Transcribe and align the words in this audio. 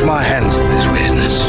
Wash 0.00 0.06
my 0.06 0.22
hands 0.22 0.56
of 0.56 0.66
this 0.68 0.86
business. 0.86 1.42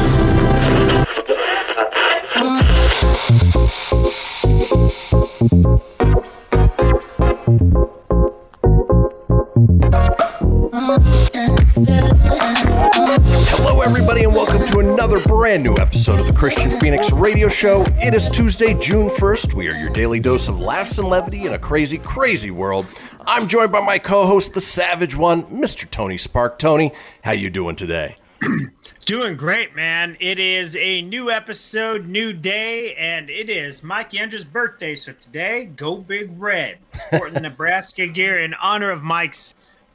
Hello, 13.54 13.82
everybody, 13.82 14.24
and 14.24 14.34
welcome 14.34 14.66
to 14.66 14.80
another 14.80 15.20
brand 15.22 15.64
new 15.64 15.78
episode 15.78 16.20
of 16.20 16.28
the 16.28 16.34
Kristian 16.34 16.78
Fenix 16.78 17.14
Radio 17.14 17.48
Show. 17.48 17.86
It 18.02 18.14
is 18.14 18.28
Tuesday, 18.28 18.74
June 18.74 19.08
1st. 19.08 19.54
We 19.54 19.70
are 19.70 19.78
your 19.78 19.92
daily 19.92 20.20
dose 20.20 20.50
of 20.50 20.60
laughs 20.60 21.00
and 21.00 21.08
levity 21.08 21.46
in 21.46 21.54
a 21.54 21.60
crazy, 21.60 22.00
crazy 22.00 22.52
world. 22.52 22.86
I'm 23.26 23.48
joined 23.48 23.72
by 23.72 23.86
my 23.86 23.98
co-host, 23.98 24.54
the 24.54 24.62
Savage 24.62 25.16
One, 25.16 25.44
Mr. 25.44 25.90
Tony 25.90 26.18
Spark. 26.18 26.60
Tony, 26.60 26.92
how 27.24 27.32
you 27.32 27.50
doing 27.50 27.78
today? 27.78 28.18
Doing 29.06 29.36
great, 29.36 29.76
man. 29.76 30.18
It 30.20 30.40
is 30.40 30.76
a 30.76 31.02
new 31.02 31.30
episode, 31.30 32.08
new 32.08 32.34
day, 32.34 32.96
and 32.96 33.30
it 33.30 33.50
is 33.50 33.84
Mike 33.84 34.12
Yendra's 34.12 34.46
birthday. 34.46 34.96
So 34.96 35.14
today, 35.14 35.66
go 35.66 35.98
big 35.98 36.32
red. 36.40 36.78
Sporting 36.94 37.36
the 37.36 37.40
Nebraska 37.42 38.08
gear 38.08 38.40
in 38.40 38.54
honor 38.56 38.90
of 38.92 39.04
Mike's 39.04 39.54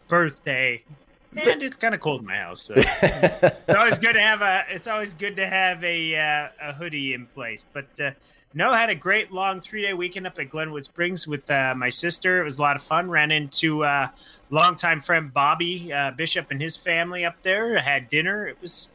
birthday. 0.09 0.83
And 1.37 1.63
it's 1.63 1.77
kind 1.77 1.95
of 1.95 2.01
cold 2.01 2.21
in 2.23 2.27
my 2.27 2.37
house. 2.37 2.63
So 2.63 2.75
it's 2.77 3.75
always 3.75 3.99
good 3.99 4.15
to 4.15 4.23
have 4.23 4.43
a. 4.43 4.65
It's 4.71 4.87
always 4.87 5.13
good 5.13 5.37
to 5.37 5.47
have 5.47 5.85
a 5.85 6.17
uh, 6.17 6.49
a 6.63 6.73
hoodie 6.73 7.13
in 7.13 7.27
place. 7.27 7.65
But 7.73 8.01
uh, 8.01 8.11
no, 8.57 8.73
had 8.73 8.89
a 8.89 8.95
great 8.95 9.31
long 9.31 9.61
three 9.61 9.83
day 9.83 9.93
weekend 9.93 10.27
up 10.27 10.39
at 10.39 10.49
Glenwood 10.49 10.83
Springs 10.83 11.29
with 11.29 11.51
uh, 11.51 11.75
my 11.77 11.91
sister. 11.91 12.41
It 12.41 12.45
was 12.45 12.57
a 12.57 12.63
lot 12.63 12.75
of 12.75 12.81
fun. 12.81 13.11
Ran 13.11 13.31
into 13.31 13.85
uh, 13.85 14.09
longtime 14.49 15.03
friend 15.03 15.31
Bobby 15.31 15.93
uh, 15.93 16.13
Bishop 16.13 16.51
and 16.51 16.63
his 16.63 16.75
family 16.75 17.23
up 17.23 17.43
there. 17.43 17.79
Had 17.79 18.09
dinner. 18.09 18.49
It 18.49 18.57
was 18.63 18.89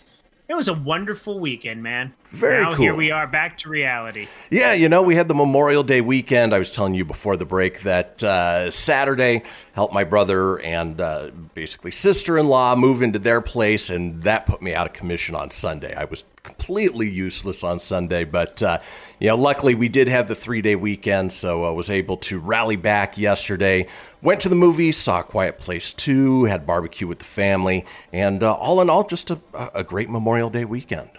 it 0.47 0.55
was 0.55 0.67
a 0.67 0.73
wonderful 0.73 1.39
weekend, 1.39 1.83
man. 1.83 2.15
Very 2.31 2.63
now 2.63 2.73
here 2.75 2.91
cool. 2.91 2.97
we 2.97 3.11
are 3.11 3.27
back 3.27 3.57
to 3.59 3.69
reality. 3.69 4.27
Yeah, 4.49 4.73
you 4.73 4.87
know, 4.87 5.01
we 5.01 5.15
had 5.15 5.27
the 5.27 5.33
Memorial 5.33 5.83
Day 5.83 5.99
weekend. 5.99 6.55
I 6.55 6.59
was 6.59 6.71
telling 6.71 6.93
you 6.93 7.03
before 7.03 7.35
the 7.35 7.45
break 7.45 7.81
that 7.81 8.23
uh, 8.23 8.71
Saturday 8.71 9.43
helped 9.73 9.93
my 9.93 10.05
brother 10.05 10.57
and 10.61 11.01
uh, 11.01 11.31
basically 11.53 11.91
sister 11.91 12.37
in 12.37 12.47
law 12.47 12.73
move 12.75 13.01
into 13.01 13.19
their 13.19 13.41
place, 13.41 13.89
and 13.89 14.23
that 14.23 14.45
put 14.45 14.61
me 14.61 14.73
out 14.73 14.87
of 14.87 14.93
commission 14.93 15.35
on 15.35 15.49
Sunday. 15.49 15.93
I 15.93 16.05
was 16.05 16.23
completely 16.43 17.09
useless 17.09 17.65
on 17.65 17.79
Sunday, 17.79 18.23
but, 18.23 18.63
uh, 18.63 18.79
you 19.19 19.27
know, 19.27 19.35
luckily 19.35 19.75
we 19.75 19.89
did 19.89 20.07
have 20.07 20.29
the 20.29 20.35
three 20.35 20.61
day 20.61 20.77
weekend, 20.77 21.33
so 21.33 21.65
I 21.65 21.71
was 21.71 21.89
able 21.89 22.15
to 22.17 22.39
rally 22.39 22.77
back 22.77 23.17
yesterday. 23.17 23.87
Went 24.21 24.39
to 24.41 24.49
the 24.49 24.55
movies, 24.55 24.95
saw 24.95 25.19
A 25.19 25.23
Quiet 25.23 25.59
Place 25.59 25.91
2, 25.91 26.45
had 26.45 26.65
barbecue 26.65 27.07
with 27.07 27.19
the 27.19 27.25
family, 27.25 27.85
and 28.13 28.41
uh, 28.41 28.53
all 28.53 28.79
in 28.79 28.89
all, 28.89 29.03
just 29.03 29.31
a, 29.31 29.39
a 29.75 29.83
great 29.83 30.09
Memorial 30.09 30.49
Day 30.49 30.63
weekend. 30.63 31.09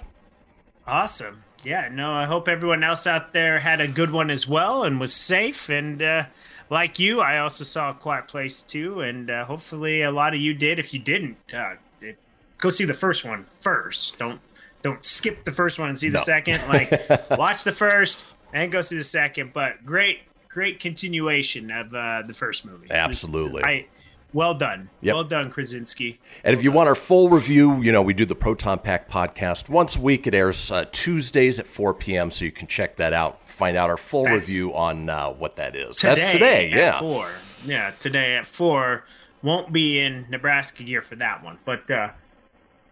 Awesome. 0.87 1.45
Yeah, 1.65 1.89
no, 1.93 2.13
I 2.13 2.25
hope 2.25 2.49
everyone 2.49 2.83
else 2.83 3.07
out 3.07 3.33
there 3.33 3.61
had 3.61 3.81
a 3.81 3.87
good 3.87 4.11
one 4.11 4.31
as 4.31 4.49
well 4.49 4.83
and 4.83 4.99
was 4.99 5.15
safe. 5.15 5.69
And 5.69 6.03
uh, 6.03 6.25
like 6.71 6.99
you, 6.99 7.21
I 7.21 7.39
also 7.39 7.63
saw 7.63 7.91
a 7.91 7.95
quiet 7.95 8.27
place 8.27 8.63
too. 8.63 9.01
And 9.01 9.31
uh, 9.31 9.45
hopefully 9.45 10.03
a 10.03 10.11
lot 10.11 10.35
of 10.35 10.41
you 10.41 10.55
did. 10.55 10.79
If 10.81 10.93
you 10.93 10.99
didn't, 10.99 11.37
uh, 11.55 11.75
it, 12.01 12.19
go 12.59 12.71
see 12.71 12.85
the 12.85 12.95
first 12.95 13.25
one 13.25 13.45
first. 13.61 14.19
Don't 14.19 14.41
don't 14.83 15.05
skip 15.05 15.45
the 15.45 15.53
first 15.53 15.79
one 15.79 15.89
and 15.89 15.97
see 15.99 16.09
the 16.09 16.19
No. 16.19 16.25
second. 16.25 16.61
Like 16.69 16.91
watch 17.39 17.63
the 17.63 17.71
first 17.73 18.25
and 18.53 18.73
go 18.73 18.81
see 18.81 18.97
the 18.97 19.05
second. 19.05 19.53
But 19.53 19.87
great, 19.87 20.23
great 20.49 20.81
continuation 20.81 21.71
of 21.71 21.95
uh, 21.95 22.23
the 22.27 22.35
first 22.35 22.65
movie. 22.65 22.89
Absolutely. 22.91 23.63
I 23.63 23.87
well 24.33 24.55
done. 24.55 24.91
Yep. 25.01 25.15
Well 25.15 25.25
done, 25.25 25.51
Krasinski. 25.51 26.19
And 26.45 26.55
if 26.57 26.63
you 26.63 26.73
want 26.73 26.89
our 26.89 26.95
full 26.95 27.29
review, 27.29 27.81
you 27.83 27.93
know, 27.93 28.03
we 28.03 28.15
do 28.15 28.25
the 28.25 28.35
Proton 28.35 28.79
Pack 28.79 29.09
podcast 29.11 29.69
once 29.69 29.97
a 29.97 30.01
week. 30.01 30.27
It 30.27 30.35
airs 30.35 30.71
uh, 30.71 30.87
Tuesdays 30.91 31.59
at 31.59 31.67
4 31.67 31.95
p.m., 31.95 32.31
so 32.31 32.45
you 32.45 32.53
can 32.53 32.67
check 32.67 32.97
that 32.97 33.13
out. 33.13 33.47
Find 33.49 33.77
out 33.77 33.91
our 33.91 33.97
full 33.97 34.25
That's 34.25 34.49
review 34.49 34.75
on 34.75 35.09
uh, 35.09 35.29
what 35.31 35.57
that 35.57 35.77
is. 35.77 35.97
today. 35.97 36.15
That's 36.15 36.33
today, 36.33 36.71
at 36.73 36.77
yeah. 36.79 36.99
Four. 36.99 37.31
Yeah, 37.65 37.93
today 38.01 38.37
at 38.37 38.47
four. 38.47 39.05
Won't 39.43 39.73
be 39.73 40.01
in 40.01 40.27
Nebraska 40.31 40.83
gear 40.83 41.03
for 41.03 41.17
that 41.17 41.43
one, 41.45 41.59
but 41.65 41.89
uh, 41.91 42.11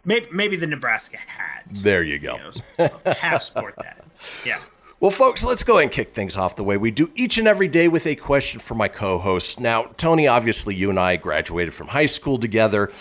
maybe 0.05 0.27
maybe 0.33 0.57
the 0.57 0.67
Nebraska 0.67 1.17
hat. 1.17 1.65
There 1.71 2.03
you 2.03 2.19
go. 2.19 2.37
You 2.37 2.43
know, 2.43 2.51
so 2.51 3.01
half 3.19 3.43
sport 3.43 3.75
that. 3.79 4.05
Yeah. 4.47 4.59
Well, 5.01 5.11
folks, 5.11 5.47
let's 5.47 5.63
go 5.63 5.77
ahead 5.79 5.85
and 5.85 5.93
kick 5.93 6.13
things 6.13 6.37
off 6.37 6.57
the 6.57 6.63
way 6.63 6.77
we 6.77 6.91
do 6.91 7.11
each 7.15 7.39
and 7.39 7.49
every 7.49 7.69
day 7.69 7.89
with 7.89 8.07
a 8.07 8.15
question 8.15 8.61
for 8.61 8.75
my 8.75 8.87
co 8.87 9.19
host. 9.19 9.59
Now, 9.59 9.85
Tony, 9.97 10.29
obviously, 10.29 10.75
you 10.75 10.91
and 10.91 11.01
I 11.01 11.17
graduated 11.17 11.73
from 11.73 11.87
high 11.89 12.05
school 12.05 12.37
together. 12.37 12.93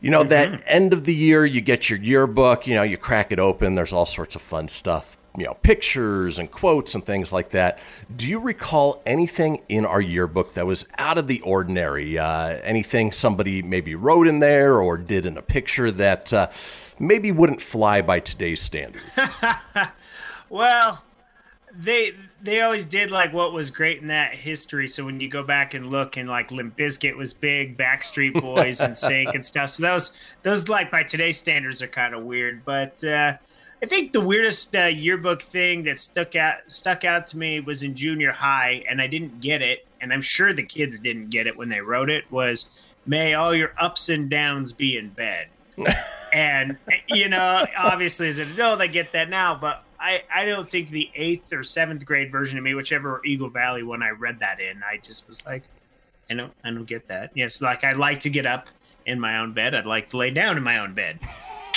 You 0.00 0.10
know, 0.10 0.24
that 0.24 0.62
end 0.64 0.94
of 0.94 1.04
the 1.04 1.14
year, 1.14 1.44
you 1.44 1.60
get 1.60 1.90
your 1.90 1.98
yearbook, 1.98 2.66
you 2.66 2.74
know, 2.74 2.84
you 2.84 2.96
crack 2.96 3.32
it 3.32 3.38
open, 3.38 3.74
there's 3.74 3.92
all 3.92 4.06
sorts 4.06 4.34
of 4.34 4.40
fun 4.40 4.68
stuff, 4.68 5.18
you 5.36 5.44
know, 5.44 5.52
pictures 5.60 6.38
and 6.38 6.50
quotes 6.50 6.94
and 6.94 7.04
things 7.04 7.34
like 7.34 7.50
that. 7.50 7.80
Do 8.16 8.26
you 8.26 8.38
recall 8.38 9.02
anything 9.04 9.62
in 9.68 9.84
our 9.84 10.00
yearbook 10.00 10.54
that 10.54 10.64
was 10.64 10.86
out 10.96 11.18
of 11.18 11.26
the 11.26 11.42
ordinary? 11.42 12.18
Uh, 12.18 12.60
anything 12.62 13.12
somebody 13.12 13.60
maybe 13.60 13.94
wrote 13.94 14.26
in 14.26 14.38
there 14.38 14.80
or 14.80 14.96
did 14.96 15.26
in 15.26 15.36
a 15.36 15.42
picture 15.42 15.90
that 15.90 16.32
uh, 16.32 16.48
maybe 16.98 17.30
wouldn't 17.30 17.60
fly 17.60 18.00
by 18.00 18.20
today's 18.20 18.62
standards? 18.62 19.10
Well, 20.48 21.02
they 21.78 22.14
they 22.42 22.60
always 22.60 22.86
did 22.86 23.10
like 23.10 23.32
what 23.32 23.52
was 23.52 23.70
great 23.70 24.00
in 24.00 24.08
that 24.08 24.34
history. 24.34 24.88
So 24.88 25.04
when 25.04 25.20
you 25.20 25.28
go 25.28 25.42
back 25.42 25.74
and 25.74 25.90
look, 25.90 26.16
and 26.16 26.28
like 26.28 26.50
Limp 26.50 26.76
Bizkit 26.76 27.16
was 27.16 27.34
big, 27.34 27.76
Backstreet 27.76 28.40
Boys 28.40 28.80
and 28.80 28.96
Sync 28.96 29.34
and 29.34 29.44
stuff. 29.44 29.70
So 29.70 29.82
those 29.82 30.16
those 30.42 30.68
like 30.68 30.90
by 30.90 31.02
today's 31.02 31.38
standards 31.38 31.82
are 31.82 31.88
kind 31.88 32.14
of 32.14 32.22
weird. 32.22 32.64
But 32.64 33.02
uh, 33.04 33.36
I 33.82 33.86
think 33.86 34.12
the 34.12 34.20
weirdest 34.20 34.74
uh, 34.74 34.84
yearbook 34.84 35.42
thing 35.42 35.84
that 35.84 35.98
stuck 35.98 36.34
out 36.36 36.58
stuck 36.66 37.04
out 37.04 37.26
to 37.28 37.38
me 37.38 37.60
was 37.60 37.82
in 37.82 37.94
junior 37.94 38.32
high, 38.32 38.84
and 38.88 39.00
I 39.00 39.06
didn't 39.06 39.40
get 39.40 39.62
it, 39.62 39.86
and 40.00 40.12
I'm 40.12 40.22
sure 40.22 40.52
the 40.52 40.62
kids 40.62 40.98
didn't 40.98 41.30
get 41.30 41.46
it 41.46 41.56
when 41.56 41.68
they 41.68 41.80
wrote 41.80 42.10
it. 42.10 42.30
Was 42.30 42.70
may 43.06 43.34
all 43.34 43.54
your 43.54 43.72
ups 43.78 44.08
and 44.08 44.28
downs 44.28 44.72
be 44.72 44.96
in 44.96 45.10
bed 45.10 45.48
and 46.32 46.76
you 47.08 47.28
know, 47.28 47.66
obviously 47.76 48.28
as 48.28 48.38
an 48.38 48.50
adult, 48.50 48.80
I 48.80 48.86
get 48.86 49.12
that 49.12 49.28
now, 49.28 49.54
but 49.54 49.84
I 50.00 50.22
I 50.34 50.44
don't 50.44 50.68
think 50.68 50.90
the 50.90 51.10
eighth 51.14 51.52
or 51.52 51.62
seventh 51.64 52.04
grade 52.04 52.30
version 52.30 52.58
of 52.58 52.64
me, 52.64 52.74
whichever 52.74 53.20
Eagle 53.24 53.48
Valley 53.50 53.82
one 53.82 54.02
I 54.02 54.10
read 54.10 54.38
that 54.40 54.60
in, 54.60 54.82
I 54.82 54.98
just 54.98 55.26
was 55.26 55.44
like, 55.46 55.64
I 56.30 56.34
don't 56.34 56.52
I 56.64 56.70
don't 56.70 56.84
get 56.84 57.08
that. 57.08 57.30
Yes, 57.34 57.60
like 57.62 57.84
I 57.84 57.92
like 57.92 58.20
to 58.20 58.30
get 58.30 58.46
up 58.46 58.68
in 59.06 59.20
my 59.20 59.38
own 59.38 59.52
bed. 59.52 59.74
I'd 59.74 59.86
like 59.86 60.10
to 60.10 60.16
lay 60.16 60.30
down 60.30 60.56
in 60.56 60.62
my 60.62 60.78
own 60.78 60.94
bed. 60.94 61.18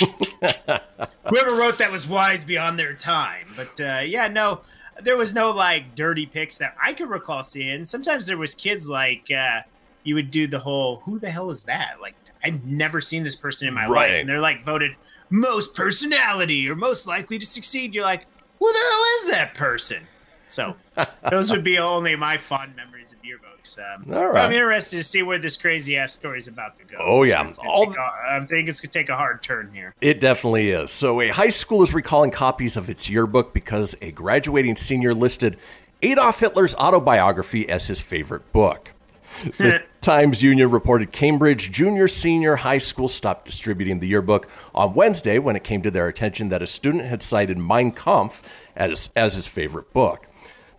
Whoever 1.28 1.54
wrote 1.54 1.78
that 1.78 1.90
was 1.92 2.06
wise 2.06 2.44
beyond 2.44 2.78
their 2.78 2.94
time. 2.94 3.46
But 3.56 3.80
uh, 3.80 4.00
yeah, 4.04 4.28
no, 4.28 4.60
there 5.02 5.16
was 5.16 5.34
no 5.34 5.50
like 5.50 5.94
dirty 5.94 6.26
pics 6.26 6.58
that 6.58 6.74
I 6.82 6.92
could 6.92 7.08
recall 7.08 7.42
seeing. 7.42 7.84
Sometimes 7.84 8.26
there 8.26 8.38
was 8.38 8.54
kids 8.54 8.88
like 8.88 9.30
uh, 9.30 9.60
you 10.02 10.14
would 10.14 10.30
do 10.30 10.46
the 10.46 10.58
whole 10.58 10.96
"Who 11.04 11.18
the 11.18 11.30
hell 11.30 11.50
is 11.50 11.64
that?" 11.64 11.96
Like 12.00 12.14
I've 12.42 12.64
never 12.64 13.00
seen 13.00 13.22
this 13.22 13.36
person 13.36 13.68
in 13.68 13.74
my 13.74 13.86
Right. 13.86 14.10
life, 14.10 14.20
and 14.20 14.28
they're 14.28 14.40
like 14.40 14.64
voted 14.64 14.92
most 15.30 15.74
personality 15.74 16.68
or 16.68 16.74
most 16.74 17.06
likely 17.06 17.38
to 17.38 17.46
succeed. 17.46 17.94
You're 17.94 18.04
like, 18.04 18.26
who 18.58 18.70
the 18.72 18.78
hell 18.78 19.04
is 19.18 19.30
that 19.32 19.54
person? 19.54 20.02
So 20.48 20.74
those 21.30 21.50
would 21.50 21.62
be 21.64 21.78
only 21.78 22.16
my 22.16 22.36
fond 22.36 22.74
memories 22.76 23.12
of 23.12 23.18
yearbooks. 23.22 23.78
Um, 23.78 24.12
All 24.12 24.26
right. 24.32 24.44
I'm 24.46 24.52
interested 24.52 24.96
to 24.96 25.04
see 25.04 25.22
where 25.22 25.38
this 25.38 25.56
crazy 25.56 25.96
ass 25.96 26.12
story 26.12 26.38
is 26.38 26.48
about 26.48 26.76
to 26.78 26.84
go. 26.84 26.96
Oh, 26.98 27.22
yeah. 27.22 27.44
Gonna 27.44 27.54
All 27.68 27.86
take 27.86 27.96
a- 27.96 28.00
I 28.00 28.40
think 28.46 28.68
it's 28.68 28.80
gonna 28.80 28.90
take 28.90 29.08
a 29.08 29.16
hard 29.16 29.42
turn 29.42 29.70
here. 29.72 29.94
It 30.00 30.18
definitely 30.18 30.70
is. 30.70 30.90
So, 30.90 31.20
a 31.20 31.28
high 31.28 31.50
school 31.50 31.82
is 31.82 31.94
recalling 31.94 32.32
copies 32.32 32.76
of 32.76 32.90
its 32.90 33.08
yearbook 33.08 33.54
because 33.54 33.94
a 34.02 34.10
graduating 34.10 34.74
senior 34.76 35.14
listed 35.14 35.56
Adolf 36.02 36.40
Hitler's 36.40 36.74
autobiography 36.76 37.68
as 37.68 37.86
his 37.86 38.00
favorite 38.00 38.50
book. 38.52 38.92
The 39.58 39.82
Times 40.00 40.42
Union 40.42 40.70
reported 40.70 41.12
Cambridge 41.12 41.70
Junior 41.70 42.08
Senior 42.08 42.56
High 42.56 42.78
School 42.78 43.06
stopped 43.06 43.44
distributing 43.44 44.00
the 44.00 44.08
yearbook 44.08 44.48
on 44.74 44.94
Wednesday 44.94 45.38
when 45.38 45.56
it 45.56 45.64
came 45.64 45.82
to 45.82 45.90
their 45.90 46.08
attention 46.08 46.48
that 46.48 46.62
a 46.62 46.66
student 46.66 47.04
had 47.04 47.20
cited 47.20 47.58
Mein 47.58 47.92
Kampf 47.92 48.42
as, 48.74 49.10
as 49.14 49.34
his 49.34 49.46
favorite 49.46 49.92
book. 49.92 50.26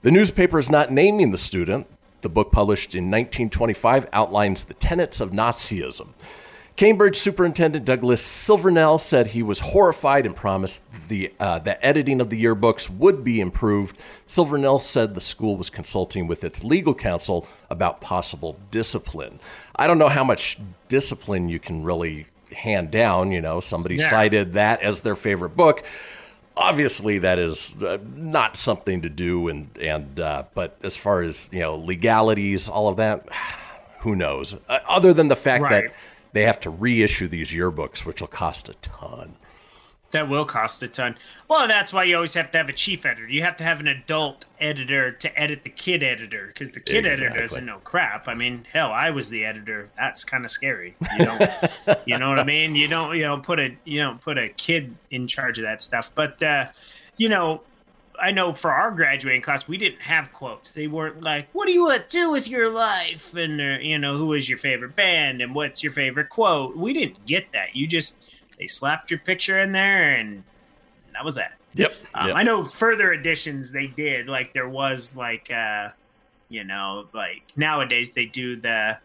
The 0.01 0.09
newspaper 0.09 0.57
is 0.57 0.71
not 0.71 0.91
naming 0.91 1.29
the 1.29 1.37
student. 1.37 1.85
The 2.21 2.29
book, 2.29 2.51
published 2.51 2.95
in 2.95 3.11
1925, 3.11 4.07
outlines 4.11 4.63
the 4.63 4.73
tenets 4.73 5.21
of 5.21 5.29
Nazism. 5.29 6.09
Cambridge 6.77 7.15
Superintendent 7.15 7.85
Douglas 7.85 8.23
Silvernell 8.23 8.99
said 8.99 9.27
he 9.27 9.43
was 9.43 9.59
horrified 9.59 10.25
and 10.25 10.35
promised 10.35 11.09
the 11.09 11.31
uh, 11.39 11.59
the 11.59 11.83
editing 11.85 12.19
of 12.19 12.29
the 12.29 12.43
yearbooks 12.43 12.89
would 12.89 13.23
be 13.23 13.39
improved. 13.39 13.97
Silvernell 14.27 14.81
said 14.81 15.13
the 15.13 15.21
school 15.21 15.57
was 15.57 15.69
consulting 15.69 16.25
with 16.27 16.43
its 16.43 16.63
legal 16.63 16.95
counsel 16.95 17.47
about 17.69 18.01
possible 18.01 18.57
discipline. 18.71 19.39
I 19.75 19.85
don't 19.85 19.99
know 19.99 20.09
how 20.09 20.23
much 20.23 20.57
discipline 20.87 21.49
you 21.49 21.59
can 21.59 21.83
really 21.83 22.25
hand 22.55 22.89
down. 22.89 23.31
You 23.31 23.41
know, 23.41 23.59
somebody 23.59 23.95
Yeah. 23.95 24.09
cited 24.09 24.53
that 24.53 24.81
as 24.81 25.01
their 25.01 25.15
favorite 25.15 25.55
book. 25.55 25.83
Obviously, 26.57 27.19
that 27.19 27.37
is 27.37 27.75
uh, 27.83 27.97
not 28.15 28.55
something 28.55 29.01
to 29.03 29.09
do, 29.09 29.49
and 29.49 29.69
and 29.79 30.19
uh, 30.19 30.43
but 30.55 30.77
as 30.83 30.97
far 30.97 31.21
as 31.21 31.47
you 31.51 31.59
know, 31.61 31.75
legalities, 31.75 32.67
all 32.69 32.87
of 32.87 32.97
that, 32.97 33.27
who 33.99 34.15
knows? 34.15 34.55
Uh, 34.67 34.79
other 34.89 35.13
than 35.13 35.27
the 35.27 35.35
fact 35.35 35.63
Right. 35.63 35.83
that 35.85 35.93
they 36.33 36.43
have 36.43 36.59
to 36.61 36.69
reissue 36.69 37.27
these 37.27 37.51
yearbooks, 37.51 38.05
which 38.05 38.21
will 38.21 38.27
cost 38.27 38.69
a 38.69 38.73
ton. 38.75 39.35
That 40.11 40.27
will 40.27 40.43
cost 40.43 40.83
a 40.83 40.89
ton. 40.89 41.15
Well, 41.47 41.69
that's 41.69 41.93
why 41.93 42.03
you 42.03 42.15
always 42.15 42.33
have 42.33 42.51
to 42.51 42.57
have 42.57 42.67
a 42.67 42.73
chief 42.73 43.05
editor. 43.05 43.29
You 43.29 43.43
have 43.43 43.55
to 43.57 43.63
have 43.63 43.79
an 43.79 43.87
adult 43.87 44.43
editor 44.59 45.13
to 45.13 45.39
edit 45.39 45.63
the 45.63 45.69
kid 45.69 46.03
editor 46.03 46.47
because 46.47 46.71
the 46.71 46.81
kid 46.81 47.05
editor 47.05 47.27
Exactly. 47.27 47.39
doesn't 47.39 47.65
know 47.65 47.77
crap. 47.77 48.27
I 48.27 48.33
mean, 48.33 48.67
hell, 48.73 48.91
I 48.91 49.09
was 49.11 49.29
the 49.29 49.45
editor. 49.45 49.89
That's 49.97 50.25
kind 50.25 50.43
of 50.43 50.51
scary. 50.51 50.95
You 51.17 51.25
don't, 51.25 51.41
you 52.05 52.17
know 52.17 52.29
what 52.29 52.39
I 52.39 52.43
mean? 52.43 52.75
You 52.75 52.89
don't, 52.89 53.15
you 53.15 53.21
don't 53.21 53.41
put 53.43 53.57
a, 53.59 53.77
you 53.85 54.01
don't 54.01 54.19
put 54.19 54.37
a 54.37 54.49
kid 54.49 54.95
in 55.11 55.27
charge 55.27 55.57
of 55.57 55.63
that 55.63 55.81
stuff. 55.81 56.11
But, 56.13 56.43
uh, 56.43 56.65
you 57.15 57.29
know, 57.29 57.61
I 58.21 58.31
know 58.31 58.53
for 58.53 58.71
our 58.71 58.91
graduating 58.91 59.41
class, 59.41 59.67
we 59.67 59.77
didn't 59.77 60.01
have 60.01 60.31
quotes. 60.31 60.71
They 60.71 60.87
weren't 60.87 61.21
like, 61.21 61.49
"What 61.53 61.65
do 61.65 61.73
you 61.73 61.83
want 61.83 62.07
to 62.07 62.17
do 62.17 62.29
with 62.29 62.47
your 62.47 62.69
life?" 62.69 63.33
and 63.33 63.59
uh, 63.59 63.79
you 63.81 63.97
know, 63.97 64.17
"Who 64.17 64.33
is 64.33 64.47
your 64.47 64.59
favorite 64.59 64.95
band?" 64.95 65.41
and 65.41 65.55
"What's 65.55 65.81
your 65.81 65.91
favorite 65.91 66.29
quote?" 66.29 66.77
We 66.77 66.93
didn't 66.93 67.25
get 67.25 67.51
that. 67.53 67.75
You 67.75 67.87
just 67.87 68.23
they 68.59 68.67
slapped 68.67 69.09
your 69.09 69.19
picture 69.19 69.59
in 69.59 69.71
there, 69.71 70.13
and 70.13 70.43
that 71.13 71.25
was 71.25 71.35
that. 71.35 71.53
Yep. 71.73 71.95
Um, 72.13 72.33
I 72.35 72.43
know 72.43 72.63
further 72.63 73.11
editions 73.11 73.71
they 73.71 73.87
did. 73.87 74.27
Like 74.27 74.53
there 74.53 74.69
was 74.69 75.15
like, 75.15 75.49
uh, 75.49 75.89
you 76.49 76.63
know, 76.63 77.07
like 77.13 77.43
nowadays 77.55 78.11
they 78.11 78.25
do 78.25 78.55
the, 78.55 78.99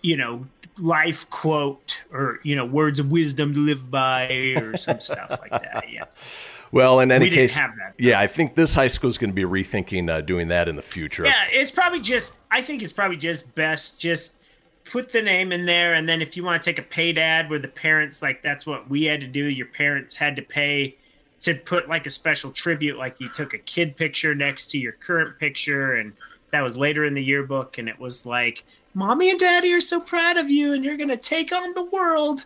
you 0.00 0.16
know, 0.16 0.46
life 0.78 1.28
quote 1.30 2.02
or 2.12 2.38
you 2.42 2.54
know 2.54 2.64
words 2.64 2.98
of 2.98 3.10
wisdom 3.10 3.54
to 3.54 3.60
live 3.60 3.90
by 3.90 4.26
or 4.56 4.76
some 4.76 5.00
stuff 5.00 5.38
like 5.40 5.50
that. 5.50 5.84
Yeah. 5.90 6.04
Well, 6.72 7.00
in 7.00 7.12
any 7.12 7.26
We 7.26 7.30
case, 7.30 7.58
yeah, 7.98 8.20
I 8.20 8.26
think 8.26 8.54
this 8.54 8.74
high 8.74 8.88
school 8.88 9.10
is 9.10 9.18
going 9.18 9.30
to 9.30 9.34
be 9.34 9.42
rethinking 9.42 10.10
uh, 10.10 10.20
doing 10.20 10.48
that 10.48 10.68
in 10.68 10.76
the 10.76 10.82
future. 10.82 11.24
Yeah, 11.24 11.44
it's 11.50 11.70
probably 11.70 12.00
just. 12.00 12.38
I 12.50 12.62
think 12.62 12.82
it's 12.82 12.92
probably 12.92 13.16
just 13.16 13.54
best 13.54 14.00
just 14.00 14.36
put 14.84 15.10
the 15.10 15.22
name 15.22 15.52
in 15.52 15.66
there, 15.66 15.94
and 15.94 16.08
then 16.08 16.22
if 16.22 16.36
you 16.36 16.44
want 16.44 16.62
to 16.62 16.70
take 16.70 16.78
a 16.78 16.88
paid 16.88 17.18
ad 17.18 17.50
where 17.50 17.58
the 17.58 17.68
parents 17.68 18.22
like 18.22 18.42
that's 18.42 18.66
what 18.66 18.88
we 18.88 19.04
had 19.04 19.20
to 19.20 19.26
do. 19.26 19.44
Your 19.44 19.66
parents 19.66 20.16
had 20.16 20.36
to 20.36 20.42
pay 20.42 20.96
to 21.40 21.54
put 21.54 21.88
like 21.88 22.06
a 22.06 22.10
special 22.10 22.50
tribute, 22.50 22.98
like 22.98 23.20
you 23.20 23.28
took 23.28 23.54
a 23.54 23.58
kid 23.58 23.96
picture 23.96 24.34
next 24.34 24.68
to 24.68 24.78
your 24.78 24.92
current 24.92 25.38
picture, 25.38 25.94
and 25.94 26.14
that 26.50 26.62
was 26.62 26.76
later 26.76 27.04
in 27.04 27.14
the 27.14 27.22
yearbook, 27.22 27.78
and 27.78 27.88
it 27.88 27.98
was 27.98 28.26
like, 28.26 28.64
"Mommy 28.94 29.30
and 29.30 29.38
Daddy 29.38 29.72
are 29.72 29.80
so 29.80 30.00
proud 30.00 30.36
of 30.36 30.50
you, 30.50 30.72
and 30.72 30.84
you're 30.84 30.96
gonna 30.96 31.16
take 31.16 31.52
on 31.52 31.74
the 31.74 31.84
world." 31.84 32.44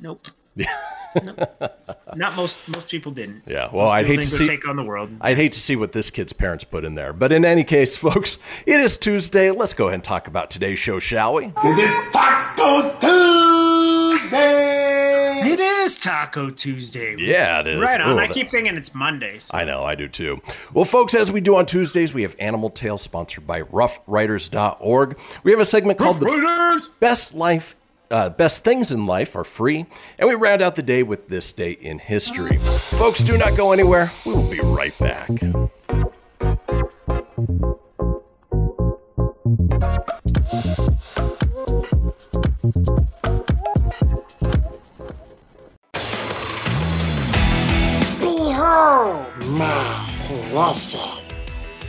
Nope. 0.00 0.28
Nope. 0.56 0.68
Not 2.16 2.36
most 2.36 2.68
most 2.68 2.88
people 2.88 3.12
didn't. 3.12 3.42
Yeah, 3.46 3.68
well, 3.72 3.86
Most 3.86 3.92
I'd 3.92 4.06
hate 4.06 4.20
to 4.22 4.28
see- 4.28 4.44
take 4.46 4.66
on 4.66 4.74
the 4.76 4.82
world. 4.82 5.10
I'd 5.20 5.36
hate 5.36 5.52
to 5.52 5.60
see 5.60 5.76
what 5.76 5.92
this 5.92 6.10
kid's 6.10 6.32
parents 6.32 6.64
put 6.64 6.84
in 6.84 6.96
there. 6.96 7.12
But 7.12 7.30
in 7.30 7.44
any 7.44 7.62
case, 7.62 7.96
folks, 7.96 8.38
it 8.66 8.80
is 8.80 8.98
Tuesday. 8.98 9.52
Let's 9.52 9.74
go 9.74 9.84
ahead 9.86 9.94
and 9.94 10.04
talk 10.04 10.26
about 10.26 10.50
today's 10.50 10.78
show, 10.80 10.98
shall 10.98 11.34
we? 11.34 11.44
It 11.46 11.78
is 11.78 12.12
Taco 12.12 12.90
Tuesday! 12.98 14.54
It 15.46 15.60
is 15.60 15.98
Taco 16.00 16.50
Tuesday. 16.50 17.14
Yeah, 17.18 17.60
it 17.60 17.66
is. 17.68 17.80
Right 17.80 18.00
on. 18.00 18.16
Ooh, 18.16 18.18
I 18.18 18.26
keep 18.28 18.48
thinking 18.48 18.76
it's 18.76 18.94
Monday. 18.94 19.38
so- 19.38 19.56
I 19.56 19.64
know, 19.64 19.84
I 19.84 19.94
do 19.94 20.08
too. 20.08 20.40
Well, 20.72 20.84
folks, 20.84 21.14
as 21.14 21.30
we 21.30 21.40
do 21.40 21.54
on 21.56 21.66
Tuesdays, 21.66 22.12
we 22.14 22.22
have 22.22 22.34
Animal 22.40 22.70
Tales 22.70 23.02
sponsored 23.02 23.46
by 23.46 23.62
ruffriders.org. 23.62 25.18
We 25.44 25.50
have 25.52 25.60
a 25.60 25.64
segment 25.64 25.98
called 25.98 26.20
The 26.20 26.88
Best 27.00 27.34
Life. 27.34 27.76
Uh, 28.10 28.30
best 28.30 28.64
things 28.64 28.92
in 28.92 29.06
life 29.06 29.34
are 29.34 29.44
free, 29.44 29.86
and 30.18 30.28
we 30.28 30.34
round 30.34 30.60
out 30.62 30.76
the 30.76 30.82
day 30.82 31.02
with 31.02 31.28
this 31.28 31.50
day 31.52 31.72
in 31.72 31.98
history. 31.98 32.58
Folks, 32.58 33.22
do 33.22 33.36
not 33.38 33.56
go 33.56 33.72
anywhere. 33.72 34.12
We 34.24 34.34
will 34.34 34.50
be 34.50 34.60
right 34.60 34.96
back. 34.98 35.28
Behold 48.20 49.26
my. 49.48 50.10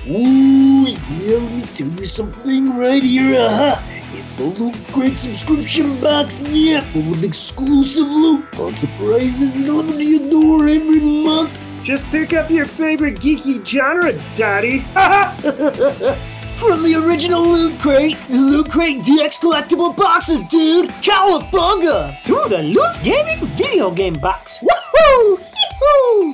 Ooh, 0.07 0.87
yeah, 0.87 1.37
let 1.37 1.79
me 1.79 2.05
something 2.05 2.77
right 2.77 3.01
here. 3.03 3.39
Uh-huh. 3.39 3.94
It's 4.25 4.33
the 4.33 4.45
Loot 4.45 4.75
Crate 4.91 5.15
subscription 5.15 6.01
box, 6.01 6.41
yeah, 6.47 6.81
full 6.81 7.13
of 7.13 7.23
exclusive 7.23 8.07
loot, 8.07 8.43
fun 8.55 8.73
surprises 8.73 9.53
and 9.53 9.67
delivered 9.67 9.97
to 9.97 10.03
your 10.03 10.27
door 10.31 10.67
every 10.67 10.99
month. 10.99 11.59
Just 11.83 12.07
pick 12.07 12.33
up 12.33 12.49
your 12.49 12.65
favorite 12.65 13.19
geeky 13.19 13.63
genre, 13.63 14.13
Daddy. 14.35 14.79
From 16.55 16.81
the 16.81 16.95
original 17.05 17.43
Loot 17.43 17.79
Crate, 17.79 18.17
the 18.27 18.37
Loot 18.37 18.71
Crate 18.71 19.03
DX 19.03 19.39
collectible 19.39 19.95
boxes, 19.95 20.41
dude! 20.49 20.89
Cowabunga! 21.03 22.19
to 22.23 22.45
the 22.49 22.63
Loot 22.63 23.03
Gaming 23.03 23.45
video 23.45 23.91
game 23.91 24.15
box. 24.15 24.57
Woohoo! 24.57 25.37
Yee-hoo! 25.37 26.33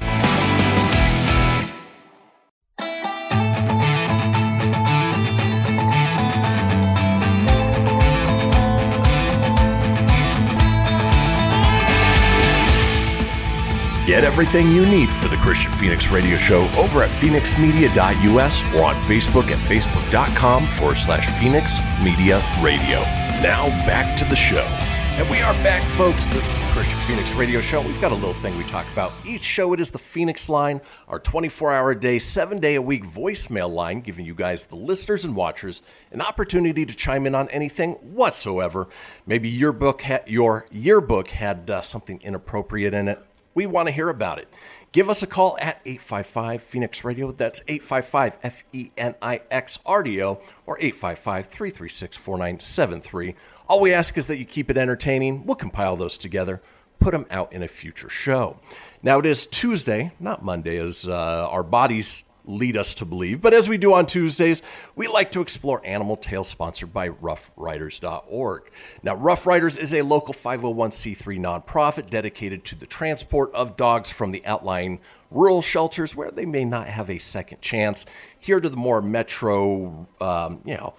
Get 14.11 14.25
everything 14.25 14.73
you 14.73 14.85
need 14.85 15.09
for 15.09 15.29
the 15.29 15.37
Kristian 15.37 15.71
Fenix 15.79 16.11
Radio 16.11 16.35
Show 16.35 16.69
over 16.77 17.01
at 17.01 17.09
fenixmedia.us 17.11 18.61
or 18.75 18.83
on 18.83 18.95
Facebook 19.03 19.49
at 19.49 19.57
facebook.com 19.57 20.65
forward 20.65 20.97
slash 20.97 21.29
Fenix 21.39 21.79
Media 22.03 22.43
Radio. 22.59 22.99
Now 23.39 23.69
back 23.85 24.17
to 24.17 24.25
the 24.25 24.35
show. 24.35 24.67
And 25.13 25.29
we 25.29 25.39
are 25.39 25.53
back, 25.63 25.81
folks. 25.91 26.27
This 26.27 26.51
is 26.51 26.55
the 26.57 26.63
Kristian 26.63 27.07
Fenix 27.07 27.33
Radio 27.33 27.61
Show. 27.61 27.81
We've 27.81 28.01
got 28.01 28.11
a 28.11 28.15
little 28.15 28.33
thing 28.33 28.57
we 28.57 28.65
talk 28.65 28.85
about 28.91 29.13
each 29.25 29.43
show. 29.43 29.71
It 29.71 29.79
is 29.79 29.91
the 29.91 29.99
Fenix 29.99 30.49
line, 30.49 30.81
our 31.07 31.19
24 31.19 31.71
hour 31.71 31.91
a 31.91 31.97
day, 31.97 32.19
seven 32.19 32.59
day 32.59 32.75
a 32.75 32.81
week 32.81 33.05
voicemail 33.05 33.71
line, 33.71 34.01
giving 34.01 34.25
you 34.25 34.35
guys, 34.35 34.65
the 34.65 34.75
listeners 34.75 35.23
and 35.23 35.37
watchers, 35.37 35.81
an 36.11 36.19
opportunity 36.19 36.85
to 36.85 36.93
chime 36.93 37.25
in 37.25 37.33
on 37.33 37.47
anything 37.47 37.93
whatsoever. 37.93 38.89
Maybe 39.25 39.47
your 39.47 39.71
book, 39.71 40.01
ha- 40.01 40.25
your 40.27 40.67
yearbook 40.69 41.29
had 41.29 41.71
uh, 41.71 41.81
something 41.81 42.19
inappropriate 42.21 42.93
in 42.93 43.07
it. 43.07 43.25
We 43.53 43.65
want 43.65 43.87
to 43.87 43.93
hear 43.93 44.09
about 44.09 44.37
it. 44.39 44.47
give 44.91 45.09
us 45.09 45.21
a 45.23 45.27
call 45.27 45.57
at 45.59 45.81
855 45.85 46.61
Fenix 46.61 47.03
Radio. 47.03 47.31
That's 47.31 47.61
855 47.67 48.37
F 48.43 48.63
E 48.71 48.91
N 48.97 49.15
I 49.21 49.41
X 49.51 49.79
R 49.85 50.03
D 50.03 50.21
O 50.23 50.41
or 50.65 50.77
855 50.79 51.47
336 51.47 52.17
4973. 52.17 53.35
All 53.67 53.81
we 53.81 53.93
ask 53.93 54.17
is 54.17 54.27
that 54.27 54.37
you 54.37 54.45
keep 54.45 54.69
it 54.69 54.77
entertaining. 54.77 55.45
We'll 55.45 55.55
compile 55.55 55.95
those 55.97 56.17
together, 56.17 56.61
put 56.99 57.11
them 57.11 57.25
out 57.29 57.51
in 57.53 57.61
a 57.63 57.67
future 57.67 58.09
show. 58.09 58.57
Now, 59.03 59.19
it 59.19 59.25
is 59.25 59.45
Tuesday, 59.45 60.13
not 60.19 60.43
Monday, 60.43 60.77
as 60.77 61.07
uh, 61.07 61.47
our 61.49 61.63
bodies 61.63 62.23
lead 62.45 62.77
us 62.77 62.93
to 62.95 63.05
believe. 63.05 63.41
But 63.41 63.53
as 63.53 63.69
we 63.69 63.77
do 63.77 63.93
on 63.93 64.05
Tuesdays, 64.05 64.61
we 64.95 65.07
like 65.07 65.31
to 65.31 65.41
explore 65.41 65.81
animal 65.85 66.17
tales 66.17 66.47
sponsored 66.47 66.93
by 66.93 67.09
ruffriders.org. 67.09 68.71
Now, 69.03 69.15
Ruff 69.15 69.45
Riders 69.45 69.77
is 69.77 69.93
a 69.93 70.01
local 70.01 70.33
501c3 70.33 71.39
nonprofit 71.39 72.09
dedicated 72.09 72.63
to 72.65 72.75
the 72.75 72.85
transport 72.85 73.53
of 73.53 73.77
dogs 73.77 74.11
from 74.11 74.31
the 74.31 74.45
outlying 74.45 74.99
rural 75.29 75.61
shelters 75.61 76.15
where 76.15 76.31
they 76.31 76.45
may 76.45 76.65
not 76.65 76.87
have 76.87 77.09
a 77.09 77.19
second 77.19 77.61
chance 77.61 78.05
here 78.37 78.59
to 78.59 78.69
the 78.69 78.77
more 78.77 79.01
metro, 79.01 80.07
um, 80.19 80.61
you 80.65 80.75
know, 80.75 80.93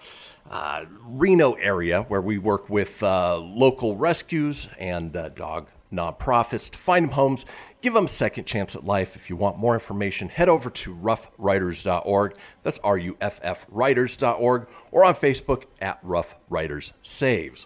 uh, 0.49 0.85
Reno 1.05 1.53
area 1.53 2.03
where 2.03 2.21
we 2.21 2.37
work 2.37 2.69
with 2.69 3.01
uh, 3.01 3.37
local 3.37 3.95
rescues 3.95 4.67
and 4.77 5.15
uh, 5.15 5.29
dog 5.29 5.69
nonprofits 5.93 6.71
to 6.71 6.77
find 6.77 7.05
them 7.05 7.11
homes, 7.11 7.45
give 7.81 7.93
them 7.93 8.05
a 8.05 8.09
second 8.09 8.45
chance 8.45 8.75
at 8.75 8.83
life. 8.83 9.15
If 9.15 9.29
you 9.29 9.35
want 9.35 9.57
more 9.57 9.73
information, 9.73 10.29
head 10.29 10.49
over 10.49 10.69
to 10.69 10.95
ruffriders.org. 10.95 12.35
That's 12.63 12.79
R 12.79 12.97
U 12.97 13.17
F 13.21 13.39
F 13.43 13.65
riders.org 13.69 14.67
or 14.91 15.05
on 15.05 15.13
Facebook 15.13 15.65
at 15.79 15.99
Ruff 16.01 16.35
Riders 16.49 16.93
Saves. 17.01 17.65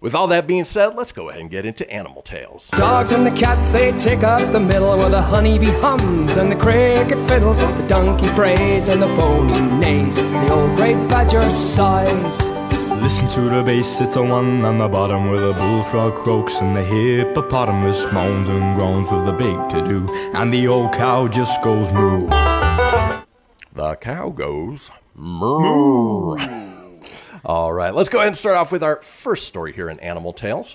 With 0.00 0.14
all 0.14 0.28
that 0.28 0.46
being 0.46 0.62
said, 0.62 0.94
let's 0.94 1.10
go 1.10 1.28
ahead 1.28 1.40
and 1.40 1.50
get 1.50 1.66
into 1.66 1.88
animal 1.90 2.22
tales. 2.22 2.70
Dogs 2.70 3.10
and 3.10 3.26
the 3.26 3.32
cats, 3.32 3.70
they 3.70 3.90
take 3.98 4.22
up 4.22 4.52
the 4.52 4.60
middle 4.60 4.96
where 4.96 5.08
the 5.08 5.20
honeybee 5.20 5.72
hums 5.80 6.36
and 6.36 6.52
the 6.52 6.56
cricket 6.56 7.18
fiddles, 7.28 7.60
the 7.60 7.86
donkey 7.88 8.32
brays 8.36 8.86
and 8.86 9.02
the 9.02 9.08
pony 9.16 9.58
neighs, 9.80 10.14
the 10.14 10.52
old 10.52 10.76
grey 10.76 10.94
badger 11.08 11.50
sighs. 11.50 12.57
Listen 13.02 13.28
to 13.28 13.40
the 13.42 13.62
bass, 13.62 14.00
it's 14.00 14.14
the 14.14 14.22
one 14.22 14.64
on 14.64 14.76
the 14.76 14.88
bottom 14.88 15.30
where 15.30 15.40
the 15.40 15.52
bullfrog 15.54 16.14
croaks 16.16 16.60
and 16.60 16.76
the 16.76 16.82
hippopotamus 16.82 18.12
moans 18.12 18.48
and 18.48 18.76
groans 18.76 19.10
with 19.10 19.26
a 19.28 19.32
big 19.32 19.68
to 19.70 19.86
do, 19.86 20.06
and 20.34 20.52
the 20.52 20.68
old 20.68 20.92
cow 20.92 21.26
just 21.26 21.62
goes 21.62 21.90
moo. 21.92 22.26
The 23.72 23.96
cow 24.00 24.30
goes 24.30 24.90
moo. 25.14 26.36
All 27.44 27.72
right, 27.72 27.94
let's 27.94 28.08
go 28.08 28.18
ahead 28.18 28.28
and 28.28 28.36
start 28.36 28.56
off 28.56 28.72
with 28.72 28.82
our 28.82 29.00
first 29.00 29.46
story 29.46 29.72
here 29.72 29.88
in 29.88 29.98
Animal 30.00 30.32
Tales. 30.32 30.74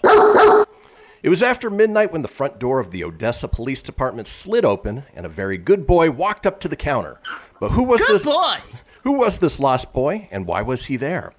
It 1.23 1.29
was 1.29 1.43
after 1.43 1.69
midnight 1.69 2.11
when 2.11 2.21
the 2.21 2.27
front 2.27 2.59
door 2.59 2.79
of 2.79 2.91
the 2.91 3.03
Odessa 3.03 3.47
Police 3.47 3.81
Department 3.81 4.27
slid 4.27 4.65
open 4.65 5.03
and 5.13 5.25
a 5.25 5.29
very 5.29 5.57
good 5.57 5.85
boy 5.85 6.09
walked 6.11 6.47
up 6.47 6.59
to 6.61 6.67
the 6.67 6.75
counter. 6.75 7.21
But 7.59 7.71
who 7.71 7.83
was 7.83 8.01
Good 8.01 8.15
this 8.15 8.25
boy. 8.25 8.57
Who 9.03 9.19
was 9.19 9.39
this 9.39 9.59
lost 9.59 9.91
boy 9.91 10.29
and 10.31 10.47
why 10.47 10.61
was 10.61 10.85
he 10.85 10.95
there? 10.95 11.33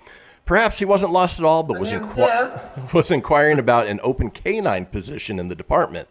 Perhaps 0.45 0.79
he 0.79 0.85
wasn't 0.85 1.13
lost 1.13 1.39
at 1.39 1.45
all, 1.47 1.63
but 1.63 1.79
was, 1.81 1.91
inqui- 1.91 2.93
was 2.93 3.11
inquiring 3.11 3.59
about 3.59 3.87
an 3.87 3.99
open 4.03 4.31
canine 4.31 4.85
position 4.87 5.39
in 5.39 5.49
the 5.49 5.55
department. 5.55 6.09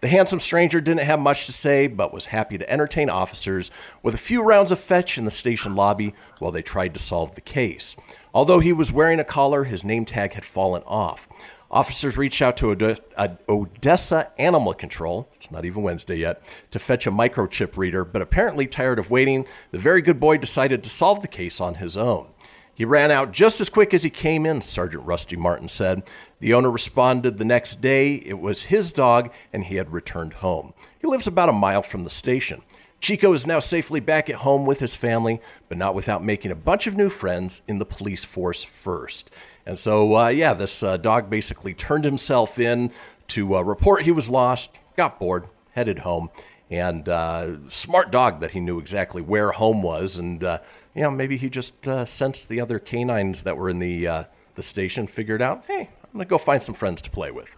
The 0.00 0.08
handsome 0.08 0.40
stranger 0.40 0.80
didn't 0.80 1.06
have 1.06 1.20
much 1.20 1.46
to 1.46 1.52
say, 1.52 1.86
but 1.86 2.12
was 2.12 2.26
happy 2.26 2.58
to 2.58 2.70
entertain 2.70 3.08
officers 3.08 3.70
with 4.02 4.14
a 4.14 4.18
few 4.18 4.42
rounds 4.42 4.72
of 4.72 4.80
fetch 4.80 5.16
in 5.16 5.24
the 5.24 5.30
station 5.30 5.74
lobby 5.74 6.14
while 6.40 6.50
they 6.50 6.62
tried 6.62 6.94
to 6.94 7.00
solve 7.00 7.34
the 7.34 7.40
case. 7.40 7.96
Although 8.34 8.58
he 8.58 8.72
was 8.72 8.92
wearing 8.92 9.20
a 9.20 9.24
collar, 9.24 9.64
his 9.64 9.84
name 9.84 10.04
tag 10.04 10.34
had 10.34 10.44
fallen 10.44 10.82
off. 10.84 11.28
Officers 11.70 12.16
reached 12.16 12.42
out 12.42 12.56
to 12.58 12.70
Ode- 12.70 13.00
uh, 13.16 13.28
Odessa 13.48 14.30
Animal 14.38 14.74
Control, 14.74 15.28
it's 15.34 15.50
not 15.50 15.64
even 15.64 15.82
Wednesday 15.82 16.16
yet, 16.16 16.42
to 16.70 16.78
fetch 16.78 17.06
a 17.06 17.10
microchip 17.10 17.76
reader, 17.76 18.04
but 18.04 18.22
apparently 18.22 18.66
tired 18.66 18.98
of 18.98 19.10
waiting, 19.10 19.46
the 19.70 19.78
very 19.78 20.00
good 20.02 20.20
boy 20.20 20.36
decided 20.36 20.84
to 20.84 20.90
solve 20.90 21.22
the 21.22 21.28
case 21.28 21.60
on 21.60 21.76
his 21.76 21.96
own. 21.96 22.28
He 22.76 22.84
ran 22.84 23.10
out 23.10 23.32
just 23.32 23.58
as 23.62 23.70
quick 23.70 23.94
as 23.94 24.02
he 24.02 24.10
came 24.10 24.44
in, 24.44 24.60
Sergeant 24.60 25.06
Rusty 25.06 25.34
Martin 25.34 25.66
said. 25.66 26.02
The 26.40 26.52
owner 26.52 26.70
responded 26.70 27.38
the 27.38 27.44
next 27.46 27.80
day 27.80 28.16
it 28.16 28.38
was 28.38 28.64
his 28.64 28.92
dog 28.92 29.32
and 29.50 29.64
he 29.64 29.76
had 29.76 29.94
returned 29.94 30.34
home. 30.34 30.74
He 31.00 31.06
lives 31.06 31.26
about 31.26 31.48
a 31.48 31.52
mile 31.52 31.80
from 31.80 32.04
the 32.04 32.10
station. 32.10 32.60
Chico 33.00 33.32
is 33.32 33.46
now 33.46 33.60
safely 33.60 33.98
back 33.98 34.28
at 34.28 34.36
home 34.36 34.66
with 34.66 34.80
his 34.80 34.94
family, 34.94 35.40
but 35.70 35.78
not 35.78 35.94
without 35.94 36.22
making 36.22 36.50
a 36.50 36.56
bunch 36.56 36.86
of 36.86 36.96
new 36.96 37.08
friends 37.08 37.62
in 37.66 37.78
the 37.78 37.86
police 37.86 38.26
force 38.26 38.62
first. 38.62 39.30
And 39.64 39.78
so, 39.78 40.14
uh, 40.14 40.28
yeah, 40.28 40.52
this 40.52 40.82
uh, 40.82 40.98
dog 40.98 41.30
basically 41.30 41.72
turned 41.72 42.04
himself 42.04 42.58
in 42.58 42.90
to 43.28 43.56
uh, 43.56 43.62
report 43.62 44.02
he 44.02 44.12
was 44.12 44.28
lost, 44.28 44.80
got 44.98 45.18
bored, 45.18 45.46
headed 45.72 46.00
home, 46.00 46.28
and 46.70 47.08
uh, 47.08 47.68
smart 47.68 48.10
dog 48.10 48.40
that 48.40 48.50
he 48.50 48.60
knew 48.60 48.78
exactly 48.78 49.22
where 49.22 49.52
home 49.52 49.82
was, 49.82 50.18
and 50.18 50.42
uh, 50.42 50.58
you 50.96 51.02
know 51.02 51.10
maybe 51.10 51.36
he 51.36 51.50
just 51.50 51.86
uh, 51.86 52.06
sensed 52.06 52.48
the 52.48 52.58
other 52.58 52.78
canines 52.78 53.42
that 53.42 53.56
were 53.56 53.68
in 53.68 53.78
the 53.78 54.08
uh, 54.08 54.24
the 54.54 54.62
station, 54.62 55.06
figured 55.06 55.42
out, 55.42 55.62
hey, 55.68 55.90
I'm 56.04 56.12
gonna 56.12 56.24
go 56.24 56.38
find 56.38 56.62
some 56.62 56.74
friends 56.74 57.02
to 57.02 57.10
play 57.10 57.30
with. 57.30 57.54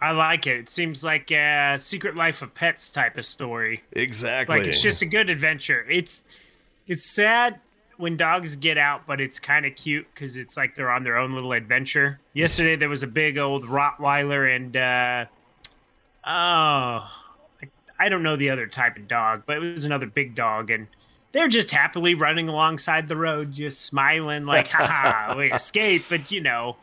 I 0.00 0.12
like 0.12 0.46
it. 0.46 0.58
It 0.58 0.68
seems 0.68 1.02
like 1.02 1.30
a 1.32 1.76
Secret 1.78 2.14
Life 2.14 2.42
of 2.42 2.54
Pets 2.54 2.90
type 2.90 3.16
of 3.16 3.24
story. 3.24 3.82
Exactly. 3.92 4.58
Like 4.58 4.68
it's 4.68 4.82
just 4.82 5.00
a 5.00 5.06
good 5.06 5.30
adventure. 5.30 5.86
It's 5.90 6.22
it's 6.86 7.04
sad 7.04 7.58
when 7.96 8.18
dogs 8.18 8.54
get 8.54 8.76
out, 8.76 9.06
but 9.06 9.18
it's 9.18 9.40
kind 9.40 9.64
of 9.64 9.74
cute 9.74 10.06
because 10.14 10.36
it's 10.36 10.56
like 10.56 10.74
they're 10.76 10.90
on 10.90 11.02
their 11.02 11.16
own 11.16 11.32
little 11.32 11.52
adventure. 11.52 12.20
Yesterday 12.34 12.76
there 12.76 12.90
was 12.90 13.02
a 13.02 13.08
big 13.08 13.38
old 13.38 13.64
Rottweiler 13.64 14.54
and 14.54 14.76
uh, 14.76 15.24
oh, 16.26 17.10
I, 17.62 17.68
I 17.98 18.08
don't 18.10 18.22
know 18.22 18.36
the 18.36 18.50
other 18.50 18.66
type 18.66 18.98
of 18.98 19.08
dog, 19.08 19.44
but 19.46 19.56
it 19.56 19.60
was 19.60 19.86
another 19.86 20.06
big 20.06 20.34
dog 20.34 20.70
and. 20.70 20.86
They're 21.32 21.48
just 21.48 21.70
happily 21.70 22.14
running 22.14 22.48
alongside 22.48 23.08
the 23.08 23.16
road, 23.16 23.52
just 23.52 23.82
smiling 23.82 24.44
like, 24.44 24.68
"Ha 24.68 25.34
we 25.38 25.52
escaped." 25.52 26.08
But 26.08 26.30
you 26.30 26.40
know, 26.40 26.76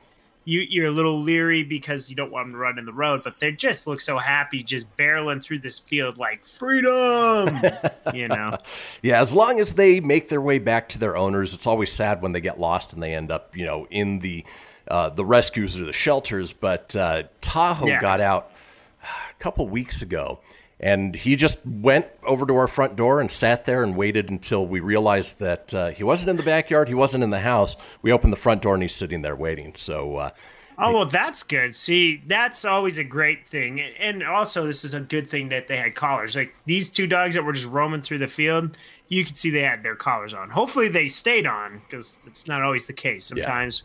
you 0.44 0.60
you're 0.62 0.86
a 0.86 0.92
little 0.92 1.20
leery 1.20 1.64
because 1.64 2.10
you 2.12 2.16
don't 2.16 2.32
want 2.32 2.46
them 2.46 2.52
to 2.54 2.58
run 2.60 2.78
in 2.78 2.86
the 2.86 2.94
road, 2.94 3.22
but 3.24 3.40
they 3.40 3.52
just 3.52 3.88
look 3.88 4.00
so 4.00 4.18
happy, 4.20 4.62
just 4.62 4.96
barreling 4.98 5.42
through 5.44 5.60
this 5.60 5.80
field 5.80 6.18
like 6.20 6.46
freedom. 6.46 7.60
you 8.14 8.28
know, 8.28 8.58
Yeah, 9.02 9.20
as 9.20 9.34
long 9.34 9.60
as 9.60 9.74
they 9.74 10.00
make 10.00 10.30
their 10.30 10.42
way 10.42 10.60
back 10.60 10.90
to 10.90 11.00
their 11.00 11.18
owners, 11.18 11.54
it's 11.56 11.66
always 11.66 11.92
sad 11.92 12.22
when 12.22 12.32
they 12.32 12.42
get 12.42 12.60
lost 12.60 12.94
and 12.94 13.02
they 13.02 13.16
end 13.16 13.32
up, 13.32 13.56
you 13.58 13.66
know, 13.66 13.88
in 13.90 14.20
the 14.20 14.46
uh, 14.88 15.10
the 15.10 15.26
rescues 15.26 15.80
or 15.80 15.84
the 15.86 15.94
shelters. 15.94 16.54
But 16.54 16.96
uh, 16.96 17.24
Tahoe 17.42 17.88
Yeah. 17.88 18.00
got 18.00 18.22
out 18.22 18.52
a 19.04 19.34
couple 19.40 19.68
weeks 19.68 20.04
ago, 20.04 20.40
and 20.80 21.16
he 21.16 21.36
just 21.36 21.66
went 21.66 22.08
over 22.24 22.46
to 22.46 22.56
our 22.56 22.68
front 22.68 22.96
door 22.96 23.22
and 23.22 23.32
sat 23.32 23.66
there 23.66 23.84
and 23.84 23.96
waited 23.96 24.30
until 24.30 24.66
we 24.66 24.80
realized 24.80 25.40
that 25.40 25.74
uh, 25.74 25.90
he 25.90 26.04
wasn't 26.04 26.30
in 26.30 26.38
the 26.38 26.44
backyard, 26.44 26.88
he 26.88 26.94
wasn't 26.94 27.24
in 27.24 27.30
the 27.30 27.40
house. 27.40 27.76
We 28.02 28.12
opened 28.12 28.34
the 28.34 28.38
front 28.38 28.62
door 28.62 28.74
and 28.74 28.84
he's 28.84 28.96
sitting 28.96 29.22
there 29.22 29.36
waiting. 29.36 29.74
So. 29.76 30.18
Uh, 30.18 30.30
Oh 30.78 30.94
well, 30.94 31.06
that's 31.06 31.44
good. 31.44 31.76
See, 31.76 32.22
that's 32.28 32.66
always 32.66 32.98
a 32.98 33.04
great 33.04 33.48
thing, 33.48 33.80
and 33.80 34.24
also 34.24 34.66
this 34.66 34.84
is 34.84 34.94
a 34.94 35.00
good 35.00 35.30
thing 35.30 35.50
that 35.50 35.68
they 35.68 35.78
had 35.78 35.96
collars. 35.96 36.36
Like 36.36 36.54
these 36.66 36.90
two 36.90 37.08
dogs 37.08 37.36
that 37.36 37.44
were 37.44 37.54
just 37.54 37.68
roaming 37.68 38.02
through 38.02 38.18
the 38.18 38.28
field, 38.28 38.78
you 39.08 39.24
could 39.24 39.38
see 39.38 39.50
they 39.50 39.62
had 39.62 39.84
their 39.84 39.96
collars 39.96 40.34
on. 40.34 40.50
Hopefully, 40.50 40.90
they 40.90 41.06
stayed 41.06 41.48
on 41.48 41.82
because 41.86 42.20
it's 42.28 42.48
not 42.48 42.62
always 42.62 42.88
the 42.88 42.94
case. 42.94 43.24
Sometimes, 43.26 43.84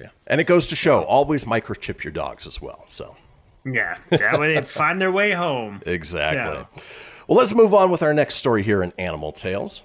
yeah, 0.00 0.10
and 0.28 0.40
it 0.40 0.44
goes 0.44 0.68
to 0.68 0.76
show 0.76 1.02
always 1.02 1.44
microchip 1.44 2.04
your 2.04 2.12
dogs 2.12 2.46
as 2.46 2.62
well. 2.62 2.84
So. 2.86 3.16
Yeah, 3.64 3.98
that 4.10 4.38
way 4.40 4.54
they'd 4.54 4.66
find 4.66 5.00
their 5.00 5.12
way 5.12 5.32
home. 5.32 5.80
Exactly. 5.86 6.64
So- 6.80 6.84
Well, 7.28 7.38
let's 7.38 7.54
move 7.54 7.72
on 7.74 7.90
with 7.90 8.02
our 8.02 8.12
next 8.14 8.34
story 8.36 8.62
here 8.62 8.82
in 8.82 8.92
Animal 8.98 9.32
Tales. 9.32 9.82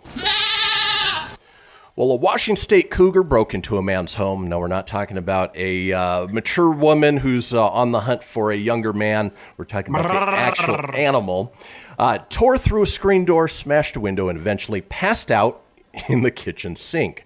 Well, 1.96 2.12
a 2.12 2.16
Washington 2.16 2.62
State 2.62 2.92
cougar 2.92 3.24
broke 3.24 3.56
into 3.56 3.78
a 3.78 3.82
man's 3.82 4.14
home. 4.16 4.48
No, 4.48 4.60
we're 4.60 4.68
not 4.68 4.86
talking 4.86 5.18
about 5.18 5.56
a 5.58 5.92
uh, 5.94 6.28
mature 6.28 6.70
woman 6.70 7.18
who's 7.18 7.56
uh, 7.56 7.68
on 7.70 7.92
the 7.92 8.02
hunt 8.02 8.24
for 8.24 8.52
a 8.52 8.56
younger 8.56 8.94
man. 8.94 9.32
We're 9.58 9.66
talking 9.66 9.96
about 9.96 10.08
the 10.08 10.32
actual 10.38 10.96
animal. 10.96 11.54
Uh, 11.98 12.20
tore 12.30 12.56
through 12.60 12.84
a 12.84 12.86
screen 12.86 13.26
door, 13.26 13.48
smashed 13.48 13.96
a 13.96 14.00
window, 14.00 14.30
and 14.30 14.38
eventually 14.38 14.82
passed 14.82 15.32
out 15.32 15.60
in 16.08 16.22
the 16.22 16.30
kitchen 16.30 16.76
sink. 16.76 17.26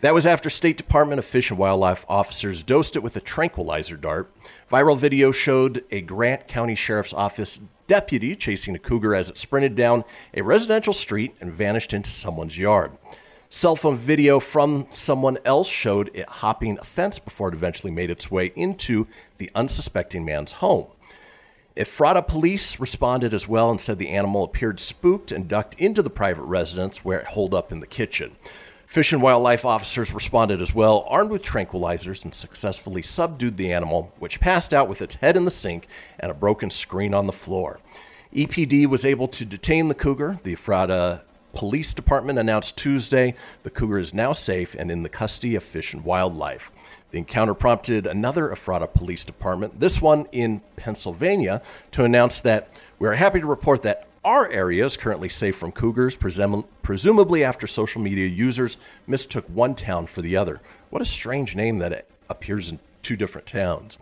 That 0.00 0.14
was 0.14 0.24
after 0.24 0.48
State 0.48 0.78
Department 0.78 1.18
of 1.18 1.26
Fish 1.26 1.50
and 1.50 1.58
Wildlife 1.58 2.06
officers 2.08 2.62
dosed 2.62 2.96
it 2.96 3.02
with 3.02 3.16
a 3.16 3.20
tranquilizer 3.20 3.96
dart. 3.98 4.32
Viral 4.70 4.98
video 4.98 5.30
showed 5.30 5.84
a 5.92 6.00
Grant 6.00 6.48
County 6.48 6.74
Sheriff's 6.74 7.14
Office 7.14 7.60
deputy 7.86 8.34
chasing 8.34 8.74
a 8.74 8.80
cougar 8.80 9.14
as 9.14 9.30
it 9.30 9.36
sprinted 9.36 9.76
down 9.76 10.02
a 10.34 10.42
residential 10.42 10.92
street 10.92 11.36
and 11.40 11.52
vanished 11.52 11.92
into 11.92 12.10
someone's 12.10 12.58
yard. 12.58 12.90
Cell 13.48 13.76
phone 13.76 13.96
video 13.96 14.40
from 14.40 14.88
someone 14.90 15.38
else 15.44 15.68
showed 15.68 16.10
it 16.14 16.28
hopping 16.28 16.80
a 16.80 16.84
fence 16.84 17.20
before 17.20 17.48
it 17.48 17.54
eventually 17.54 17.92
made 17.92 18.10
its 18.10 18.28
way 18.28 18.46
into 18.56 19.06
the 19.38 19.48
unsuspecting 19.54 20.24
man's 20.24 20.50
home. 20.52 20.88
Ephrata 21.76 22.22
police 22.22 22.80
responded 22.80 23.32
as 23.32 23.46
well 23.46 23.70
and 23.70 23.80
said 23.80 24.00
the 24.00 24.08
animal 24.08 24.42
appeared 24.42 24.80
spooked 24.80 25.30
and 25.30 25.46
ducked 25.46 25.76
into 25.76 26.02
the 26.02 26.10
private 26.10 26.42
residence 26.42 27.04
where 27.04 27.20
it 27.20 27.26
holed 27.26 27.54
up 27.54 27.70
in 27.70 27.78
the 27.78 27.86
kitchen. 27.86 28.34
Fish 28.86 29.12
and 29.12 29.20
wildlife 29.20 29.64
officers 29.64 30.14
responded 30.14 30.62
as 30.62 30.74
well, 30.74 31.04
armed 31.08 31.30
with 31.30 31.42
tranquilizers, 31.42 32.24
and 32.24 32.32
successfully 32.32 33.02
subdued 33.02 33.56
the 33.56 33.72
animal, 33.72 34.12
which 34.20 34.40
passed 34.40 34.72
out 34.72 34.88
with 34.88 35.02
its 35.02 35.16
head 35.16 35.36
in 35.36 35.44
the 35.44 35.50
sink 35.50 35.88
and 36.20 36.30
a 36.30 36.34
broken 36.34 36.70
screen 36.70 37.12
on 37.12 37.26
the 37.26 37.32
floor. 37.32 37.80
EPD 38.32 38.86
was 38.86 39.04
able 39.04 39.28
to 39.28 39.44
detain 39.44 39.88
the 39.88 39.94
cougar. 39.94 40.38
The 40.44 40.52
Ephrata 40.52 41.24
Police 41.52 41.94
Department 41.94 42.38
announced 42.38 42.76
Tuesday 42.78 43.34
the 43.64 43.70
cougar 43.70 43.98
is 43.98 44.14
now 44.14 44.32
safe 44.32 44.74
and 44.74 44.90
in 44.90 45.02
the 45.02 45.08
custody 45.08 45.56
of 45.56 45.64
Fish 45.64 45.92
and 45.92 46.04
Wildlife. 46.04 46.70
The 47.10 47.18
encounter 47.18 47.54
prompted 47.54 48.06
another 48.06 48.52
Ephrata 48.52 48.86
Police 48.86 49.24
Department, 49.24 49.80
this 49.80 50.00
one 50.00 50.26
in 50.32 50.60
Pennsylvania, 50.76 51.62
to 51.92 52.04
announce 52.04 52.40
that 52.40 52.68
we 52.98 53.08
are 53.08 53.14
happy 53.14 53.40
to 53.40 53.46
report 53.46 53.82
that 53.82 54.06
our 54.26 54.50
area 54.50 54.84
is 54.84 54.96
currently 54.96 55.28
safe 55.28 55.54
from 55.54 55.70
cougars, 55.70 56.16
presum- 56.16 56.66
presumably 56.82 57.44
after 57.44 57.64
social 57.64 58.02
media 58.02 58.26
users 58.26 58.76
mistook 59.06 59.44
one 59.48 59.76
town 59.76 60.08
for 60.08 60.20
the 60.20 60.36
other. 60.36 60.60
What 60.90 61.00
a 61.00 61.04
strange 61.04 61.54
name 61.54 61.78
that 61.78 61.92
it 61.92 62.10
appears 62.28 62.68
in 62.72 62.80
two 63.02 63.14
different 63.14 63.46
towns. 63.46 63.96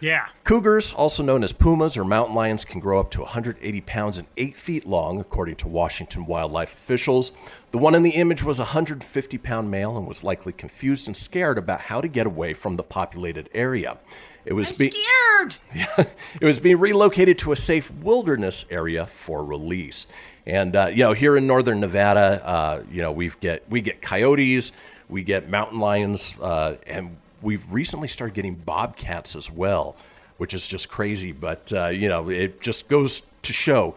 Yeah. 0.00 0.26
Cougars, 0.44 0.92
also 0.92 1.22
known 1.22 1.42
as 1.42 1.52
pumas 1.52 1.96
or 1.96 2.04
mountain 2.04 2.34
lions, 2.34 2.64
can 2.64 2.80
grow 2.80 3.00
up 3.00 3.10
to 3.12 3.20
180 3.20 3.80
pounds 3.82 4.18
and 4.18 4.26
8 4.36 4.56
feet 4.56 4.86
long, 4.86 5.20
according 5.20 5.56
to 5.56 5.68
Washington 5.68 6.26
wildlife 6.26 6.74
officials. 6.74 7.32
The 7.70 7.78
one 7.78 7.94
in 7.94 8.02
the 8.02 8.10
image 8.10 8.42
was 8.42 8.58
a 8.58 8.64
150 8.64 9.38
pound 9.38 9.70
male 9.70 9.96
and 9.96 10.06
was 10.06 10.22
likely 10.22 10.52
confused 10.52 11.06
and 11.06 11.16
scared 11.16 11.58
about 11.58 11.82
how 11.82 12.00
to 12.00 12.08
get 12.08 12.26
away 12.26 12.54
from 12.54 12.76
the 12.76 12.82
populated 12.82 13.48
area. 13.54 13.98
It 14.44 14.52
was 14.52 14.72
be- 14.72 14.90
Scared. 14.90 15.56
it 16.40 16.44
was 16.44 16.60
being 16.60 16.78
relocated 16.78 17.38
to 17.38 17.52
a 17.52 17.56
safe 17.56 17.90
wilderness 17.90 18.64
area 18.70 19.06
for 19.06 19.44
release. 19.44 20.06
And 20.46 20.76
uh, 20.76 20.86
you 20.86 20.98
know, 20.98 21.12
here 21.12 21.36
in 21.36 21.46
northern 21.46 21.80
Nevada, 21.80 22.40
uh, 22.46 22.82
you 22.90 23.02
know, 23.02 23.10
we've 23.10 23.38
get 23.40 23.68
we 23.68 23.80
get 23.80 24.00
coyotes, 24.00 24.70
we 25.08 25.24
get 25.24 25.48
mountain 25.48 25.80
lions, 25.80 26.34
uh, 26.40 26.76
and 26.86 27.16
we've 27.42 27.70
recently 27.72 28.08
started 28.08 28.34
getting 28.34 28.54
bobcats 28.54 29.36
as 29.36 29.50
well, 29.50 29.96
which 30.38 30.54
is 30.54 30.66
just 30.66 30.88
crazy. 30.88 31.32
But 31.32 31.72
uh, 31.72 31.88
you 31.88 32.08
know, 32.08 32.28
it 32.30 32.60
just 32.60 32.88
goes 32.88 33.22
to 33.42 33.52
show: 33.52 33.94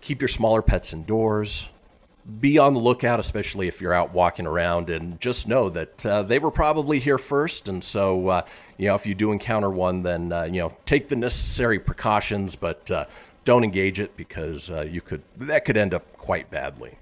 keep 0.00 0.20
your 0.20 0.28
smaller 0.28 0.62
pets 0.62 0.92
indoors. 0.92 1.68
Be 2.40 2.56
on 2.56 2.72
the 2.72 2.80
lookout, 2.80 3.20
especially 3.20 3.68
if 3.68 3.82
you're 3.82 3.92
out 3.92 4.14
walking 4.14 4.46
around, 4.46 4.88
and 4.88 5.20
just 5.20 5.46
know 5.46 5.68
that 5.68 6.06
uh, 6.06 6.22
they 6.22 6.38
were 6.38 6.50
probably 6.50 6.98
here 6.98 7.18
first. 7.18 7.68
And 7.68 7.84
so, 7.84 8.28
uh, 8.28 8.42
you 8.78 8.88
know, 8.88 8.94
if 8.94 9.04
you 9.04 9.14
do 9.14 9.30
encounter 9.30 9.68
one, 9.68 10.02
then 10.02 10.32
uh, 10.32 10.44
you 10.44 10.60
know, 10.60 10.74
take 10.86 11.08
the 11.08 11.16
necessary 11.16 11.78
precautions, 11.78 12.56
but 12.56 12.90
uh, 12.90 13.04
don't 13.44 13.62
engage 13.62 14.00
it 14.00 14.16
because 14.16 14.70
uh, 14.70 14.86
you 14.90 15.02
could 15.02 15.22
that 15.36 15.66
could 15.66 15.76
end 15.76 15.92
up 15.92 16.16
quite 16.16 16.50
badly. 16.50 16.96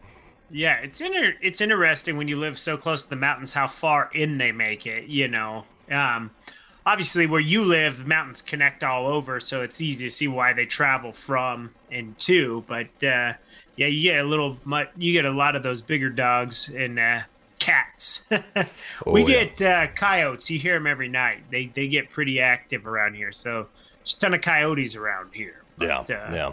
Yeah, 0.52 0.74
it's 0.82 1.00
inter- 1.00 1.34
it's 1.40 1.60
interesting 1.60 2.16
when 2.16 2.28
you 2.28 2.36
live 2.36 2.58
so 2.58 2.76
close 2.76 3.02
to 3.04 3.10
the 3.10 3.16
mountains 3.16 3.54
how 3.54 3.66
far 3.66 4.10
in 4.12 4.36
they 4.38 4.52
make 4.52 4.86
it. 4.86 5.04
You 5.04 5.26
know, 5.28 5.64
um, 5.90 6.30
obviously 6.84 7.26
where 7.26 7.40
you 7.40 7.64
live, 7.64 7.98
the 8.00 8.04
mountains 8.04 8.42
connect 8.42 8.84
all 8.84 9.06
over, 9.06 9.40
so 9.40 9.62
it's 9.62 9.80
easy 9.80 10.04
to 10.04 10.10
see 10.10 10.28
why 10.28 10.52
they 10.52 10.66
travel 10.66 11.12
from 11.12 11.70
and 11.90 12.18
to. 12.20 12.64
But 12.66 12.88
uh, 13.02 13.32
yeah, 13.76 13.86
you 13.86 14.02
get 14.02 14.24
a 14.24 14.28
little, 14.28 14.58
you 14.96 15.12
get 15.14 15.24
a 15.24 15.30
lot 15.30 15.56
of 15.56 15.62
those 15.62 15.80
bigger 15.80 16.10
dogs 16.10 16.68
and 16.68 16.98
uh, 16.98 17.20
cats. 17.58 18.20
we 18.30 18.42
Oh, 19.06 19.16
yeah. 19.16 19.44
get 19.44 19.62
uh, 19.62 19.86
coyotes. 19.94 20.50
You 20.50 20.58
hear 20.58 20.74
them 20.74 20.86
every 20.86 21.08
night. 21.08 21.44
They 21.50 21.66
they 21.66 21.88
get 21.88 22.10
pretty 22.10 22.40
active 22.40 22.86
around 22.86 23.14
here. 23.14 23.32
So 23.32 23.68
there's 24.00 24.14
a 24.14 24.18
ton 24.18 24.34
of 24.34 24.42
coyotes 24.42 24.96
around 24.96 25.30
here. 25.32 25.62
Yeah, 25.80 26.04
But, 26.06 26.10
uh, 26.14 26.28
yeah. 26.30 26.52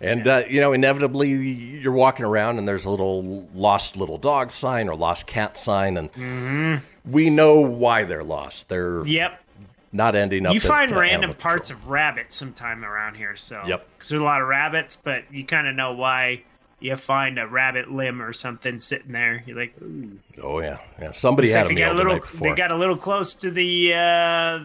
And 0.00 0.26
uh, 0.28 0.42
you 0.48 0.60
know, 0.60 0.72
inevitably, 0.72 1.30
you're 1.30 1.92
walking 1.92 2.24
around 2.24 2.58
and 2.58 2.68
there's 2.68 2.84
a 2.84 2.90
little 2.90 3.48
lost 3.54 3.96
little 3.96 4.18
dog 4.18 4.52
sign 4.52 4.88
or 4.88 4.94
lost 4.94 5.26
cat 5.26 5.56
sign, 5.56 5.96
and 5.96 6.80
we 7.04 7.30
know 7.30 7.60
why 7.60 8.04
they're 8.04 8.22
lost. 8.24 8.68
They're 8.68 9.04
Yep. 9.06 9.40
not 9.92 10.14
ending 10.14 10.46
up. 10.46 10.54
you 10.54 10.60
find 10.60 10.90
random 10.92 11.34
parts 11.34 11.70
of 11.70 11.88
rabbits 11.88 12.36
sometime 12.36 12.84
around 12.84 13.14
here 13.16 13.34
so 13.36 13.62
Yep. 13.66 13.86
because 13.94 14.08
there's 14.10 14.20
a 14.20 14.24
lot 14.24 14.42
of 14.42 14.46
rabbits 14.48 14.96
but 14.96 15.24
you 15.32 15.44
kind 15.46 15.66
of 15.66 15.74
know 15.74 15.92
why 15.94 16.42
you 16.78 16.94
find 16.94 17.38
a 17.38 17.46
rabbit 17.46 17.90
limb 17.90 18.20
or 18.20 18.34
something 18.34 18.78
sitting 18.78 19.12
there 19.12 19.42
you're 19.46 19.56
like 19.56 19.72
Ooh. 19.82 20.18
Oh 20.42 20.60
yeah, 20.60 20.76
yeah. 21.00 21.12
Somebody 21.12 21.48
Looks 21.48 21.56
had 21.56 21.66
like 21.68 21.72
a 21.72 21.74
they 21.74 21.80
got 21.80 21.86
meal 21.86 21.92
a 21.92 21.96
the 21.96 22.02
little 22.04 22.20
before. 22.20 22.48
they 22.50 22.54
got 22.54 22.70
a 22.70 22.76
little 22.76 22.96
close 22.98 23.34
to 23.36 23.50
the 23.50 23.94
uh 23.94 24.58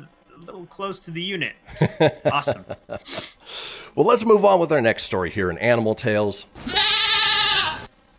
little 0.45 0.65
close 0.65 0.99
to 0.99 1.11
the 1.11 1.21
unit 1.21 1.53
awesome 2.31 2.65
Well, 3.95 4.07
let's 4.07 4.25
move 4.25 4.43
on 4.43 4.59
with 4.59 4.71
our 4.71 4.81
next 4.81 5.03
story 5.03 5.29
here 5.29 5.51
in 5.51 5.57
Animal 5.59 5.93
Tales. 5.93 6.47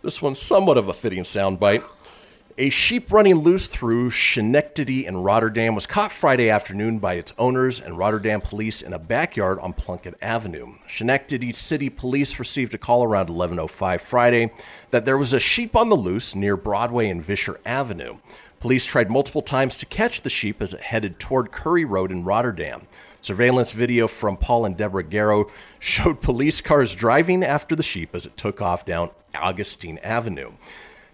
This 0.02 0.22
one's 0.22 0.38
somewhat 0.38 0.78
of 0.78 0.88
a 0.88 0.94
fitting 0.94 1.24
soundbite. 1.24 1.82
A 2.56 2.70
sheep 2.70 3.10
running 3.10 3.34
loose 3.34 3.66
through 3.66 4.12
Schenectady 4.12 5.04
in 5.04 5.16
Rotterdam 5.16 5.74
was 5.74 5.88
caught 5.88 6.12
Friday 6.12 6.48
afternoon 6.48 7.00
by 7.00 7.14
its 7.14 7.32
owners 7.36 7.80
and 7.80 7.98
Rotterdam 7.98 8.40
police 8.40 8.80
in 8.80 8.92
a 8.92 8.98
backyard 9.00 9.58
on 9.58 9.72
Plunkett 9.72 10.14
Avenue. 10.22 10.74
Schenectady 10.86 11.52
City 11.52 11.90
Police 11.90 12.38
received 12.38 12.72
a 12.72 12.78
call 12.78 13.02
around 13.02 13.28
11:05 13.28 14.00
Friday 14.00 14.52
that 14.92 15.04
there 15.04 15.18
was 15.18 15.32
a 15.32 15.40
sheep 15.40 15.74
on 15.74 15.88
the 15.88 15.96
loose 15.96 16.36
near 16.36 16.56
Broadway 16.56 17.08
and 17.08 17.20
Vischer 17.20 17.58
Avenue. 17.66 18.18
Police 18.64 18.86
tried 18.86 19.10
multiple 19.10 19.42
times 19.42 19.76
to 19.76 19.84
catch 19.84 20.22
the 20.22 20.30
sheep 20.30 20.62
as 20.62 20.72
it 20.72 20.80
headed 20.80 21.18
toward 21.18 21.52
Curry 21.52 21.84
Road 21.84 22.10
in 22.10 22.24
Rotterdam. 22.24 22.86
Surveillance 23.20 23.72
video 23.72 24.08
from 24.08 24.38
Paul 24.38 24.64
and 24.64 24.74
Deborah 24.74 25.04
Garrow 25.04 25.50
showed 25.80 26.22
police 26.22 26.62
cars 26.62 26.94
driving 26.94 27.44
after 27.44 27.76
the 27.76 27.82
sheep 27.82 28.14
as 28.14 28.24
it 28.24 28.38
took 28.38 28.62
off 28.62 28.86
down 28.86 29.10
Augustine 29.34 29.98
Avenue. 29.98 30.52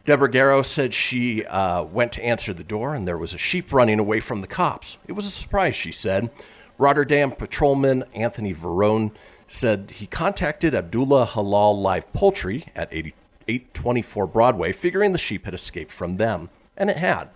Deborah 0.05 0.31
Garrow 0.31 0.65
said 0.65 0.95
she 0.95 1.45
uh, 1.45 1.83
went 1.83 2.13
to 2.13 2.25
answer 2.25 2.55
the 2.55 2.63
door 2.63 2.95
and 2.95 3.09
there 3.09 3.19
was 3.19 3.35
a 3.35 3.39
sheep 3.39 3.73
running 3.73 3.99
away 3.99 4.21
from 4.21 4.43
the 4.43 4.47
cops. 4.47 4.99
It 5.09 5.15
was 5.15 5.27
a 5.27 5.31
surprise, 5.31 5.75
she 5.75 5.91
said. 5.91 6.31
Rotterdam 6.79 7.33
patrolman 7.33 8.05
Anthony 8.15 8.55
Verone 8.55 9.11
said 9.49 9.91
he 9.97 10.07
contacted 10.07 10.73
Abdullah 10.73 11.27
Halal 11.27 11.83
Live 11.83 12.13
Poultry 12.13 12.67
at 12.77 12.89
80 12.93 13.13
824 13.49 14.29
Broadway, 14.29 14.73
figuring 14.73 15.11
the 15.11 15.19
sheep 15.19 15.45
had 15.45 15.55
escaped 15.55 15.91
from 15.91 16.19
them, 16.19 16.51
and 16.81 16.91
it 16.91 16.97
had. 16.97 17.29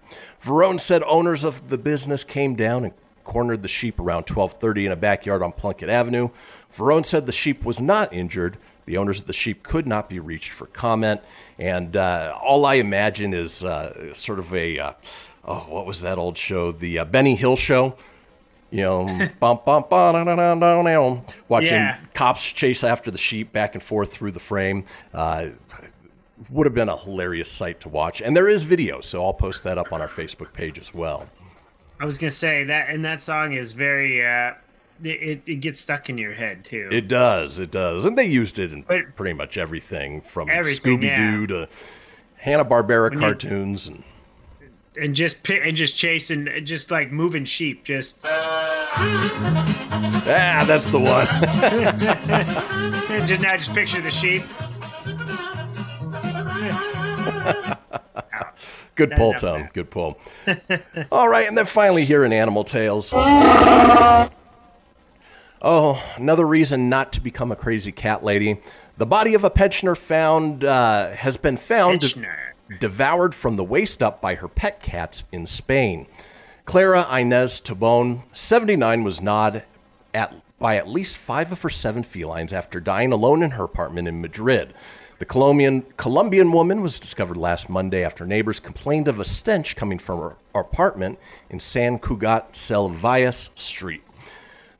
Verone 0.42 0.80
said 0.80 1.02
owners 1.04 1.44
of 1.44 1.68
the 1.68 1.78
business 1.78 2.24
came 2.24 2.56
down 2.56 2.82
and 2.84 2.94
cornered 3.22 3.62
the 3.62 3.68
sheep 3.68 4.00
around 4.00 4.24
12:30 4.26 4.86
in 4.86 4.92
a 4.92 4.96
backyard 4.96 5.42
on 5.42 5.52
Plunkett 5.52 5.88
Avenue. 5.88 6.30
Verone 6.72 7.04
said 7.06 7.26
the 7.26 7.32
sheep 7.32 7.64
was 7.64 7.80
not 7.80 8.12
injured. 8.12 8.56
The 8.86 8.96
owners 8.96 9.20
of 9.20 9.26
the 9.26 9.32
sheep 9.32 9.62
could 9.62 9.86
not 9.86 10.08
be 10.10 10.18
reached 10.18 10.50
for 10.50 10.66
comment, 10.66 11.20
and 11.58 11.96
uh, 11.96 12.36
all 12.42 12.66
I 12.66 12.74
imagine 12.74 13.32
is 13.32 13.62
uh, 13.62 14.12
sort 14.14 14.38
of 14.38 14.52
a 14.52 14.78
uh, 14.78 14.92
oh, 15.44 15.60
what 15.68 15.86
was 15.86 16.00
that 16.02 16.18
old 16.18 16.36
show? 16.36 16.72
The 16.72 16.98
uh, 16.98 17.04
Benny 17.04 17.36
Hill 17.36 17.56
show. 17.56 17.96
You 18.70 18.80
know, 18.80 19.06
bum, 19.40 19.60
bum, 19.64 19.84
bum, 19.88 20.14
da, 20.14 20.24
da, 20.24 20.34
da, 20.34 20.54
da, 20.56 20.82
da, 20.82 21.20
watching 21.48 21.74
Yeah. 21.74 21.98
cops 22.12 22.44
chase 22.44 22.82
after 22.82 23.10
the 23.10 23.18
sheep 23.18 23.52
back 23.52 23.74
and 23.74 23.82
forth 23.82 24.12
through 24.12 24.32
the 24.32 24.40
frame. 24.40 24.84
Uh, 25.12 25.50
would 26.50 26.66
have 26.66 26.74
been 26.74 26.88
a 26.88 26.96
hilarious 26.96 27.50
sight 27.50 27.80
to 27.80 27.88
watch. 27.88 28.20
And 28.20 28.36
there 28.36 28.48
is 28.48 28.62
video, 28.64 29.00
so 29.00 29.24
I'll 29.24 29.32
post 29.34 29.62
that 29.64 29.78
up 29.78 29.92
on 29.92 30.00
our 30.00 30.08
Facebook 30.08 30.52
page 30.52 30.78
as 30.78 30.92
well. 30.92 31.26
i 32.00 32.04
was 32.04 32.18
gonna 32.18 32.30
say 32.30 32.64
that 32.64 32.90
and 32.90 33.04
that 33.04 33.20
song 33.22 33.52
is 33.54 33.72
very 33.72 34.24
uh 34.26 34.52
it, 35.02 35.42
it 35.46 35.56
gets 35.60 35.80
stuck 35.80 36.08
in 36.08 36.16
your 36.18 36.32
head 36.34 36.64
too 36.64 36.88
It 36.92 37.08
does, 37.08 37.58
it 37.58 37.70
does. 37.70 38.04
And 38.04 38.16
they 38.18 38.26
used 38.26 38.58
it 38.58 38.72
in 38.72 38.82
But- 38.82 39.16
pretty 39.16 39.32
much 39.34 39.56
everything 39.58 40.20
from 40.20 40.48
Scooby 40.48 41.16
Doo 41.16 41.46
to 41.48 41.68
Hanna 42.36 42.64
Barbera 42.64 43.10
When 43.10 43.14
you- 43.14 43.18
cartoons. 43.20 43.88
And 43.88 44.02
and 44.96 45.16
just 45.16 45.48
and 45.48 45.74
just 45.76 45.96
chasing 45.96 46.48
just 46.64 46.90
like 46.92 47.10
moving 47.10 47.44
sheep 47.44 47.82
just 47.84 48.20
ah, 48.24 48.94
that's 50.68 50.86
the 50.86 51.00
one. 51.00 51.26
just 53.26 53.40
now 53.40 53.56
just 53.56 53.72
picture 53.74 54.00
the 54.00 54.10
sheep 54.10 54.44
Good 58.94 59.12
pull, 59.12 59.32
Tom. 59.34 59.68
Good 59.72 59.90
pull. 59.90 60.18
All 61.10 61.28
right, 61.28 61.48
and 61.48 61.58
then 61.58 61.66
finally 61.66 62.04
here 62.04 62.24
in 62.24 62.32
Animal 62.32 62.62
Tales. 62.62 63.12
Oh, 65.66 66.02
another 66.16 66.46
reason 66.46 66.90
not 66.90 67.12
to 67.14 67.20
become 67.22 67.50
a 67.50 67.56
crazy 67.56 67.90
cat 67.90 68.22
lady. 68.22 68.60
The 68.98 69.06
body 69.06 69.32
of 69.34 69.44
a 69.44 69.50
pensioner 69.50 69.94
found 69.94 70.62
uh, 70.62 71.10
has 71.10 71.38
been 71.38 71.56
found 71.56 72.02
Pensioner. 72.02 72.54
devoured 72.78 73.34
from 73.34 73.56
the 73.56 73.64
waist 73.64 74.02
up 74.02 74.20
by 74.20 74.34
her 74.34 74.48
pet 74.48 74.82
cats 74.82 75.24
in 75.32 75.46
Spain. 75.46 76.06
Clara 76.66 77.06
Inez 77.18 77.60
Tobon, 77.60 78.24
79, 78.36 79.04
was 79.04 79.22
gnawed 79.22 79.64
at, 80.12 80.34
by 80.58 80.76
at 80.76 80.86
least 80.86 81.16
five 81.16 81.50
of 81.50 81.62
her 81.62 81.70
seven 81.70 82.02
felines 82.02 82.52
after 82.52 82.78
dying 82.78 83.10
alone 83.12 83.42
in 83.42 83.52
her 83.52 83.64
apartment 83.64 84.06
in 84.06 84.20
Madrid. 84.20 84.74
The 85.24 85.28
Colombian, 85.28 85.86
Colombian 85.96 86.52
woman 86.52 86.82
was 86.82 87.00
discovered 87.00 87.38
last 87.38 87.70
Monday 87.70 88.04
after 88.04 88.26
neighbors 88.26 88.60
complained 88.60 89.08
of 89.08 89.18
a 89.18 89.24
stench 89.24 89.74
coming 89.74 89.98
from 89.98 90.20
her 90.20 90.36
apartment 90.54 91.18
in 91.48 91.58
San 91.58 91.98
Cugat 91.98 92.54
Selvalles 92.54 93.48
Street. 93.54 94.02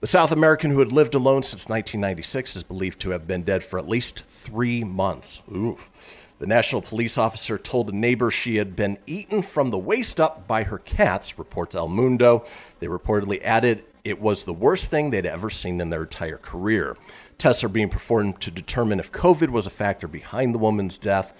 The 0.01 0.07
South 0.07 0.33
American 0.33 0.71
who 0.71 0.81
had 0.81 0.93
lived 0.93 1.15
alone 1.15 1.45
since 1.45 1.71
1996 1.71 2.57
is 2.57 2.63
believed 2.63 3.01
to 3.01 3.11
have 3.13 3.27
been 3.27 3.43
dead 3.43 3.65
for 3.65 3.79
at 3.79 3.89
least 3.89 4.23
three 4.23 4.85
months. 4.85 5.41
The 5.49 6.47
national 6.47 6.83
police 6.83 7.17
officer 7.17 7.57
told 7.57 7.89
a 7.89 7.97
neighbor 7.97 8.31
she 8.31 8.57
had 8.57 8.77
been 8.77 8.99
eaten 9.07 9.41
from 9.41 9.71
the 9.71 9.79
waist 9.79 10.21
up 10.21 10.47
by 10.47 10.65
her 10.65 10.79
cats, 10.79 11.39
reports 11.39 11.75
El 11.75 11.89
Mundo. 11.89 12.45
They 12.81 12.87
reportedly 12.87 13.41
added 13.43 13.83
it 14.05 14.21
was 14.21 14.45
the 14.45 14.53
worst 14.53 14.91
thing 14.91 15.09
they'd 15.09 15.25
ever 15.25 15.49
seen 15.49 15.81
in 15.81 15.89
their 15.89 16.03
entire 16.03 16.37
career. 16.37 16.99
Tests 17.38 17.64
are 17.64 17.68
being 17.68 17.88
performed 17.88 18.40
to 18.40 18.51
determine 18.51 19.01
if 19.01 19.12
COVID 19.12 19.51
was 19.51 19.66
a 19.66 19.70
factor 19.70 20.09
behind 20.09 20.55
the 20.55 20.59
woman's 20.59 20.99
death. 20.99 21.33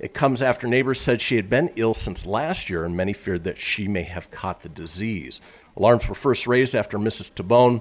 It 0.00 0.14
comes 0.14 0.42
after 0.42 0.66
neighbors 0.66 1.00
said 1.00 1.20
she 1.20 1.36
had 1.36 1.48
been 1.48 1.70
ill 1.76 1.94
since 1.94 2.26
last 2.26 2.68
year, 2.68 2.84
and 2.84 2.96
many 2.96 3.12
feared 3.12 3.44
that 3.44 3.60
she 3.60 3.86
may 3.86 4.02
have 4.02 4.30
caught 4.30 4.62
the 4.62 4.68
disease. 4.68 5.40
Alarms 5.76 6.08
were 6.08 6.14
first 6.14 6.46
raised 6.46 6.74
after 6.74 6.98
Mrs. 6.98 7.32
Tabone 7.32 7.80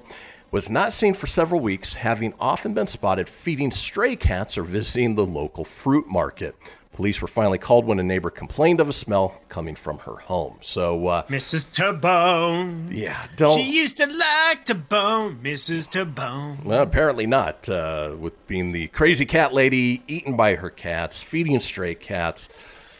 was 0.51 0.69
not 0.69 0.93
seen 0.93 1.15
for 1.15 1.25
several 1.25 1.59
weeks, 1.59 1.95
having 1.95 2.33
often 2.39 2.75
been 2.75 2.85
spotted 2.85 3.27
feeding 3.27 3.71
stray 3.71 4.15
cats 4.15 4.55
or 4.55 4.63
visiting 4.63 5.15
the 5.15 5.25
local 5.25 5.65
fruit 5.65 6.07
market. 6.07 6.55
Police 6.93 7.21
were 7.21 7.27
finally 7.27 7.57
called 7.57 7.85
when 7.85 7.97
a 7.99 8.03
neighbor 8.03 8.29
complained 8.29 8.79
of 8.79 8.87
a 8.87 8.93
smell 8.93 9.41
coming 9.49 9.73
from 9.73 9.97
her 9.99 10.15
home. 10.15 10.57
So, 10.61 11.07
uh, 11.07 11.23
Mrs. 11.23 11.67
Tabone. 11.71 12.87
yeah, 12.91 13.25
don't. 13.35 13.57
She 13.57 13.71
used 13.75 13.97
to 13.97 14.05
like 14.05 14.65
to 14.65 14.75
bone, 14.75 15.39
Mrs. 15.43 15.89
Tabone. 15.89 16.63
Well, 16.63 16.83
apparently 16.83 17.25
not. 17.25 17.67
Uh, 17.67 18.15
with 18.19 18.45
being 18.45 18.73
the 18.73 18.87
crazy 18.89 19.25
cat 19.25 19.53
lady, 19.53 20.03
eaten 20.07 20.35
by 20.37 20.55
her 20.55 20.69
cats, 20.69 21.21
feeding 21.21 21.59
stray 21.59 21.95
cats. 21.95 22.47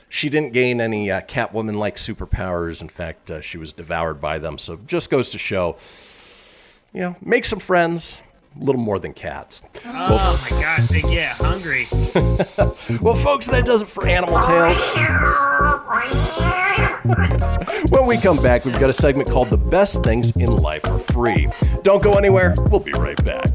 She 0.10 0.29
didn't 0.29 0.53
gain 0.53 0.82
any 0.82 1.12
uh, 1.12 1.21
Catwoman 1.21 1.77
like 1.77 1.95
superpowers. 1.97 2.82
In 2.82 2.89
fact, 2.89 3.29
uh, 3.32 3.41
she 3.41 3.58
was 3.58 3.73
devoured 3.73 4.21
by 4.21 4.39
them. 4.39 4.58
So 4.58 4.79
just 4.88 5.10
goes 5.10 5.29
to 5.32 5.38
show, 5.39 5.77
you 6.93 7.01
know, 7.01 7.15
make 7.21 7.45
some 7.45 7.60
friends, 7.60 8.21
a 8.60 8.63
little 8.63 8.82
more 8.82 9.00
than 9.00 9.13
cats. 9.13 9.62
Oh 9.86 10.39
my 10.50 10.62
gosh, 10.62 10.88
they 10.88 11.02
get 11.02 11.32
hungry. 11.36 11.88
Well, 13.02 13.16
folks, 13.16 13.48
that 13.48 13.66
does 13.66 13.82
it 13.82 13.88
for 13.88 14.06
Animal 14.08 14.39
Tales. 14.39 14.80
When 17.92 18.06
we 18.06 18.18
come 18.18 18.38
back, 18.38 18.66
we've 18.66 18.80
got 18.80 18.89
a 18.89 18.94
segment 18.94 19.30
called 19.30 19.50
The 19.50 19.58
Best 19.58 20.04
Things 20.04 20.36
in 20.36 20.56
Life 20.56 20.86
Are 20.88 21.00
Free. 21.00 21.48
Don't 21.82 22.04
go 22.04 22.13
anywhere. 22.13 22.54
We'll 22.70 22.80
be 22.80 22.92
right 22.94 23.22
back. 23.24 23.46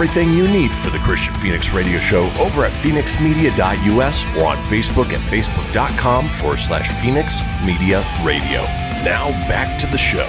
Everything 0.00 0.32
you 0.32 0.46
need 0.46 0.72
for 0.72 0.90
the 0.90 0.98
Kristian 0.98 1.36
Fenix 1.40 1.72
Radio 1.72 1.98
Show 1.98 2.30
over 2.38 2.64
at 2.64 2.70
fenixmedia.us 2.70 4.24
or 4.36 4.46
on 4.46 4.56
Facebook 4.58 5.12
at 5.12 5.20
facebook.com 5.20 6.28
forward 6.28 6.58
slash 6.58 6.88
Fenix 7.02 7.40
Media 7.66 8.06
Radio. 8.22 8.62
Now 9.02 9.30
back 9.48 9.76
to 9.80 9.88
the 9.88 9.98
show. 9.98 10.28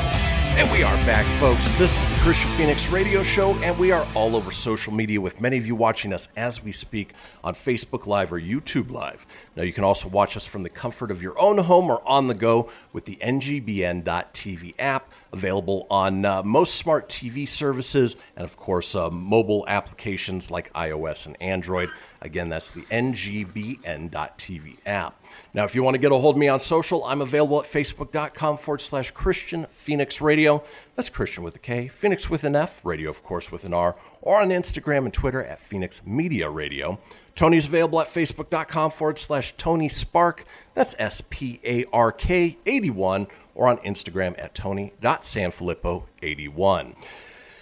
And 0.58 0.70
we 0.72 0.82
are 0.82 0.96
back, 1.06 1.26
folks. 1.40 1.72
This 1.74 2.02
is 2.02 2.08
the 2.08 2.16
Kristian 2.16 2.50
Fenix 2.58 2.90
Radio 2.90 3.22
Show, 3.22 3.54
and 3.60 3.78
we 3.78 3.92
are 3.92 4.08
all 4.16 4.36
over 4.36 4.50
social 4.50 4.92
media 4.92 5.22
with 5.22 5.40
many 5.40 5.58
of 5.58 5.68
you 5.68 5.76
watching 5.76 6.12
us 6.14 6.30
as 6.36 6.64
we 6.64 6.72
speak 6.72 7.14
on 7.44 7.54
Facebook 7.54 8.08
Live 8.08 8.34
or 8.34 8.42
YouTube 8.42 8.90
Live. 8.90 9.28
Now, 9.56 9.62
you 9.62 9.72
can 9.72 9.84
also 9.84 10.10
watch 10.10 10.36
us 10.36 10.48
from 10.48 10.64
the 10.64 10.70
comfort 10.70 11.12
of 11.12 11.22
your 11.22 11.40
own 11.40 11.60
home 11.60 11.92
or 11.92 12.02
on 12.08 12.28
the 12.28 12.34
go 12.34 12.72
with 12.92 13.06
the 13.06 13.18
NGBN.TV 13.24 14.74
app, 14.80 15.10
available 15.32 15.86
on 15.90 16.26
uh, 16.26 16.44
most 16.44 16.76
smart 16.76 17.10
TV 17.10 17.48
services 17.48 18.16
and, 18.36 18.46
of 18.46 18.58
course, 18.58 18.96
uh, 18.96 19.10
mobile 19.10 19.66
applications 19.68 20.50
like 20.50 20.72
iOS 20.74 21.26
and 21.26 21.42
Android. 21.42 21.90
Again, 22.22 22.50
that's 22.50 22.72
the 22.72 22.82
NGBN.TV 22.84 24.78
app. 24.86 25.19
Now, 25.54 25.66
if 25.66 25.76
you 25.76 25.84
want 25.84 25.96
to 25.96 26.00
get 26.00 26.12
a 26.12 26.18
hold 26.18 26.36
of 26.36 26.40
me 26.40 26.48
on 26.48 26.60
social, 26.60 27.04
I'm 27.06 27.22
available 27.22 27.62
at 27.62 27.68
facebook.com 27.68 28.58
forward 28.58 28.82
slash 28.82 29.14
Kristian 29.14 29.68
Fenix 29.70 30.22
Radio. 30.22 30.64
That's 30.96 31.10
Kristian 31.10 31.44
with 31.44 31.56
a 31.56 31.60
K, 31.60 31.88
Fenix 31.88 32.30
with 32.30 32.44
an 32.44 32.56
F, 32.56 32.82
radio, 32.84 33.10
of 33.10 33.24
course, 33.24 33.52
with 33.52 33.64
an 33.64 33.74
R, 33.74 33.96
or 34.22 34.42
on 34.42 34.50
Instagram 34.50 35.06
and 35.06 35.14
Twitter 35.14 35.44
at 35.44 35.60
Fenix 35.60 36.06
Media 36.06 36.50
Radio. 36.50 37.00
Tony's 37.36 37.68
available 37.68 38.02
at 38.02 38.08
facebook.com 38.08 38.92
forward 38.92 39.18
slash 39.18 39.54
Tony 39.54 39.88
Spark. 39.88 40.44
That's 40.74 40.94
S 41.00 41.24
P 41.30 41.62
A 41.64 41.86
R 41.94 42.12
K 42.12 42.58
81, 42.66 43.28
or 43.56 43.70
on 43.70 43.78
Instagram 43.78 44.38
at 44.38 44.54
Tony.Sanfilippo81. 44.54 46.96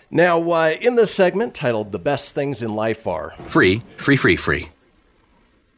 Now, 0.10 0.52
uh, 0.52 0.74
in 0.80 0.96
this 0.96 1.14
segment 1.14 1.54
titled 1.54 1.92
The 1.92 2.00
Best 2.00 2.34
Things 2.34 2.62
in 2.62 2.76
Life 2.76 3.06
Are, 3.08 3.32
Free, 3.46 3.82
free, 3.98 4.16
free, 4.16 4.38
free. 4.38 4.70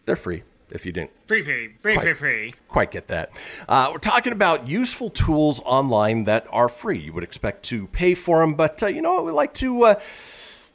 they're 0.06 0.15
free 0.15 0.43
if 0.71 0.86
you 0.86 0.91
didn't 0.91 1.12
Free, 1.27 1.41
free, 1.41 1.75
free, 1.82 1.97
free, 1.97 2.13
free. 2.13 2.53
quite 2.67 2.91
get 2.91 3.08
that. 3.08 3.32
Uh, 3.67 3.89
we're 3.91 3.99
talking 3.99 4.34
about 4.34 4.67
useful 4.67 5.10
tools 5.10 5.62
online 5.65 6.23
that 6.25 6.47
are 6.51 6.69
free. 6.69 6.99
You 6.99 7.13
would 7.13 7.23
expect 7.23 7.63
to 7.65 7.88
pay 7.88 8.15
for 8.15 8.39
them, 8.39 8.55
but 8.55 8.82
uh, 8.82 8.88
you 8.88 9.01
know 9.01 9.15
what? 9.15 9.25
We 9.25 9.32
like 9.32 9.53
to. 9.55 9.84
Uh, 9.84 9.99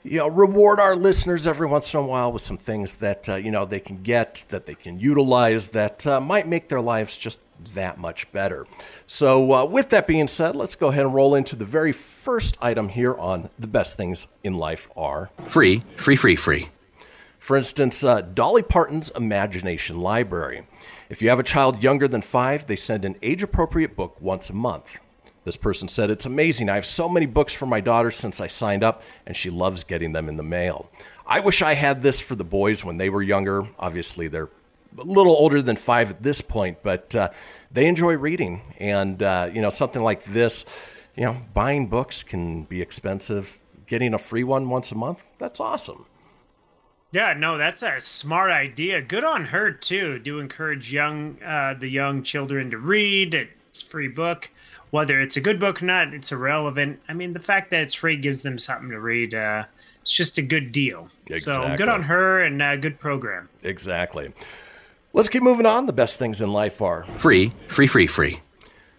you 0.07 0.18
know, 0.18 0.28
reward 0.28 0.80
our 0.80 0.94
listeners 0.94 1.46
every 1.46 1.66
once 1.66 1.94
in 1.94 2.00
a 2.00 2.02
while 2.02 2.30
with 2.30 2.42
some 2.42 2.59
things 2.59 2.96
that 2.96 3.26
uh, 3.26 3.37
you 3.37 3.50
know 3.50 3.64
they 3.64 3.80
can 3.80 4.02
get, 4.02 4.44
that 4.50 4.66
they 4.66 4.74
can 4.74 5.00
utilize, 5.00 5.68
that 5.68 6.07
uh, 6.07 6.20
might 6.20 6.46
make 6.46 6.68
their 6.68 6.83
lives 6.83 7.16
just 7.16 7.40
that 7.72 7.98
much 7.98 8.30
better. 8.30 8.66
So, 9.07 9.52
uh, 9.52 9.64
with 9.64 9.88
that 9.90 10.07
being 10.07 10.28
said, 10.28 10.57
let's 10.57 10.74
go 10.74 10.88
ahead 10.88 11.07
and 11.07 11.14
roll 11.14 11.35
into 11.35 11.57
the 11.57 11.64
very 11.64 11.92
first 11.92 12.59
item 12.61 12.88
here 12.90 13.14
on 13.14 13.48
the 13.59 13.66
best 13.66 13.96
things 13.96 14.26
in 14.42 14.54
life 14.54 14.90
are. 14.96 15.30
Free, 15.46 15.83
free, 15.96 16.16
free, 16.16 16.37
free. 16.37 16.68
For 17.44 17.59
instance, 17.59 18.02
uh, 18.02 18.22
Dolly 18.22 18.62
Parton's 18.62 19.11
Imagination 19.11 20.00
Library. 20.00 20.66
If 21.11 21.20
you 21.20 21.28
have 21.28 21.38
a 21.38 21.42
child 21.42 21.83
younger 21.83 22.09
than 22.09 22.22
five, 22.22 22.66
they 22.66 22.74
send 22.74 23.04
an 23.04 23.16
age 23.20 23.42
appropriate 23.42 23.94
book 23.94 24.18
once 24.18 24.48
a 24.48 24.54
month. 24.54 24.98
This 25.44 25.59
person 25.59 25.88
said, 25.88 26.09
It's 26.09 26.24
amazing. 26.24 26.70
I 26.70 26.76
have 26.76 26.87
so 26.87 27.07
many 27.07 27.26
books 27.26 27.52
for 27.52 27.66
my 27.66 27.80
daughter 27.80 28.11
since 28.11 28.40
I 28.40 28.46
signed 28.46 28.83
up, 28.83 29.02
and 29.26 29.37
she 29.37 29.50
loves 29.50 29.85
getting 29.85 30.12
them 30.12 30.30
in 30.30 30.38
the 30.38 30.42
mail. 30.42 30.90
I 31.26 31.40
wish 31.40 31.61
I 31.61 31.74
had 31.74 32.00
this 32.00 32.18
for 32.18 32.35
the 32.35 32.44
boys 32.44 32.83
when 32.83 32.96
they 32.96 33.11
were 33.11 33.22
younger. 33.22 33.68
Obviously, 33.78 34.26
they're 34.26 34.48
a 34.96 35.04
little 35.04 35.37
older 35.37 35.61
than 35.61 35.76
five 35.76 36.09
at 36.09 36.22
this 36.22 36.40
point, 36.40 36.78
but 36.83 37.14
uh, 37.14 37.28
they 37.70 37.87
enjoy 37.87 38.14
reading. 38.14 38.62
And, 38.78 39.22
uh, 39.22 39.50
you 39.52 39.61
know, 39.61 39.68
something 39.68 40.02
like 40.02 40.24
this, 40.24 40.64
you 41.14 41.26
know, 41.26 41.37
buying 41.52 41.88
books 41.88 42.22
can 42.22 42.62
be 42.62 42.80
expensive. 42.80 43.61
Getting 43.87 44.14
a 44.14 44.18
free 44.18 44.44
one 44.44 44.70
once 44.70 44.92
a 44.92 44.94
month, 44.94 45.28
that's 45.37 45.61
awesome. 45.61 46.07
Yeah, 47.14 47.33
no, 47.33 47.57
that's 47.57 47.85
a 47.85 48.00
smart 48.00 48.50
idea. 48.50 49.00
Good 49.00 49.22
on 49.22 49.46
her 49.46 49.70
too. 49.70 50.18
To 50.18 50.40
encourage 50.40 50.92
young, 50.92 51.40
uh, 51.44 51.74
the 51.79 51.87
young 51.87 52.24
children 52.24 52.72
to 52.72 52.79
read. 52.79 53.35
It's 53.35 53.83
a 53.83 53.87
free 53.87 54.09
book, 54.09 54.50
whether 54.90 55.20
it's 55.20 55.37
a 55.37 55.40
good 55.40 55.61
book 55.61 55.81
or 55.81 55.85
not. 55.85 56.12
It's 56.12 56.33
irrelevant. 56.33 56.98
I 57.09 57.12
mean, 57.12 57.33
the 57.33 57.38
fact 57.38 57.70
that 57.70 57.83
it's 57.83 57.94
free 57.94 58.16
gives 58.16 58.40
them 58.40 58.59
something 58.59 58.90
to 58.90 58.98
read. 58.98 59.33
Uh, 59.33 59.66
it's 60.03 60.12
just 60.12 60.38
a 60.38 60.42
good 60.42 60.72
deal. 60.72 61.09
So 61.37 61.77
good 61.77 61.88
on 61.88 62.03
her 62.03 62.42
and 62.42 62.61
uh, 62.61 62.74
good 62.74 62.98
program. 62.98 63.48
Exactly. 63.62 64.33
Let's 65.12 65.29
keep 65.29 65.44
moving 65.44 65.66
on. 65.66 65.87
The 65.87 65.92
best 65.92 66.18
things 66.18 66.40
in 66.40 66.53
life 66.53 66.83
are. 66.83 67.05
Free, 67.14 67.53
free, 67.68 67.87
free, 67.87 68.09
free. 68.09 68.40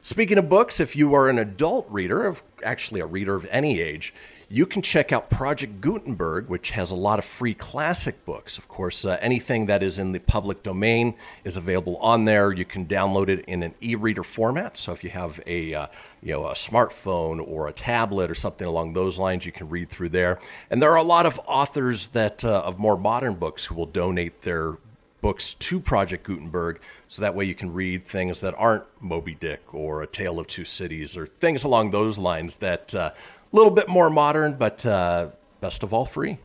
Speaking 0.04 0.38
of 0.38 0.48
books, 0.48 0.80
if 0.80 0.96
you 0.96 1.14
are 1.14 1.28
an 1.28 1.38
adult 1.38 1.86
reader, 1.90 2.26
of- 2.26 2.42
actually 2.64 3.02
a 3.02 3.06
reader 3.06 3.36
of 3.36 3.46
any 3.52 3.82
age, 3.82 4.14
you 4.50 4.66
can 4.66 4.82
check 4.82 5.12
out 5.12 5.30
Project 5.30 5.82
Gutenberg, 5.82 6.48
which 6.48 6.72
has 6.72 6.92
a 6.92 6.96
lot 6.96 7.20
of 7.20 7.26
free 7.26 7.54
classic 7.54 8.26
books. 8.26 8.58
Of 8.58 8.68
course, 8.68 9.06
uh, 9.06 9.18
anything 9.22 9.66
that 9.66 9.82
is 9.82 9.98
in 9.98 10.12
the 10.12 10.20
public 10.20 10.64
domain 10.64 11.16
is 11.44 11.58
available 11.58 11.98
on 11.98 12.26
there. 12.26 12.52
You 12.52 12.66
can 12.66 12.86
download 12.86 13.30
it 13.30 13.44
in 13.46 13.64
an 13.64 13.74
e-reader 13.82 14.24
format. 14.24 14.78
So 14.78 14.92
if 14.92 15.04
you 15.04 15.10
have 15.10 15.42
a 15.46 15.74
uh, 15.74 15.88
you 16.22 16.34
know 16.34 16.48
a 16.48 16.54
smartphone 16.54 17.46
or 17.46 17.68
a 17.68 17.74
tablet 17.74 18.30
or 18.30 18.36
something 18.36 18.68
along 18.68 18.94
those 18.94 19.18
lines, 19.18 19.46
you 19.46 19.52
can 19.52 19.70
read 19.70 19.90
through 19.90 20.10
there. 20.10 20.40
And 20.70 20.82
there 20.82 20.92
are 20.92 20.98
a 20.98 21.04
lot 21.04 21.26
of 21.26 21.40
authors 21.48 22.08
that 22.10 22.46
uh, 22.46 22.62
of 22.62 22.80
more 22.80 22.98
modern 22.98 23.36
books 23.36 23.66
who 23.66 23.76
will 23.76 23.86
donate 23.86 24.44
their 24.44 24.78
books 25.22 25.56
to 25.56 25.80
Project 25.80 26.24
Gutenberg, 26.24 26.80
so 27.08 27.20
that 27.24 27.34
way 27.34 27.46
you 27.46 27.56
can 27.56 27.74
read 27.74 28.06
things 28.06 28.42
that 28.42 28.54
aren't 28.60 28.84
Moby 29.02 29.34
Dick 29.34 29.74
or 29.74 30.04
A 30.04 30.08
Tale 30.08 30.40
of 30.40 30.46
Two 30.46 30.66
Cities 30.66 31.18
or 31.18 31.26
things 31.26 31.64
along 31.64 31.90
those 31.90 32.20
lines 32.20 32.58
that 32.58 32.94
uh, 32.94 33.10
little 33.56 33.72
bit 33.72 33.88
more 33.88 34.10
modern, 34.10 34.54
but 34.54 34.86
uh, 34.86 35.30
best 35.62 35.84
of 35.84 35.94
all 35.94 36.06
free. 36.06 36.38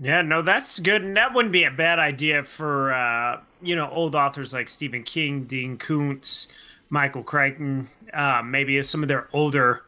Yeah, 0.00 0.22
no, 0.22 0.42
that's 0.42 0.78
good, 0.80 1.02
and 1.02 1.16
that 1.16 1.34
wouldn't 1.34 1.52
be 1.52 1.64
a 1.64 1.70
bad 1.70 1.98
idea 1.98 2.42
for 2.42 2.92
uh, 2.92 3.40
you 3.60 3.76
know 3.76 3.88
old 3.90 4.14
authors 4.14 4.52
like 4.52 4.68
Stephen 4.68 5.02
King, 5.02 5.44
Dean 5.44 5.76
Koontz, 5.76 6.48
Michael 6.90 7.22
Crichton. 7.22 7.88
Uh, 8.12 8.42
maybe 8.44 8.82
some 8.82 9.02
of 9.02 9.08
their 9.08 9.28
older 9.32 9.84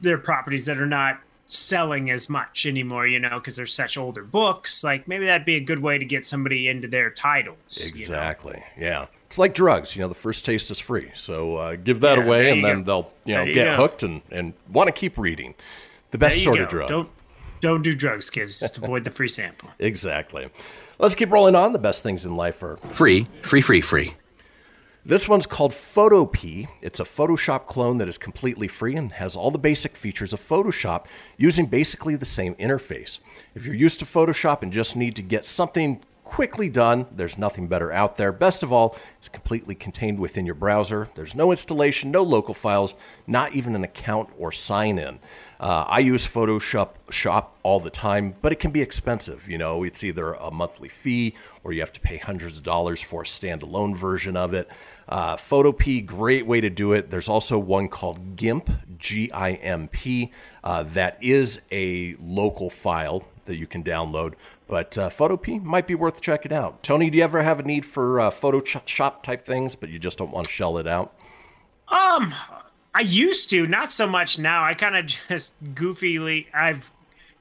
their 0.00 0.18
properties 0.18 0.64
that 0.66 0.78
are 0.78 0.86
not 0.86 1.20
selling 1.46 2.10
as 2.10 2.28
much 2.28 2.66
anymore, 2.66 3.06
you 3.06 3.18
know, 3.18 3.38
because 3.38 3.56
they're 3.56 3.66
such 3.66 3.96
older 3.96 4.22
books. 4.22 4.82
Like 4.82 5.06
maybe 5.06 5.26
that'd 5.26 5.44
be 5.44 5.56
a 5.56 5.60
good 5.60 5.80
way 5.80 5.98
to 5.98 6.04
get 6.04 6.24
somebody 6.24 6.68
into 6.68 6.88
their 6.88 7.10
titles. 7.10 7.78
you 7.78 7.84
know? 7.84 7.88
Exactly. 7.88 8.62
Yeah. 8.78 9.06
It's 9.32 9.38
like 9.38 9.54
drugs. 9.54 9.96
You 9.96 10.02
know, 10.02 10.08
the 10.08 10.14
first 10.14 10.44
taste 10.44 10.70
is 10.70 10.78
free. 10.78 11.10
So 11.14 11.56
uh, 11.56 11.76
give 11.76 12.00
that 12.00 12.18
Yeah, 12.18 12.24
away, 12.24 12.50
and 12.50 12.62
then 12.62 12.82
go. 12.82 12.84
they'll 13.02 13.12
you 13.24 13.34
know 13.34 13.44
There 13.46 13.54
get 13.54 13.76
hooked 13.76 14.02
and, 14.02 14.20
and 14.30 14.52
want 14.70 14.88
to 14.88 14.92
keep 14.92 15.16
reading. 15.16 15.54
The 16.10 16.18
best 16.18 16.44
sort 16.44 16.58
go. 16.58 16.64
of 16.64 16.68
drug. 16.68 16.88
Don't 16.90 17.08
don't 17.62 17.80
do 17.80 17.94
drugs, 17.94 18.28
kids. 18.28 18.60
Just 18.60 18.76
avoid 18.76 19.04
the 19.04 19.10
free 19.10 19.28
sample. 19.28 19.70
Exactly. 19.78 20.50
Let's 20.98 21.14
keep 21.14 21.30
rolling 21.32 21.54
on. 21.54 21.72
The 21.72 21.78
best 21.78 22.02
things 22.02 22.26
in 22.26 22.36
life 22.36 22.62
are 22.62 22.76
Free, 22.90 23.26
free, 23.40 23.62
free, 23.62 23.80
free. 23.80 24.16
This 25.02 25.26
one's 25.26 25.46
called 25.46 25.72
Photopea. 25.72 26.68
It's 26.82 27.00
a 27.00 27.04
Photoshop 27.04 27.64
clone 27.64 27.96
that 27.98 28.08
is 28.08 28.18
completely 28.18 28.68
free 28.68 28.96
and 28.96 29.12
has 29.12 29.34
all 29.34 29.50
the 29.50 29.58
basic 29.58 29.96
features 29.96 30.34
of 30.34 30.40
Photoshop 30.40 31.06
using 31.38 31.64
basically 31.66 32.16
the 32.16 32.26
same 32.26 32.54
interface. 32.56 33.20
If 33.54 33.64
you're 33.64 33.74
used 33.74 33.98
to 34.00 34.04
Photoshop 34.04 34.60
and 34.62 34.70
just 34.70 34.94
need 34.94 35.16
to 35.16 35.22
get 35.22 35.46
something 35.46 36.02
quickly 36.32 36.70
done, 36.70 37.06
there's 37.14 37.36
nothing 37.36 37.68
better 37.68 37.92
out 37.92 38.16
there. 38.16 38.32
Best 38.32 38.62
of 38.62 38.72
all, 38.72 38.96
it's 39.18 39.28
completely 39.28 39.74
contained 39.74 40.18
within 40.18 40.46
your 40.46 40.54
browser. 40.54 41.10
There's 41.14 41.34
no 41.34 41.50
installation, 41.50 42.10
no 42.10 42.22
local 42.22 42.54
files, 42.54 42.94
not 43.26 43.52
even 43.52 43.74
an 43.74 43.84
account 43.84 44.30
or 44.38 44.50
sign 44.50 44.98
in. 44.98 45.18
Uh, 45.60 45.84
I 45.86 45.98
use 45.98 46.26
Photoshop 46.26 46.88
shop 47.10 47.58
all 47.62 47.80
the 47.80 47.90
time, 47.90 48.34
but 48.40 48.50
it 48.50 48.58
can 48.58 48.70
be 48.70 48.80
expensive. 48.80 49.46
You 49.46 49.58
know, 49.58 49.82
it's 49.82 50.02
either 50.02 50.32
a 50.32 50.50
monthly 50.50 50.88
fee 50.88 51.34
or 51.64 51.74
you 51.74 51.80
have 51.80 51.92
to 51.92 52.00
pay 52.00 52.16
hundreds 52.16 52.56
of 52.56 52.62
dollars 52.62 53.02
for 53.02 53.20
a 53.20 53.26
standalone 53.26 53.94
version 53.94 54.34
of 54.34 54.54
it. 54.54 54.70
Uh, 55.06 55.36
Photopea, 55.36 56.06
great 56.06 56.46
way 56.46 56.62
to 56.62 56.70
do 56.70 56.94
it. 56.94 57.10
There's 57.10 57.28
also 57.28 57.58
one 57.58 57.88
called 57.88 58.36
GIMP, 58.36 58.70
G 58.96 59.30
I 59.32 59.52
M 59.52 59.88
P, 59.88 60.32
uh, 60.64 60.84
that 60.94 61.22
is 61.22 61.60
a 61.70 62.16
local 62.18 62.70
file 62.70 63.22
that 63.44 63.56
you 63.56 63.66
can 63.66 63.84
download. 63.84 64.32
But 64.72 64.96
uh, 64.96 65.10
Photopea 65.10 65.62
might 65.62 65.86
be 65.86 65.94
worth 65.94 66.22
checking 66.22 66.50
out. 66.50 66.82
Tony, 66.82 67.10
do 67.10 67.18
you 67.18 67.24
ever 67.24 67.42
have 67.42 67.60
a 67.60 67.62
need 67.62 67.84
for 67.84 68.18
uh, 68.18 68.30
Photoshop 68.30 69.22
type 69.22 69.42
things, 69.42 69.76
but 69.76 69.90
you 69.90 69.98
just 69.98 70.16
don't 70.16 70.30
want 70.30 70.46
to 70.46 70.50
shell 70.50 70.78
it 70.78 70.86
out? 70.86 71.12
Um, 71.88 72.34
I 72.94 73.02
used 73.02 73.50
to, 73.50 73.66
not 73.66 73.92
so 73.92 74.06
much 74.06 74.38
now. 74.38 74.64
I 74.64 74.72
kind 74.72 74.96
of 74.96 75.04
just 75.28 75.52
goofily, 75.74 76.46
I've 76.54 76.90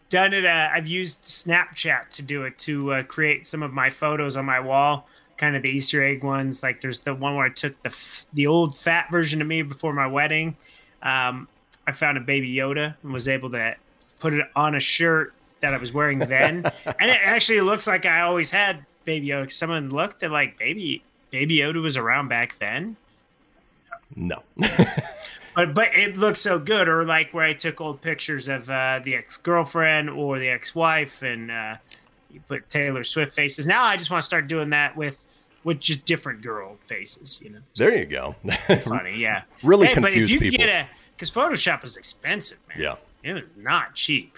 done 0.09 0.33
it. 0.33 0.45
Uh, 0.45 0.71
I've 0.73 0.87
used 0.87 1.23
Snapchat 1.23 2.09
to 2.09 2.21
do 2.21 2.43
it 2.43 2.57
to 2.57 2.95
uh, 2.95 3.03
create 3.03 3.47
some 3.47 3.63
of 3.63 3.71
my 3.71 3.89
photos 3.89 4.35
on 4.35 4.43
my 4.43 4.59
wall, 4.59 5.07
kind 5.37 5.55
of 5.55 5.61
the 5.61 5.69
Easter 5.69 6.03
egg 6.03 6.25
ones. 6.25 6.61
Like 6.61 6.81
there's 6.81 6.99
the 6.99 7.15
one 7.15 7.37
where 7.37 7.45
I 7.45 7.49
took 7.49 7.81
the 7.81 7.91
f- 7.91 8.25
the 8.33 8.47
old 8.47 8.77
fat 8.77 9.09
version 9.09 9.41
of 9.41 9.47
me 9.47 9.61
before 9.61 9.93
my 9.93 10.07
wedding. 10.07 10.57
Um, 11.01 11.47
I 11.87 11.93
found 11.93 12.17
a 12.17 12.21
baby 12.21 12.53
Yoda 12.53 12.97
and 13.01 13.13
was 13.13 13.29
able 13.29 13.51
to 13.51 13.77
put 14.19 14.33
it 14.33 14.45
on 14.53 14.75
a 14.75 14.81
shirt 14.81 15.33
that 15.61 15.73
I 15.73 15.77
was 15.77 15.91
wearing 15.93 16.19
then, 16.19 16.65
and 16.99 17.09
it 17.09 17.19
actually 17.23 17.61
looks 17.61 17.87
like 17.87 18.05
I 18.05 18.21
always 18.21 18.51
had 18.51 18.85
baby 19.05 19.27
Yoda. 19.27 19.51
Someone 19.51 19.89
looked 19.89 20.21
at 20.23 20.31
like 20.31 20.57
baby 20.57 21.03
baby 21.31 21.57
Yoda 21.59 21.81
was 21.81 21.95
around 21.97 22.27
back 22.27 22.57
then 22.59 22.97
No. 24.15 24.43
but 25.55 25.73
but 25.73 25.95
it 25.95 26.17
looks 26.17 26.39
so 26.41 26.59
good 26.59 26.87
or 26.89 27.05
like 27.05 27.33
where 27.33 27.45
i 27.45 27.53
took 27.53 27.79
old 27.81 28.01
pictures 28.01 28.47
of 28.49 28.69
uh, 28.69 28.99
the 29.03 29.15
ex-girlfriend 29.15 30.09
or 30.09 30.37
the 30.39 30.49
ex-wife 30.49 31.21
and 31.21 31.49
uh, 31.49 31.75
you 32.29 32.41
put 32.47 32.67
taylor 32.69 33.03
swift 33.03 33.33
faces 33.33 33.65
now 33.65 33.83
i 33.85 33.95
just 33.97 34.11
want 34.11 34.21
to 34.21 34.25
start 34.25 34.47
doing 34.47 34.69
that 34.71 34.95
with 34.97 35.23
with 35.63 35.79
just 35.79 36.05
different 36.05 36.41
girl 36.41 36.77
faces 36.85 37.41
you 37.43 37.49
know 37.49 37.59
there 37.77 37.97
you 37.97 38.05
go. 38.05 38.35
funny 38.83 39.17
yeah 39.17 39.43
Really 39.63 39.87
Hey, 39.87 39.95
but 39.95 40.09
if 40.09 40.13
confuse 40.15 40.31
you 40.33 40.39
people. 40.39 40.67
because 41.15 41.31
photoshop 41.31 41.83
is 41.85 41.95
expensive 41.97 42.59
man 42.69 42.77
Yeah. 42.81 42.95
it 43.23 43.33
was 43.33 43.49
not 43.57 43.95
cheap 43.95 44.37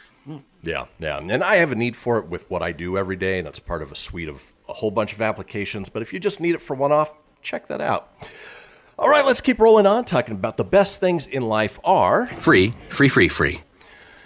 Yeah, 0.61 0.85
yeah. 0.99 1.17
And 1.17 1.43
I 1.43 1.55
have 1.55 1.71
a 1.71 1.75
need 1.75 1.97
for 1.97 2.17
it 2.19 2.27
with 2.27 2.49
what 2.49 2.61
I 2.61 2.71
do 2.71 2.97
every 2.97 3.15
day, 3.15 3.39
and 3.39 3.47
it's 3.47 3.59
part 3.59 3.81
of 3.81 3.91
a 3.91 3.95
suite 3.95 4.29
of 4.29 4.53
a 4.69 4.73
whole 4.73 4.91
bunch 4.91 5.13
of 5.13 5.21
applications. 5.21 5.89
But 5.89 6.01
if 6.01 6.13
you 6.13 6.19
just 6.19 6.39
need 6.39 6.55
it 6.55 6.61
for 6.61 6.75
one 6.75 6.91
off, 6.91 7.13
check 7.41 7.67
that 7.67 7.81
out. 7.81 8.11
All 8.97 9.09
right, 9.09 9.25
let's 9.25 9.41
keep 9.41 9.59
rolling 9.59 9.85
on 9.85 10.05
talking 10.05 10.35
about 10.35 10.55
the 10.55 10.63
best 10.63 10.99
things 10.99 11.25
in 11.25 11.43
life 11.43 11.79
are. 11.83 12.27
Free, 12.27 12.73
free, 12.89 13.09
free, 13.09 13.27
free. 13.27 13.61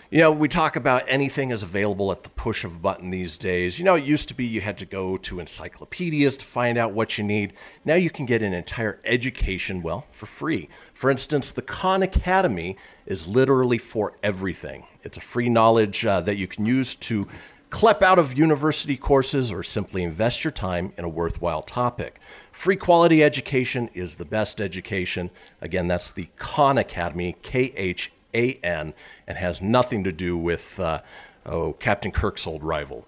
You 0.10 0.20
know, 0.20 0.32
we 0.32 0.48
talk 0.48 0.78
about 0.78 1.04
anything 1.06 1.50
is 1.52 1.64
available 1.64 2.14
at 2.14 2.24
the 2.24 2.30
push 2.30 2.64
of 2.64 2.76
a 2.76 2.78
button 2.78 3.10
these 3.10 3.36
days. 3.36 3.78
You 3.78 3.84
know, 3.84 3.96
it 3.96 4.06
used 4.06 4.30
to 4.30 4.34
be 4.34 4.46
you 4.46 4.62
had 4.62 4.78
to 4.78 4.86
go 4.86 5.18
to 5.18 5.42
encyclopedias 5.42 6.38
to 6.38 6.46
find 6.46 6.78
out 6.78 6.94
what 6.94 7.18
you 7.18 7.26
need. 7.26 7.52
Now 7.84 7.96
you 7.96 8.10
can 8.10 8.26
get 8.26 8.42
an 8.42 8.54
entire 8.54 9.02
education, 9.04 9.82
well, 9.82 10.08
for 10.14 10.26
free. 10.26 10.70
For 10.94 11.12
instance, 11.12 11.52
the 11.52 11.62
Khan 11.62 12.04
Academy 12.04 12.78
is 13.06 13.28
literally 13.28 13.78
for 13.78 14.16
everything. 14.24 14.86
It's 15.04 15.18
a 15.18 15.22
free 15.22 15.50
knowledge 15.50 16.06
uh, 16.06 16.22
that 16.22 16.38
you 16.38 16.48
can 16.48 16.66
use 16.66 16.96
to 16.96 17.28
CLEP 17.70 18.02
out 18.02 18.18
of 18.18 18.38
university 18.38 18.96
courses 18.96 19.52
or 19.52 19.62
simply 19.62 20.04
invest 20.04 20.46
your 20.46 20.52
time 20.52 20.94
in 20.98 21.04
a 21.04 21.10
worthwhile 21.10 21.64
topic. 21.64 22.22
Free 22.54 22.78
quality 22.78 23.22
education 23.22 23.90
is 23.94 24.16
the 24.16 24.24
best 24.24 24.62
education. 24.62 25.32
Again, 25.60 25.88
that's 25.88 26.10
the 26.10 26.30
Khan 26.38 26.78
Academy, 26.78 27.36
K 27.42 27.74
H 27.76 28.14
A 28.34 28.54
N, 28.64 28.94
and 29.28 29.38
has 29.38 29.62
nothing 29.62 30.04
to 30.04 30.12
do 30.12 30.38
with 30.38 30.80
uh, 30.80 31.02
oh 31.46 31.74
Captain 31.74 32.12
Kirk's 32.12 32.48
old 32.48 32.64
rival. 32.64 33.08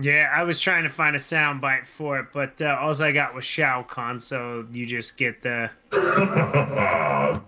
Yeah, 0.00 0.30
I 0.34 0.42
was 0.42 0.60
trying 0.60 0.82
to 0.82 0.90
find 0.90 1.16
a 1.16 1.18
sound 1.18 1.62
bite 1.62 1.86
for 1.86 2.18
it, 2.18 2.26
but 2.32 2.60
uh, 2.60 2.76
all 2.80 3.00
I 3.02 3.12
got 3.12 3.34
was 3.34 3.44
Shao 3.44 3.82
Kahn, 3.84 4.20
so 4.20 4.66
you 4.70 4.84
just 4.86 5.16
get 5.16 5.42
the. 5.42 5.70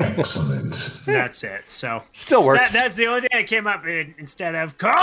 Excellent. 0.00 0.90
That's 1.06 1.42
it. 1.44 1.62
So 1.68 2.02
Still 2.12 2.44
works. 2.44 2.72
That, 2.72 2.82
that's 2.82 2.96
the 2.96 3.06
only 3.06 3.20
thing 3.22 3.30
that 3.32 3.46
came 3.46 3.66
up 3.66 3.86
in, 3.86 4.14
instead 4.18 4.54
of 4.54 4.78
Khan. 4.78 4.94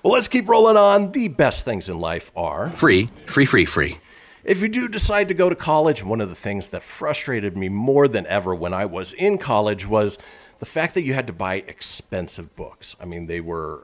Well, 0.04 0.12
let's 0.12 0.28
keep 0.28 0.50
rolling 0.50 0.76
on. 0.76 1.14
The 1.14 1.30
best 1.30 1.64
things 1.64 1.88
in 1.88 1.98
life 1.98 2.30
are 2.36 2.70
Free, 2.72 3.10
free, 3.26 3.46
free, 3.46 3.64
free. 3.64 3.98
If 4.44 4.62
you 4.62 4.68
do 4.68 4.90
decide 4.90 5.30
to 5.30 5.34
go 5.34 5.50
to 5.50 5.56
college, 5.56 6.04
one 6.04 6.20
of 6.20 6.30
the 6.30 6.36
things 6.36 6.68
that 6.70 6.84
frustrated 6.84 7.56
me 7.56 7.70
more 7.70 8.10
than 8.10 8.28
ever 8.28 8.54
when 8.54 8.74
I 8.74 8.86
was 8.86 9.14
in 9.14 9.38
college 9.38 9.88
was 9.88 10.18
the 10.60 10.66
fact 10.66 10.96
that 10.96 11.04
you 11.04 11.14
had 11.14 11.28
to 11.28 11.34
buy 11.34 11.56
expensive 11.56 12.54
books. 12.56 12.96
I 13.00 13.06
mean, 13.06 13.28
they 13.28 13.40
were. 13.40 13.84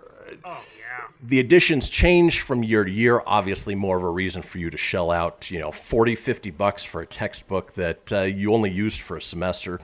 The 1.21 1.39
editions 1.39 1.89
change 1.89 2.41
from 2.41 2.63
year 2.63 2.83
to 2.83 2.91
year. 2.91 3.21
Obviously, 3.25 3.73
more 3.73 3.97
of 3.97 4.03
a 4.03 4.09
reason 4.09 4.41
for 4.41 4.57
you 4.57 4.69
to 4.69 4.77
shell 4.77 5.11
out, 5.11 5.49
you 5.49 5.59
know, 5.59 5.71
40, 5.71 6.15
50 6.15 6.51
bucks 6.51 6.85
for 6.85 7.01
a 7.01 7.05
textbook 7.05 7.73
that 7.73 8.13
uh, 8.13 8.21
you 8.21 8.53
only 8.53 8.71
used 8.71 9.01
for 9.01 9.17
a 9.17 9.21
semester. 9.21 9.79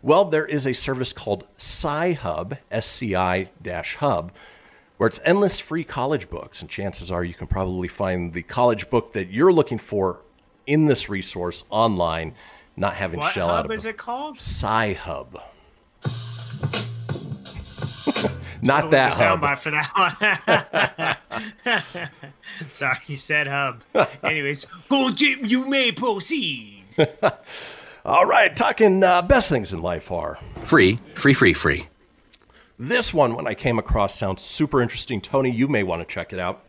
Well, 0.00 0.24
there 0.26 0.46
is 0.46 0.66
a 0.66 0.72
service 0.72 1.12
called 1.12 1.44
Sci-Hub, 1.56 2.56
S-C-I 2.70 3.50
dash 3.60 3.96
hub, 3.96 4.32
where 4.98 5.06
it's 5.06 5.20
endless 5.24 5.58
free 5.58 5.84
college 5.84 6.28
books. 6.28 6.60
And 6.60 6.68
chances 6.70 7.10
are 7.10 7.24
you 7.24 7.32
can 7.34 7.46
probably 7.46 7.88
find 7.88 8.32
the 8.34 8.42
college 8.42 8.90
book 8.90 9.12
that 9.12 9.30
you're 9.30 9.52
looking 9.52 9.78
for 9.78 10.20
in 10.66 10.86
this 10.86 11.08
resource 11.08 11.64
online, 11.70 12.34
not 12.76 12.94
having 12.94 13.20
What 13.20 13.32
shell 13.32 13.48
out 13.48 13.56
hub 13.62 13.66
of 13.66 13.72
is 13.72 13.86
it 13.86 13.96
called? 13.96 14.36
Sci-Hub. 14.36 15.40
not 18.60 18.86
Oh, 18.86 18.90
that 18.90 19.14
the 19.14 19.24
hub. 19.24 19.40
soundbite 19.40 19.58
for 19.58 19.70
that 19.70 21.18
one. 21.64 22.10
Sorry, 22.70 22.98
you 23.06 23.16
said 23.16 23.46
hub. 23.46 23.82
Anyways, 24.22 24.66
go 24.88 25.10
Jim, 25.10 25.44
you 25.44 25.66
may 25.66 25.92
proceed. 25.92 26.84
All 28.04 28.26
right, 28.26 28.54
talking 28.56 29.02
uh, 29.04 29.22
best 29.22 29.48
things 29.48 29.72
in 29.72 29.80
life 29.82 30.10
are. 30.10 30.38
Free, 30.62 30.98
free, 31.14 31.34
free, 31.34 31.52
free. 31.54 31.86
This 32.78 33.12
one, 33.12 33.34
when 33.34 33.48
I 33.48 33.54
came 33.54 33.76
across, 33.76 34.14
sounds 34.14 34.40
super 34.40 34.80
interesting. 34.80 35.20
Tony, 35.20 35.50
you 35.50 35.66
may 35.66 35.82
want 35.82 36.00
to 36.00 36.14
check 36.14 36.32
it 36.32 36.38
out. 36.38 36.62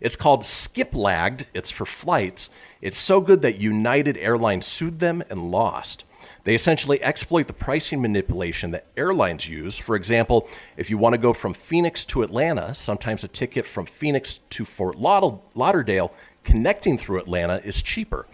It's 0.00 0.16
called 0.16 0.46
Skip 0.46 0.94
Lagged. 0.94 1.44
It's 1.52 1.70
for 1.70 1.84
flights. 1.84 2.48
It's 2.80 2.96
so 2.96 3.20
good 3.20 3.42
that 3.42 3.58
United 3.58 4.16
Airlines 4.16 4.64
sued 4.64 5.00
them 5.00 5.22
and 5.28 5.50
lost. 5.50 6.04
They 6.44 6.54
essentially 6.54 7.02
exploit 7.02 7.48
the 7.48 7.52
pricing 7.52 8.00
manipulation 8.00 8.70
that 8.70 8.86
airlines 8.96 9.46
use. 9.46 9.76
For 9.76 9.94
example, 9.94 10.48
if 10.78 10.88
you 10.88 10.96
want 10.96 11.14
to 11.14 11.20
go 11.20 11.34
from 11.34 11.52
Phoenix 11.52 12.02
to 12.06 12.22
Atlanta, 12.22 12.74
sometimes 12.74 13.24
a 13.24 13.28
ticket 13.28 13.66
from 13.66 13.84
Phoenix 13.84 14.38
to 14.50 14.64
Fort 14.64 14.96
Lauderdale 14.96 16.14
connecting 16.44 16.96
through 16.96 17.18
Atlanta 17.18 17.56
is 17.62 17.82
cheaper. 17.82 18.24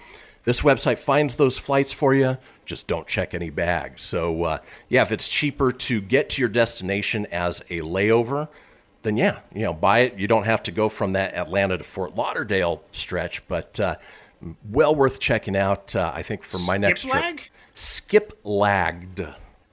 This 0.44 0.60
website 0.60 0.98
finds 0.98 1.36
those 1.36 1.58
flights 1.58 1.92
for 1.92 2.14
you. 2.14 2.36
Just 2.66 2.86
don't 2.86 3.06
check 3.06 3.34
any 3.34 3.50
bags. 3.50 4.02
So, 4.02 4.44
uh, 4.44 4.58
yeah, 4.88 5.02
if 5.02 5.10
it's 5.10 5.28
cheaper 5.28 5.72
to 5.72 6.00
get 6.00 6.30
to 6.30 6.42
your 6.42 6.48
destination 6.50 7.26
as 7.32 7.60
a 7.70 7.80
layover, 7.80 8.48
then 9.02 9.16
yeah, 9.16 9.40
you 9.54 9.62
know, 9.62 9.72
buy 9.72 10.00
it. 10.00 10.18
You 10.18 10.28
don't 10.28 10.44
have 10.44 10.62
to 10.64 10.70
go 10.70 10.88
from 10.88 11.12
that 11.12 11.34
Atlanta 11.34 11.78
to 11.78 11.84
Fort 11.84 12.14
Lauderdale 12.14 12.82
stretch, 12.90 13.46
but 13.48 13.78
uh, 13.80 13.96
well 14.70 14.94
worth 14.94 15.18
checking 15.18 15.56
out. 15.56 15.94
Uh, 15.96 16.12
I 16.14 16.22
think 16.22 16.42
for 16.42 16.58
my 16.66 16.78
next 16.78 17.02
trip. 17.02 17.12
Skip-lag? 17.12 17.50
Skip 17.74 18.38
lagged, 18.44 19.20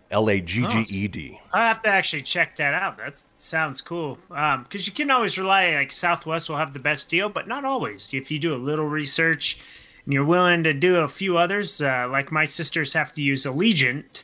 L 0.09 0.29
A 0.29 0.41
G 0.41 0.65
G 0.67 1.03
E 1.03 1.07
D. 1.07 1.39
I 1.53 1.67
have 1.67 1.81
to 1.83 1.89
actually 1.89 2.23
check 2.23 2.57
that 2.57 2.73
out. 2.73 2.97
That 2.97 3.23
sounds 3.37 3.81
cool. 3.81 4.17
Um, 4.29 4.63
because 4.63 4.87
you 4.87 4.93
can 4.93 5.11
always 5.11 5.37
rely 5.37 5.75
like 5.75 5.91
Southwest 5.91 6.49
will 6.49 6.57
have 6.57 6.73
the 6.73 6.79
best 6.79 7.09
deal, 7.09 7.29
but 7.29 7.47
not 7.47 7.63
always. 7.63 8.13
If 8.13 8.31
you 8.31 8.39
do 8.39 8.55
a 8.55 8.57
little 8.57 8.87
research 8.87 9.59
and 10.05 10.13
you're 10.13 10.25
willing 10.25 10.63
to 10.63 10.73
do 10.73 10.97
a 10.97 11.07
few 11.07 11.37
others, 11.37 11.81
uh, 11.81 12.07
like 12.09 12.31
my 12.31 12.45
sisters 12.45 12.93
have 12.93 13.11
to 13.13 13.21
use 13.21 13.45
Allegiant. 13.45 14.23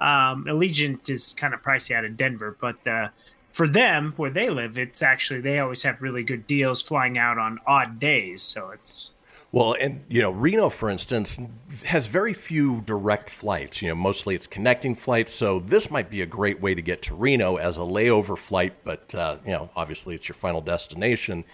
Um, 0.00 0.44
Allegiant 0.46 1.10
is 1.10 1.34
kind 1.34 1.52
of 1.54 1.62
pricey 1.62 1.94
out 1.94 2.04
of 2.04 2.16
Denver, 2.16 2.56
but 2.60 2.86
uh, 2.86 3.08
for 3.50 3.66
them 3.66 4.14
where 4.16 4.30
they 4.30 4.48
live, 4.48 4.78
it's 4.78 5.02
actually 5.02 5.40
they 5.40 5.58
always 5.58 5.82
have 5.82 6.00
really 6.00 6.22
good 6.22 6.46
deals 6.46 6.80
flying 6.80 7.18
out 7.18 7.38
on 7.38 7.58
odd 7.66 7.98
days. 7.98 8.42
So 8.42 8.70
it's 8.70 9.14
Well, 9.50 9.74
and 9.80 10.04
you 10.08 10.22
know, 10.22 10.30
Reno, 10.30 10.68
for 10.70 10.88
instance, 10.88 11.40
has 11.86 12.06
very 12.06 12.32
few 12.34 12.82
direct 12.82 13.28
flights. 13.30 13.82
You 13.82 13.88
know, 13.88 13.94
mostly 13.96 14.34
it's 14.34 14.46
connecting 14.46 14.94
flights. 14.94 15.32
So 15.32 15.58
this 15.58 15.90
might 15.90 16.10
be 16.10 16.22
a 16.22 16.26
great 16.26 16.60
way 16.60 16.74
to 16.74 16.82
get 16.82 17.02
to 17.02 17.14
Reno 17.14 17.56
as 17.56 17.76
a 17.76 17.80
layover 17.80 18.38
flight. 18.38 18.84
But 18.84 19.14
uh, 19.14 19.38
you 19.44 19.52
know, 19.52 19.70
obviously 19.74 20.14
it's 20.14 20.28
your 20.28 20.36
final 20.36 20.60
destination. 20.60 21.44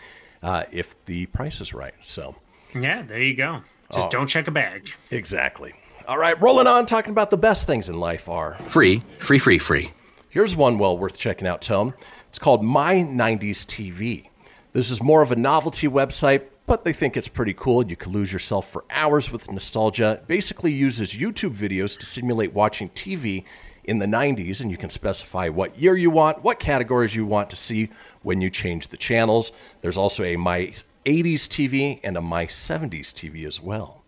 uh, 0.44 0.64
if 0.70 1.02
the 1.06 1.26
price 1.26 1.60
is 1.60 1.72
right. 1.72 1.94
So, 2.02 2.36
Yeah, 2.74 3.02
there 3.02 3.22
you 3.22 3.34
go. 3.34 3.62
Just 3.92 4.08
Oh. 4.08 4.10
don't 4.10 4.26
check 4.26 4.48
a 4.48 4.50
bag. 4.50 4.90
exactly. 5.10 5.72
All 6.08 6.18
right, 6.18 6.40
rolling 6.40 6.66
on, 6.66 6.84
talking 6.86 7.12
about 7.12 7.30
the 7.30 7.36
best 7.38 7.66
things 7.66 7.88
in 7.88 7.98
life 7.98 8.28
are 8.28 8.58
Free, 8.66 9.02
free, 9.18 9.38
free, 9.38 9.58
free. 9.58 9.92
Here's 10.28 10.54
one 10.56 10.78
well 10.78 10.98
worth 10.98 11.16
checking 11.16 11.46
out, 11.48 11.62
Tom. 11.62 11.94
It's 12.28 12.38
called 12.38 12.62
My 12.64 12.96
90s 12.96 13.64
TV. 13.64 14.28
This 14.72 14.90
is 14.90 15.02
more 15.02 15.22
of 15.22 15.30
a 15.30 15.36
novelty 15.36 15.86
website, 15.88 16.42
but 16.66 16.84
they 16.84 16.92
think 16.92 17.16
it's 17.16 17.28
pretty 17.28 17.54
cool. 17.54 17.86
You 17.86 17.94
can 17.96 18.12
lose 18.12 18.32
yourself 18.32 18.68
for 18.68 18.84
hours 18.90 19.30
with 19.30 19.50
nostalgia. 19.50 20.18
It 20.22 20.26
basically 20.26 20.72
uses 20.72 21.12
YouTube 21.14 21.54
videos 21.56 21.96
to 22.00 22.04
simulate 22.06 22.52
watching 22.52 22.88
TV 22.90 23.44
in 23.84 23.98
the 23.98 24.06
90s, 24.06 24.60
and 24.60 24.70
you 24.70 24.76
can 24.76 24.90
specify 24.90 25.48
what 25.48 25.78
year 25.78 25.96
you 25.96 26.10
want, 26.10 26.42
what 26.42 26.58
categories 26.58 27.14
you 27.14 27.24
want 27.24 27.48
to 27.50 27.56
see 27.56 27.88
when 28.22 28.40
you 28.40 28.50
change 28.50 28.88
the 28.88 28.96
channels. 28.96 29.52
There's 29.82 29.96
also 29.96 30.24
a 30.24 30.36
My 30.36 30.72
80s 31.04 31.46
TV 31.48 32.00
and 32.02 32.16
a 32.16 32.20
My 32.20 32.46
70s 32.46 33.12
TV 33.12 33.46
as 33.46 33.60
well. 33.60 34.02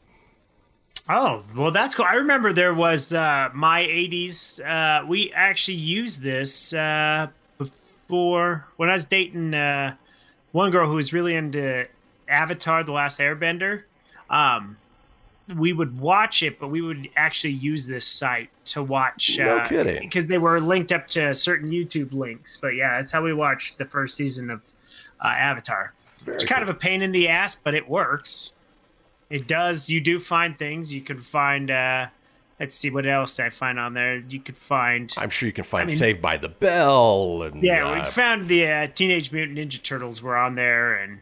Oh, 1.09 1.45
well, 1.55 1.71
that's 1.71 1.95
cool. 1.95 2.05
I 2.05 2.15
remember 2.15 2.53
there 2.53 2.75
was 2.75 3.13
uh, 3.13 3.51
my 3.55 3.85
80s. 3.85 4.61
Uh, 4.65 5.07
we 5.07 5.33
actually 5.33 5.77
used 5.77 6.21
this 6.21 6.73
uh, 6.73 7.29
before 7.59 8.67
when 8.77 8.89
I 8.89 8.93
was 8.93 9.05
dating 9.05 9.55
uh, 9.55 9.95
one 10.51 10.73
girl 10.73 10.89
who 10.89 10.97
was 10.97 11.13
really 11.13 11.37
into 11.37 11.87
Avatar 12.29 12.83
The 12.83 12.93
Last 12.93 13.21
Airbender. 13.21 13.83
Um, 14.29 14.79
we 15.55 15.73
would 15.73 16.01
watch 16.01 16.43
it, 16.43 16.59
but 16.59 16.69
we 16.69 16.81
would 16.81 17.09
actually 17.15 17.53
use 17.53 17.87
this 17.87 18.05
site 18.05 18.51
to 18.65 18.83
watch. 18.83 19.39
No 19.39 19.59
uh, 19.59 19.69
kidding. 19.69 20.03
Because 20.03 20.27
they 20.27 20.39
were 20.39 20.61
linked 20.61 20.91
up 20.91 21.07
to 21.09 21.35
certain 21.37 21.71
YouTube 21.71 22.13
links. 22.13 22.59
But 22.61 22.75
yeah, 22.75 22.97
that's 22.97 23.13
how 23.13 23.23
we 23.23 23.33
watched 23.33 23.79
the 23.79 23.85
first 23.85 24.17
season 24.17 24.51
of 24.51 24.63
uh, 25.25 25.29
Avatar. 25.29 25.93
It's 26.27 26.45
kind 26.45 26.63
of 26.63 26.69
a 26.69 26.75
pain 26.75 27.03
in 27.03 27.13
the 27.13 27.29
ass, 27.29 27.55
but 27.55 27.75
it 27.75 27.89
works. 27.89 28.53
It 29.31 29.47
does. 29.47 29.89
You 29.91 30.01
do 30.01 30.19
find 30.19 30.57
things. 30.57 30.93
You 30.93 31.01
can 31.01 31.19
find. 31.19 31.71
uh 31.71 32.07
Let's 32.59 32.75
see 32.75 32.89
what 32.89 33.07
else 33.07 33.39
I 33.39 33.51
find 33.51 33.79
on 33.79 33.93
there. 33.93 34.17
You 34.17 34.41
could 34.41 34.57
find. 34.57 35.13
I'm 35.19 35.29
sure 35.29 35.47
you 35.47 35.53
can 35.53 35.65
find 35.65 35.83
I 35.83 35.93
mean- 35.93 35.97
Saved 35.99 36.23
by 36.23 36.39
the 36.39 36.49
Bell 36.49 37.43
and 37.43 37.63
Yeah, 37.63 37.87
uh, 37.91 37.95
we 37.97 38.05
found 38.07 38.49
the 38.49 38.67
uh, 38.67 38.87
Teenage 38.95 39.31
Mutant 39.31 39.59
Ninja 39.59 39.83
Turtles 39.83 40.23
were 40.23 40.39
on 40.39 40.55
there, 40.55 40.95
and 40.95 41.19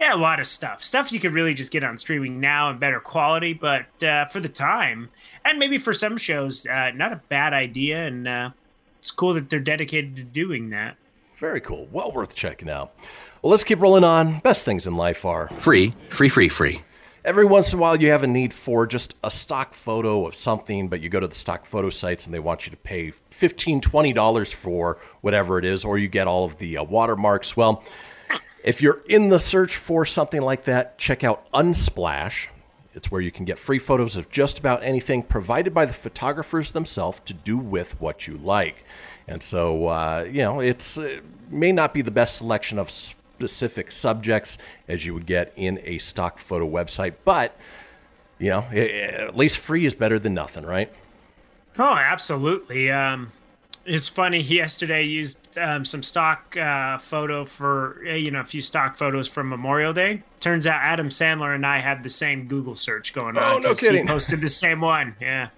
yeah, 0.00 0.12
a 0.12 0.16
lot 0.16 0.40
of 0.40 0.48
stuff. 0.48 0.82
Stuff 0.82 1.12
you 1.12 1.20
could 1.20 1.32
really 1.34 1.54
just 1.54 1.70
get 1.70 1.84
on 1.84 1.96
streaming 1.96 2.40
now 2.40 2.68
in 2.70 2.78
better 2.80 2.98
quality, 2.98 3.52
but 3.52 4.02
uh, 4.02 4.24
for 4.24 4.40
the 4.40 4.48
time, 4.48 5.08
and 5.44 5.60
maybe 5.60 5.78
for 5.78 5.92
some 5.92 6.16
shows, 6.16 6.66
uh, 6.66 6.90
not 6.96 7.12
a 7.12 7.20
bad 7.28 7.52
idea. 7.52 8.04
And 8.04 8.26
uh, 8.26 8.50
it's 8.98 9.12
cool 9.12 9.34
that 9.34 9.50
they're 9.50 9.60
dedicated 9.60 10.16
to 10.16 10.24
doing 10.24 10.70
that. 10.70 10.96
Very 11.42 11.60
cool. 11.60 11.88
Well 11.90 12.12
worth 12.12 12.36
checking 12.36 12.70
out. 12.70 12.94
Well, 13.42 13.50
let's 13.50 13.64
keep 13.64 13.80
rolling 13.80 14.04
on. 14.04 14.38
Best 14.38 14.64
things 14.64 14.86
in 14.86 14.94
life 14.94 15.24
are 15.24 15.48
Free, 15.56 15.92
free, 16.08 16.28
free, 16.28 16.48
free. 16.48 16.82
Every 17.24 17.44
once 17.44 17.72
in 17.72 17.80
a 17.80 17.82
while, 17.82 17.96
you 17.96 18.10
have 18.10 18.22
a 18.22 18.28
need 18.28 18.52
for 18.52 18.86
just 18.86 19.16
a 19.24 19.30
stock 19.30 19.74
photo 19.74 20.24
of 20.24 20.36
something, 20.36 20.86
but 20.86 21.00
you 21.00 21.08
go 21.08 21.18
to 21.18 21.26
the 21.26 21.34
stock 21.34 21.66
photo 21.66 21.90
sites 21.90 22.26
and 22.26 22.32
they 22.32 22.38
want 22.38 22.64
you 22.64 22.70
to 22.70 22.76
pay 22.76 23.10
$15, 23.32 23.80
$20 23.80 24.54
for 24.54 25.00
whatever 25.20 25.58
it 25.58 25.64
is, 25.64 25.84
or 25.84 25.98
you 25.98 26.06
get 26.06 26.28
all 26.28 26.44
of 26.44 26.58
the 26.58 26.78
uh, 26.78 26.84
watermarks. 26.84 27.56
Well, 27.56 27.82
if 28.64 28.80
you're 28.80 29.02
in 29.08 29.28
the 29.28 29.40
search 29.40 29.76
for 29.76 30.06
something 30.06 30.42
like 30.42 30.62
that, 30.66 30.96
check 30.96 31.24
out 31.24 31.50
Unsplash. 31.50 32.46
It's 32.94 33.10
where 33.10 33.20
you 33.20 33.32
can 33.32 33.46
get 33.46 33.58
free 33.58 33.80
photos 33.80 34.16
of 34.16 34.30
just 34.30 34.60
about 34.60 34.84
anything 34.84 35.24
provided 35.24 35.74
by 35.74 35.86
the 35.86 35.92
photographers 35.92 36.70
themselves 36.70 37.20
to 37.24 37.34
do 37.34 37.58
with 37.58 38.00
what 38.00 38.28
you 38.28 38.36
like. 38.36 38.84
And 39.28 39.42
so, 39.42 39.86
uh, 39.88 40.26
you 40.30 40.42
know, 40.42 40.60
it's 40.60 40.98
it 40.98 41.22
may 41.50 41.72
not 41.72 41.94
be 41.94 42.02
the 42.02 42.10
best 42.10 42.36
selection 42.36 42.78
of 42.78 42.90
specific 42.90 43.90
subjects 43.92 44.58
as 44.88 45.04
you 45.06 45.14
would 45.14 45.26
get 45.26 45.52
in 45.56 45.80
a 45.84 45.98
stock 45.98 46.38
photo 46.38 46.68
website, 46.68 47.14
but 47.24 47.56
you 48.38 48.50
know, 48.50 48.64
i- 48.72 48.76
i- 48.76 49.26
at 49.28 49.36
least 49.36 49.58
free 49.58 49.84
is 49.86 49.94
better 49.94 50.18
than 50.18 50.34
nothing, 50.34 50.64
right? 50.64 50.90
Oh, 51.78 51.94
absolutely. 51.94 52.90
Um, 52.90 53.32
it's 53.86 54.08
funny. 54.08 54.40
Yesterday, 54.40 55.02
used 55.04 55.41
um, 55.58 55.84
some 55.84 56.02
stock 56.02 56.56
uh, 56.56 56.98
photo 56.98 57.44
for 57.44 58.02
uh, 58.06 58.12
you 58.12 58.30
know 58.30 58.40
a 58.40 58.44
few 58.44 58.62
stock 58.62 58.96
photos 58.96 59.28
from 59.28 59.48
Memorial 59.48 59.92
Day. 59.92 60.22
Turns 60.40 60.66
out 60.66 60.80
Adam 60.82 61.08
Sandler 61.08 61.54
and 61.54 61.64
I 61.64 61.78
had 61.78 62.02
the 62.02 62.08
same 62.08 62.48
Google 62.48 62.74
search 62.74 63.12
going 63.12 63.36
on. 63.36 63.44
Oh, 63.44 63.58
no 63.58 63.68
'cause 63.68 63.80
kidding. 63.80 64.06
He 64.06 64.12
posted 64.12 64.40
the 64.40 64.48
same 64.48 64.80
one. 64.80 65.14
Yeah, 65.20 65.48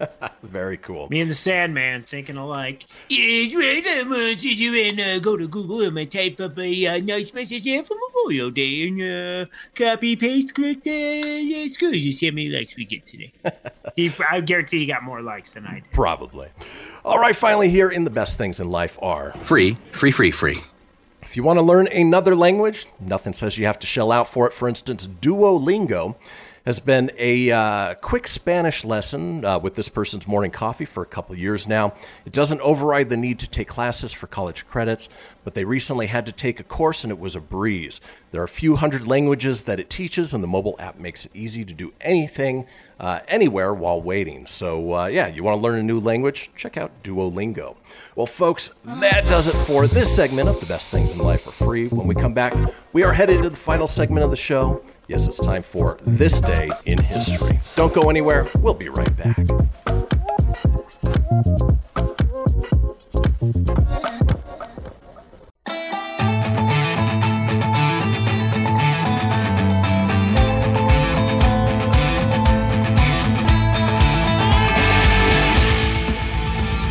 Very 0.43 0.77
cool. 0.77 1.09
me 1.09 1.21
and 1.23 1.31
the 1.31 1.35
Sandman 1.35 2.03
thinking 2.03 2.37
alike. 2.37 2.85
Yeah, 3.09 3.59
uh, 3.59 4.35
and 4.35 5.01
uh, 5.01 5.19
go 5.21 5.37
to 5.39 5.49
Google 5.49 5.81
and 5.83 6.11
type 6.11 6.39
up 6.41 6.59
a 6.59 6.87
uh, 6.87 6.99
nice 6.99 7.33
message 7.33 7.63
here 7.65 7.83
for 7.83 7.95
Memorial 8.25 8.51
Day 8.51 8.89
and 8.89 9.03
uh, 9.03 9.51
copy 9.75 10.17
paste 10.17 10.55
click 10.55 10.83
the 10.83 11.65
uh, 11.65 11.69
screw 11.69 11.91
you 11.91 12.11
see 12.11 12.27
how 12.27 12.35
many 12.35 12.49
likes 12.49 12.75
we 12.75 12.87
get 12.87 13.05
today. 13.05 13.33
he, 13.97 14.11
I 14.31 14.41
guarantee 14.41 14.79
he 14.79 14.87
got 14.87 15.03
more 15.03 15.21
likes 15.21 15.53
than 15.53 15.67
I 15.67 15.75
did. 15.81 15.91
Probably. 15.93 16.49
All 17.05 17.19
right, 17.19 17.37
finally, 17.37 17.69
here 17.69 17.91
in 17.91 18.05
the 18.05 18.11
best 18.11 18.39
things 18.39 18.61
in 18.61 18.71
life 18.71 18.99
are 19.03 19.33
Free, 19.33 19.77
free, 19.93 20.11
free, 20.11 20.31
free. 20.31 20.63
If 21.23 21.37
you 21.37 21.43
want 21.43 21.59
to 21.59 21.63
learn 21.63 21.87
another 21.89 22.35
language, 22.35 22.87
nothing 22.99 23.33
says 23.35 23.59
you 23.59 23.67
have 23.67 23.79
to 23.81 23.87
shell 23.87 24.11
out 24.11 24.29
for 24.29 24.47
it. 24.47 24.53
For 24.53 24.69
instance, 24.69 25.07
Duolingo 25.07 26.17
has 26.65 26.81
been 26.81 27.11
a 27.19 27.51
uh, 27.51 27.95
quick 27.97 28.27
Spanish 28.27 28.85
lesson 28.85 29.45
uh, 29.45 29.59
with 29.59 29.75
this 29.75 29.91
person's 29.91 30.27
morning 30.27 30.51
coffee 30.51 30.87
for 30.87 31.03
a 31.03 31.07
couple 31.07 31.37
years 31.37 31.69
now. 31.69 31.93
It 32.25 32.33
doesn't 32.33 32.61
override 32.63 33.11
the 33.11 33.19
need 33.19 33.39
to 33.41 33.49
take 33.49 33.69
classes 33.69 34.15
for 34.15 34.27
college 34.27 34.67
credits, 34.67 35.11
but 35.45 35.53
they 35.53 35.65
recently 35.65 36.07
had 36.07 36.25
to 36.25 36.33
take 36.33 36.61
a 36.61 36.65
course 36.65 37.05
and 37.05 37.11
it 37.11 37.19
was 37.19 37.37
a 37.37 37.41
breeze. 37.41 38.01
There 38.31 38.41
are 38.41 38.45
a 38.45 38.49
few 38.49 38.77
hundred 38.77 39.07
languages 39.07 39.63
that 39.63 39.79
it 39.79 39.91
teaches, 39.91 40.33
and 40.33 40.43
the 40.43 40.49
mobile 40.49 40.77
app 40.79 40.99
makes 40.99 41.27
it 41.27 41.33
easy 41.35 41.65
to 41.67 41.75
do 41.75 41.93
anything, 42.01 42.67
uh, 42.99 43.21
anywhere 43.29 43.75
while 43.75 44.01
waiting. 44.01 44.47
So, 44.47 44.95
uh, 44.95 45.07
yeah, 45.07 45.29
you 45.29 45.45
want 45.45 45.59
to 45.59 45.63
learn 45.63 45.79
a 45.79 45.83
new 45.83 46.01
language? 46.01 46.51
Check 46.57 46.79
out 46.79 46.91
Duolingo. 47.03 47.77
Well, 48.17 48.27
folks, 48.27 48.75
that 48.85 49.25
does 49.25 49.49
it 49.49 49.55
for 49.67 49.87
this 49.87 50.15
segment 50.15 50.49
of 50.49 50.61
The 50.61 50.67
Best 50.67 50.91
Things 50.91 51.13
in 51.13 51.19
Life 51.19 51.47
Are 51.47 51.53
Free. 51.53 51.89
When 51.89 52.07
we 52.07 52.15
come 52.15 52.33
back, 52.33 52.55
we 52.93 53.03
are 53.03 53.13
headed 53.13 53.43
to 53.43 53.51
the 53.51 53.57
final 53.57 53.87
segment 53.87 54.25
of 54.25 54.31
the 54.31 54.37
show. 54.37 54.83
Yes, 55.07 55.27
it's 55.29 55.39
time 55.39 55.63
for 55.63 55.99
This 56.07 56.41
Day 56.41 56.71
in 56.87 56.99
History. 56.99 57.61
Don't 57.77 57.93
go 57.93 58.09
anywhere. 58.09 58.47
We'll 58.59 58.73
be 58.73 58.89
right 58.89 59.15
back. 59.17 59.37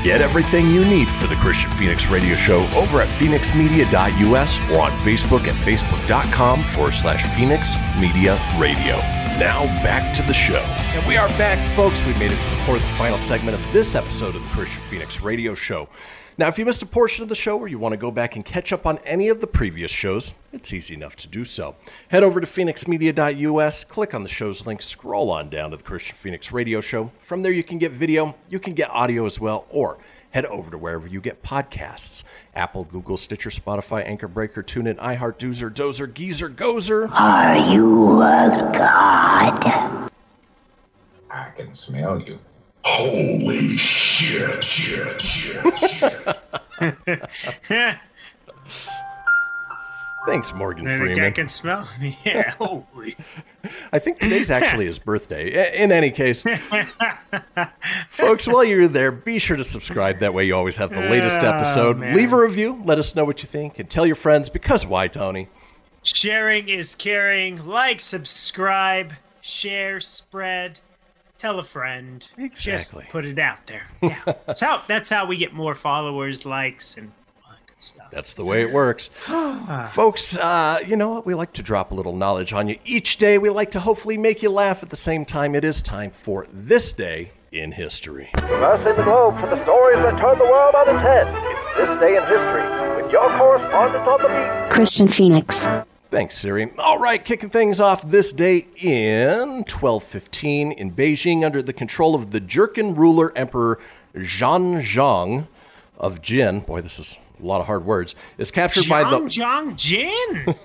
Get 0.04 0.20
everything 0.20 0.70
you 0.70 0.84
need 0.84 1.10
for 1.10 1.28
the 1.28 1.36
Kristian 1.36 1.72
Fenix 1.78 2.08
Radio 2.10 2.36
Show 2.36 2.68
over 2.76 3.02
at 3.02 3.08
fenixmedia.us 3.08 4.60
or 4.70 4.82
on 4.82 4.92
Facebook 5.00 5.48
at 5.48 5.56
facebook.com 5.56 6.62
forward 6.62 6.92
slash 6.92 7.26
Fenix 7.34 7.78
Media 7.98 8.38
Radio. 8.60 9.23
Now 9.40 9.66
back 9.82 10.14
to 10.14 10.22
the 10.22 10.34
show. 10.34 10.60
And 10.60 11.04
we 11.08 11.18
are 11.18 11.28
back, 11.30 11.58
folks. 11.76 12.06
We 12.06 12.14
made 12.14 12.32
it 12.32 12.40
to 12.40 12.50
the 12.52 12.56
fourth 12.58 12.84
and 12.84 12.98
final 12.98 13.18
segment 13.18 13.58
of 13.58 13.74
this 13.74 13.96
episode 13.96 14.36
of 14.36 14.44
the 14.44 14.50
Kristian 14.50 14.82
Fenix 14.82 15.22
Radio 15.22 15.56
Show. 15.56 15.90
Now, 16.38 16.50
if 16.50 16.60
you 16.60 16.66
missed 16.66 16.84
a 16.84 16.86
portion 16.86 17.24
of 17.24 17.30
the 17.30 17.36
show 17.36 17.58
or 17.58 17.68
you 17.68 17.80
want 17.80 17.94
to 17.94 17.98
go 17.98 18.12
back 18.12 18.36
and 18.36 18.46
catch 18.46 18.72
up 18.72 18.86
on 18.86 19.00
any 19.00 19.30
of 19.30 19.42
the 19.42 19.48
previous 19.48 19.90
shows, 19.90 20.36
it's 20.52 20.72
easy 20.72 20.94
enough 20.94 21.16
to 21.18 21.28
do 21.28 21.46
so. 21.46 21.76
Head 22.10 22.24
over 22.24 22.42
to 22.42 22.48
fenixmedia.us, 22.48 23.84
click 23.86 24.14
on 24.14 24.22
the 24.22 24.30
show's 24.30 24.68
link, 24.68 24.84
scroll 24.84 25.32
on 25.32 25.50
down 25.50 25.72
to 25.72 25.78
the 25.78 25.84
Kristian 25.84 26.14
Fenix 26.14 26.52
Radio 26.52 26.80
Show. 26.80 27.12
From 27.18 27.42
there, 27.42 27.52
you 27.52 27.64
can 27.64 27.80
get 27.80 27.92
video, 27.92 28.36
you 28.50 28.60
can 28.60 28.74
get 28.74 28.92
audio 28.92 29.26
as 29.26 29.40
well, 29.40 29.66
or 29.72 29.98
head 30.34 30.46
over 30.48 30.72
to 30.72 30.78
wherever 30.78 31.08
you 31.08 31.22
get 31.22 31.44
podcasts 31.44 32.24
Apple, 32.56 32.84
Google, 32.84 33.18
Stitcher, 33.18 33.50
Spotify, 33.50 34.04
Anchor 34.06 34.28
Breaker, 34.28 34.62
TuneIn, 34.64 34.98
iHeart, 34.98 35.38
Doozer, 35.38 35.72
Dozer, 35.74 36.12
Geezer, 36.12 36.50
Gozer. 36.50 37.10
Are 37.12 37.58
you 37.72 38.22
a 38.22 38.72
god? 38.74 40.10
I 41.32 41.50
can 41.56 41.74
smell 41.76 42.22
you. 42.22 42.40
Holy 42.84 43.78
shit, 43.78 44.64
shit, 44.64 45.22
shit, 45.22 45.80
shit. 45.80 47.24
Thanks, 50.26 50.54
Morgan 50.54 50.86
Man, 50.86 51.00
the 51.00 51.08
guy 51.08 51.14
Freeman. 51.16 51.34
can 51.34 51.48
smell 51.48 51.88
me. 52.00 52.18
Yeah, 52.26 52.52
holy. 52.52 53.16
I 53.92 54.00
think 54.00 54.20
today's 54.20 54.52
actually 54.52 54.86
his 54.86 55.00
birthday. 55.00 55.72
In 55.82 55.92
any 55.92 56.12
case, 56.12 56.44
folks, 58.10 58.48
while 58.48 58.64
you're 58.64 58.88
there, 58.88 59.12
be 59.12 59.40
sure 59.40 59.58
to 59.58 59.64
subscribe. 59.64 60.20
That 60.20 60.34
way, 60.34 60.46
you 60.46 60.56
always 60.56 60.78
have 60.78 60.90
the 60.90 61.02
latest 61.02 61.42
Oh, 61.44 61.50
episode. 61.50 61.98
man. 61.98 62.16
Leave 62.16 62.34
a 62.34 62.38
review. 62.42 62.82
Let 62.86 63.00
us 63.00 63.16
know 63.16 63.26
what 63.26 63.42
you 63.42 63.48
think, 63.48 63.80
and 63.80 63.90
tell 63.90 64.06
your 64.06 64.16
friends. 64.16 64.50
Because 64.50 64.86
why, 64.86 65.08
Tony? 65.08 65.48
Sharing 66.04 66.68
is 66.70 66.96
caring. 66.96 67.66
Like, 67.66 68.00
subscribe, 68.00 69.14
share, 69.42 70.00
spread, 70.02 70.80
tell 71.38 71.58
a 71.60 71.64
friend. 71.64 72.28
Exactly. 72.38 73.02
Just 73.04 73.12
put 73.12 73.26
it 73.26 73.40
out 73.40 73.66
there. 73.68 73.88
Yeah. 74.02 74.20
that's 74.46 74.60
how 74.62 74.82
that's 74.88 75.10
how 75.10 75.26
we 75.26 75.38
get 75.38 75.54
more 75.54 75.76
followers, 75.76 76.46
likes, 76.46 76.98
and 76.98 77.08
all 77.08 77.14
that 77.14 77.14
good 77.14 77.23
stuff. 77.84 78.12
That's 78.12 78.34
the 78.34 78.46
way 78.46 78.62
it 78.62 78.72
works. 78.72 79.08
Folks, 79.88 80.36
uh, 80.38 80.80
you 80.86 80.96
know 80.96 81.10
what? 81.10 81.26
We 81.26 81.34
like 81.34 81.54
to 81.54 81.64
drop 81.64 81.92
a 81.92 81.96
little 81.96 82.16
knowledge 82.16 82.54
on 82.54 82.68
you 82.68 82.78
each 82.86 83.18
day. 83.18 83.38
We 83.38 83.50
like 83.50 83.72
to 83.72 83.80
hopefully 83.80 84.18
make 84.18 84.42
you 84.42 84.50
laugh 84.50 84.84
at 84.84 84.90
the 84.90 84.96
same 84.96 85.26
time. 85.26 85.56
It 85.56 85.64
is 85.64 85.82
time 85.82 86.12
for 86.12 86.48
this 86.52 86.94
day 86.94 87.32
in 87.52 87.72
history. 87.72 88.30
Traversing 88.38 88.96
the 88.96 89.04
globe 89.04 89.40
for 89.40 89.48
the 89.48 89.62
stories 89.64 90.00
that 90.00 90.18
turn 90.18 90.38
the 90.40 90.46
world 90.46 90.76
on 90.76 90.90
its 90.90 91.02
head. 91.02 91.28
It's 91.28 91.66
this 91.78 92.00
day 92.00 92.18
in 92.18 92.24
history 92.24 93.04
with 93.04 93.12
your 93.12 93.30
correspondent 93.38 94.08
on 94.08 94.22
the 94.22 94.28
beat. 94.28 94.76
Kristian 94.76 95.14
Fenix. 95.14 95.68
Thanks, 96.10 96.38
Siri. 96.38 96.72
All 96.78 97.00
right, 97.00 97.24
kicking 97.24 97.50
things 97.50 97.80
off 97.80 98.08
this 98.08 98.32
day 98.32 98.68
in 98.76 99.64
1215 99.66 100.72
in 100.74 100.92
Beijing 100.92 101.44
under 101.44 101.62
the 101.62 101.74
control 101.74 102.14
of 102.14 102.30
the 102.30 102.40
Jurchen 102.40 102.96
ruler 102.96 103.36
Emperor 103.36 103.80
Zhang 104.16 105.48
of 105.98 106.22
Jin. 106.22 106.60
Boy, 106.60 106.82
this 106.82 107.00
is 107.00 107.18
a 107.44 107.48
lot 107.48 107.62
of 107.62 107.68
hard 107.68 107.86
words. 107.86 108.16
Is 108.38 108.52
captured 108.52 108.88
by 108.90 109.04
the 109.04 109.20
Zhang 109.22 109.76
Jin. 109.76 110.56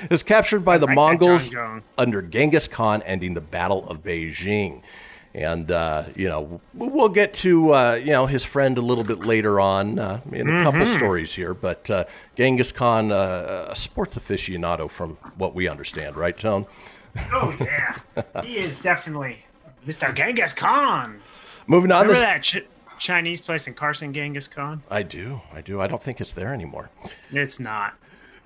is 0.10 0.22
captured 0.22 0.64
by 0.64 0.78
the 0.78 0.86
like 0.86 0.96
Mongols 0.96 1.50
Zhang 1.50 1.54
Zhang. 1.54 1.82
under 1.96 2.20
Genghis 2.22 2.68
Khan, 2.68 3.02
ending 3.02 3.34
the 3.34 3.40
Battle 3.40 3.88
of 3.88 4.02
Beijing. 4.02 4.82
And 5.34 5.70
uh, 5.70 6.04
you 6.16 6.28
know 6.28 6.60
we'll 6.74 7.10
get 7.10 7.34
to 7.34 7.70
uh, 7.72 7.94
you 8.02 8.10
know 8.12 8.26
his 8.26 8.44
friend 8.44 8.76
a 8.78 8.80
little 8.80 9.04
bit 9.04 9.20
later 9.20 9.60
on 9.60 9.98
uh, 9.98 10.20
in 10.32 10.48
a 10.48 10.64
couple 10.64 10.80
Mhm. 10.80 10.86
stories 10.86 11.32
here, 11.34 11.54
but 11.54 11.88
uh, 11.90 12.04
Genghis 12.34 12.72
Khan, 12.72 13.12
uh, 13.12 13.66
a 13.68 13.76
sports 13.76 14.18
aficionado 14.18 14.90
from 14.90 15.16
what 15.36 15.54
we 15.54 15.68
understand, 15.68 16.16
right, 16.16 16.36
Tone? 16.36 16.66
Oh 17.32 17.54
yeah, 17.60 18.42
he 18.42 18.58
is 18.58 18.78
definitely 18.78 19.44
Mr. 19.86 20.12
Genghis 20.14 20.54
Khan. 20.54 21.20
Moving 21.66 21.92
on, 21.92 22.06
Remember 22.08 22.14
this 22.14 22.22
that 22.52 22.64
Chinese 22.98 23.40
place 23.40 23.66
in 23.66 23.74
Carson, 23.74 24.12
Genghis 24.12 24.48
Khan? 24.48 24.82
I 24.90 25.02
do, 25.02 25.40
I 25.52 25.60
do. 25.60 25.80
I 25.80 25.86
don't 25.86 26.02
think 26.02 26.20
it's 26.20 26.32
there 26.32 26.52
anymore. 26.52 26.90
It's 27.30 27.58
not. 27.60 27.94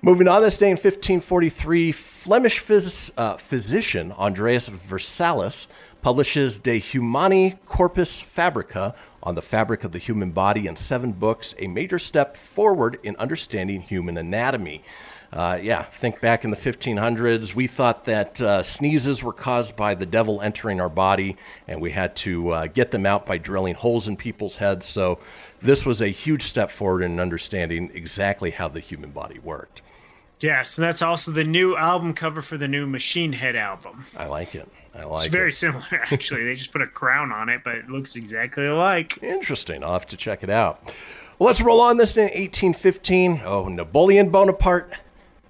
Moving 0.01 0.27
on, 0.27 0.41
this 0.41 0.57
day 0.57 0.67
in 0.67 0.73
1543, 0.75 1.93
Flemish 1.93 2.59
phys- 2.59 3.11
uh, 3.17 3.37
physician 3.37 4.11
Andreas 4.11 4.67
Vesalius 4.67 5.67
publishes 6.01 6.59
De 6.59 6.77
Humani 6.77 7.55
Corporis 7.65 8.21
Fabrica 8.21 8.93
on 9.23 9.35
the 9.35 9.41
fabric 9.41 9.85
of 9.85 9.93
the 9.93 9.99
human 9.99 10.31
body 10.31 10.67
in 10.67 10.75
seven 10.75 11.13
books, 11.13 11.55
a 11.59 11.67
major 11.67 11.97
step 11.97 12.35
forward 12.35 12.99
in 13.03 13.15
understanding 13.15 13.79
human 13.79 14.17
anatomy. 14.17 14.83
Uh, 15.33 15.57
yeah, 15.59 15.81
think 15.81 16.21
back 16.21 16.43
in 16.43 16.51
the 16.51 16.57
1500s, 16.57 17.55
we 17.55 17.65
thought 17.65 18.05
that 18.05 18.39
uh, 18.39 18.61
sneezes 18.61 19.23
were 19.23 19.33
caused 19.33 19.75
by 19.75 19.95
the 19.95 20.05
devil 20.05 20.39
entering 20.41 20.79
our 20.79 20.89
body, 20.89 21.35
and 21.67 21.81
we 21.81 21.89
had 21.89 22.15
to 22.15 22.51
uh, 22.51 22.67
get 22.67 22.91
them 22.91 23.03
out 23.03 23.25
by 23.25 23.39
drilling 23.39 23.73
holes 23.73 24.07
in 24.07 24.15
people's 24.15 24.57
heads. 24.57 24.85
So, 24.85 25.17
this 25.59 25.87
was 25.87 26.01
a 26.03 26.09
huge 26.09 26.43
step 26.43 26.69
forward 26.69 27.01
in 27.01 27.19
understanding 27.19 27.89
exactly 27.95 28.51
how 28.51 28.67
the 28.67 28.79
human 28.79 29.09
body 29.09 29.39
worked. 29.39 29.81
Yes, 30.39 30.77
and 30.77 30.85
that's 30.85 31.01
also 31.01 31.31
the 31.31 31.45
new 31.45 31.75
album 31.77 32.13
cover 32.13 32.43
for 32.43 32.57
the 32.57 32.67
new 32.67 32.85
Machine 32.85 33.33
Head 33.33 33.55
album. 33.55 34.05
I 34.15 34.27
like 34.27 34.53
it. 34.53 34.69
I 34.93 35.05
like 35.05 35.07
it. 35.07 35.13
It's 35.13 35.25
it. 35.25 35.31
very 35.31 35.51
similar, 35.51 35.85
actually. 36.11 36.43
They 36.43 36.53
just 36.53 36.71
put 36.71 36.83
a 36.83 36.87
crown 36.87 37.31
on 37.31 37.49
it, 37.49 37.61
but 37.63 37.75
it 37.75 37.89
looks 37.89 38.15
exactly 38.15 38.67
alike. 38.67 39.17
Interesting. 39.23 39.83
I'll 39.83 39.93
have 39.93 40.05
to 40.07 40.17
check 40.17 40.43
it 40.43 40.51
out. 40.51 40.93
Well, 41.39 41.47
let's 41.47 41.61
roll 41.61 41.81
on 41.81 41.97
this 41.97 42.17
in 42.17 42.23
1815. 42.23 43.41
Oh, 43.43 43.67
Napoleon 43.67 44.29
Bonaparte 44.29 44.93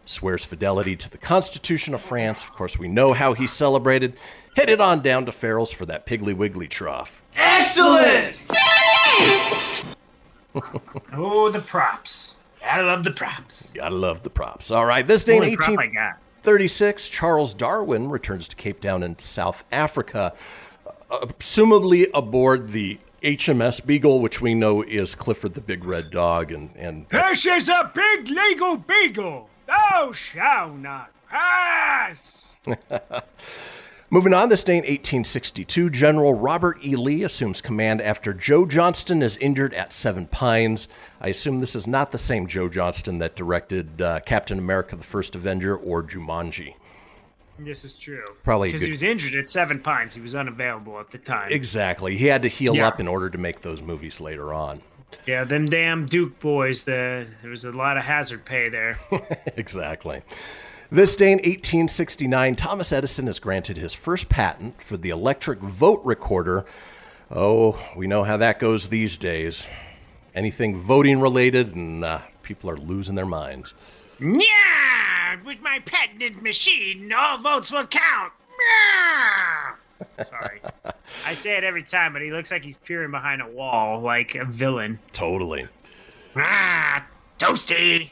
swears 0.05 0.43
fidelity 0.45 0.95
to 0.95 1.09
the 1.09 1.17
Constitution 1.17 1.93
of 1.93 2.01
France. 2.01 2.43
Of 2.43 2.51
course, 2.53 2.77
we 2.77 2.87
know 2.87 3.13
how 3.13 3.33
he 3.33 3.47
celebrated. 3.47 4.17
Headed 4.55 4.79
on 4.81 5.01
down 5.01 5.25
to 5.25 5.31
Farrell's 5.31 5.73
for 5.73 5.85
that 5.87 6.05
Piggly 6.05 6.35
Wiggly 6.35 6.67
trough. 6.67 7.23
Excellent! 7.35 8.43
oh, 11.13 11.49
the 11.51 11.63
props. 11.65 12.41
I 12.65 12.81
love 12.81 13.03
the 13.03 13.11
props. 13.11 13.73
Gotta 13.73 13.95
love 13.95 14.23
the 14.23 14.29
props. 14.29 14.71
All 14.71 14.85
right, 14.85 15.05
this 15.05 15.23
day 15.23 15.37
in 15.37 15.43
Only 15.43 15.57
prop 15.57 15.69
I 15.79 15.87
got. 15.87 16.17
1836, 16.43 17.07
Charles 17.09 17.53
Darwin 17.53 18.09
returns 18.09 18.47
to 18.49 18.55
Cape 18.55 18.81
Town 18.81 19.01
in 19.01 19.17
South 19.17 19.63
Africa, 19.71 20.33
uh, 21.09 21.25
presumably 21.37 22.07
aboard 22.13 22.69
the 22.69 22.99
HMS 23.21 23.85
Beagle, 23.85 24.19
which 24.19 24.41
we 24.41 24.53
know 24.53 24.81
is 24.81 25.15
Clifford 25.15 25.53
the 25.53 25.61
Big 25.61 25.85
Red 25.85 26.11
Dog, 26.11 26.51
and 26.51 26.69
and 26.75 27.05
that's- 27.09 27.43
This 27.43 27.63
is 27.63 27.69
a 27.69 27.89
big 27.95 28.27
legal 28.29 28.77
beagle. 28.77 29.49
Thou 29.73 30.11
shalt 30.11 30.75
not 30.75 31.11
pass. 31.29 32.55
Moving 34.09 34.33
on, 34.35 34.49
this 34.49 34.63
day 34.63 34.73
in 34.73 34.81
1862, 34.83 35.89
General 35.89 36.35
Robert 36.35 36.77
E. 36.85 36.95
Lee 36.95 37.23
assumes 37.23 37.61
command 37.61 37.99
after 37.99 38.31
Joe 38.31 38.67
Johnston 38.67 39.23
is 39.23 39.37
injured 39.37 39.73
at 39.73 39.91
Seven 39.91 40.27
Pines. 40.27 40.87
I 41.19 41.29
assume 41.29 41.59
this 41.59 41.75
is 41.75 41.87
not 41.87 42.11
the 42.11 42.19
same 42.19 42.45
Joe 42.45 42.69
Johnston 42.69 43.17
that 43.17 43.35
directed 43.35 43.99
uh, 44.01 44.19
Captain 44.19 44.59
America 44.59 44.95
the 44.95 45.03
First 45.03 45.33
Avenger 45.33 45.75
or 45.75 46.03
Jumanji. 46.03 46.75
This 47.57 47.83
is 47.83 47.95
true. 47.95 48.23
Probably 48.43 48.69
Because 48.69 48.81
he 48.83 48.89
was 48.91 49.01
injured 49.03 49.35
at 49.35 49.49
Seven 49.49 49.79
Pines. 49.79 50.13
He 50.13 50.21
was 50.21 50.35
unavailable 50.35 50.99
at 50.99 51.09
the 51.09 51.17
time. 51.17 51.51
Exactly. 51.51 52.15
He 52.17 52.27
had 52.27 52.43
to 52.43 52.47
heal 52.47 52.75
Yeah. 52.75 52.87
up 52.87 52.99
in 52.99 53.07
order 53.07 53.29
to 53.31 53.37
make 53.39 53.61
those 53.61 53.81
movies 53.81 54.21
later 54.21 54.53
on. 54.53 54.81
Yeah, 55.25 55.43
them 55.43 55.67
damn 55.67 56.05
Duke 56.05 56.39
boys, 56.39 56.83
the, 56.83 57.27
there 57.41 57.51
was 57.51 57.65
a 57.65 57.71
lot 57.71 57.97
of 57.97 58.03
hazard 58.03 58.45
pay 58.45 58.69
there. 58.69 58.99
exactly. 59.57 60.21
This 60.91 61.15
day 61.15 61.31
in 61.31 61.39
1869, 61.39 62.55
Thomas 62.55 62.93
Edison 62.93 63.27
is 63.27 63.39
granted 63.39 63.77
his 63.77 63.93
first 63.93 64.29
patent 64.29 64.81
for 64.81 64.95
the 64.95 65.09
electric 65.09 65.59
vote 65.59 66.01
recorder. 66.03 66.65
Oh, 67.31 67.81
we 67.95 68.05
know 68.05 68.23
how 68.23 68.37
that 68.37 68.59
goes 68.59 68.87
these 68.87 69.17
days. 69.17 69.67
Anything 70.35 70.75
voting 70.75 71.19
related, 71.19 71.75
and 71.75 72.03
uh, 72.03 72.19
people 72.43 72.69
are 72.69 72.77
losing 72.77 73.15
their 73.15 73.25
minds. 73.25 73.73
Yeah, 74.19 75.37
with 75.43 75.61
my 75.61 75.79
patented 75.79 76.43
machine, 76.43 77.11
all 77.11 77.39
votes 77.39 77.71
will 77.71 77.87
count. 77.87 78.33
Yeah. 78.69 79.75
Sorry. 80.25 80.61
I 81.25 81.33
say 81.33 81.57
it 81.57 81.63
every 81.63 81.81
time, 81.81 82.13
but 82.13 82.21
he 82.21 82.31
looks 82.31 82.51
like 82.51 82.63
he's 82.63 82.77
peering 82.77 83.11
behind 83.11 83.41
a 83.41 83.47
wall 83.47 84.01
like 84.01 84.35
a 84.35 84.45
villain. 84.45 84.99
Totally. 85.11 85.67
Ah, 86.35 87.05
toasty. 87.39 88.09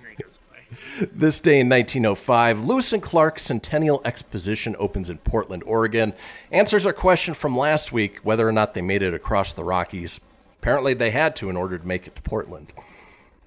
There 0.00 0.10
he 0.10 0.22
goes 0.22 0.38
away. 0.50 1.08
This 1.12 1.40
day 1.40 1.60
in 1.60 1.68
1905, 1.68 2.64
Lewis 2.64 2.92
and 2.92 3.02
Clark 3.02 3.38
Centennial 3.38 4.02
Exposition 4.04 4.76
opens 4.78 5.08
in 5.10 5.18
Portland, 5.18 5.62
Oregon. 5.64 6.12
Answers 6.50 6.86
our 6.86 6.92
question 6.92 7.34
from 7.34 7.56
last 7.56 7.92
week 7.92 8.18
whether 8.22 8.46
or 8.46 8.52
not 8.52 8.74
they 8.74 8.82
made 8.82 9.02
it 9.02 9.14
across 9.14 9.52
the 9.52 9.64
Rockies. 9.64 10.20
Apparently, 10.60 10.94
they 10.94 11.10
had 11.10 11.34
to 11.36 11.50
in 11.50 11.56
order 11.56 11.78
to 11.78 11.86
make 11.86 12.06
it 12.06 12.14
to 12.16 12.22
Portland. 12.22 12.72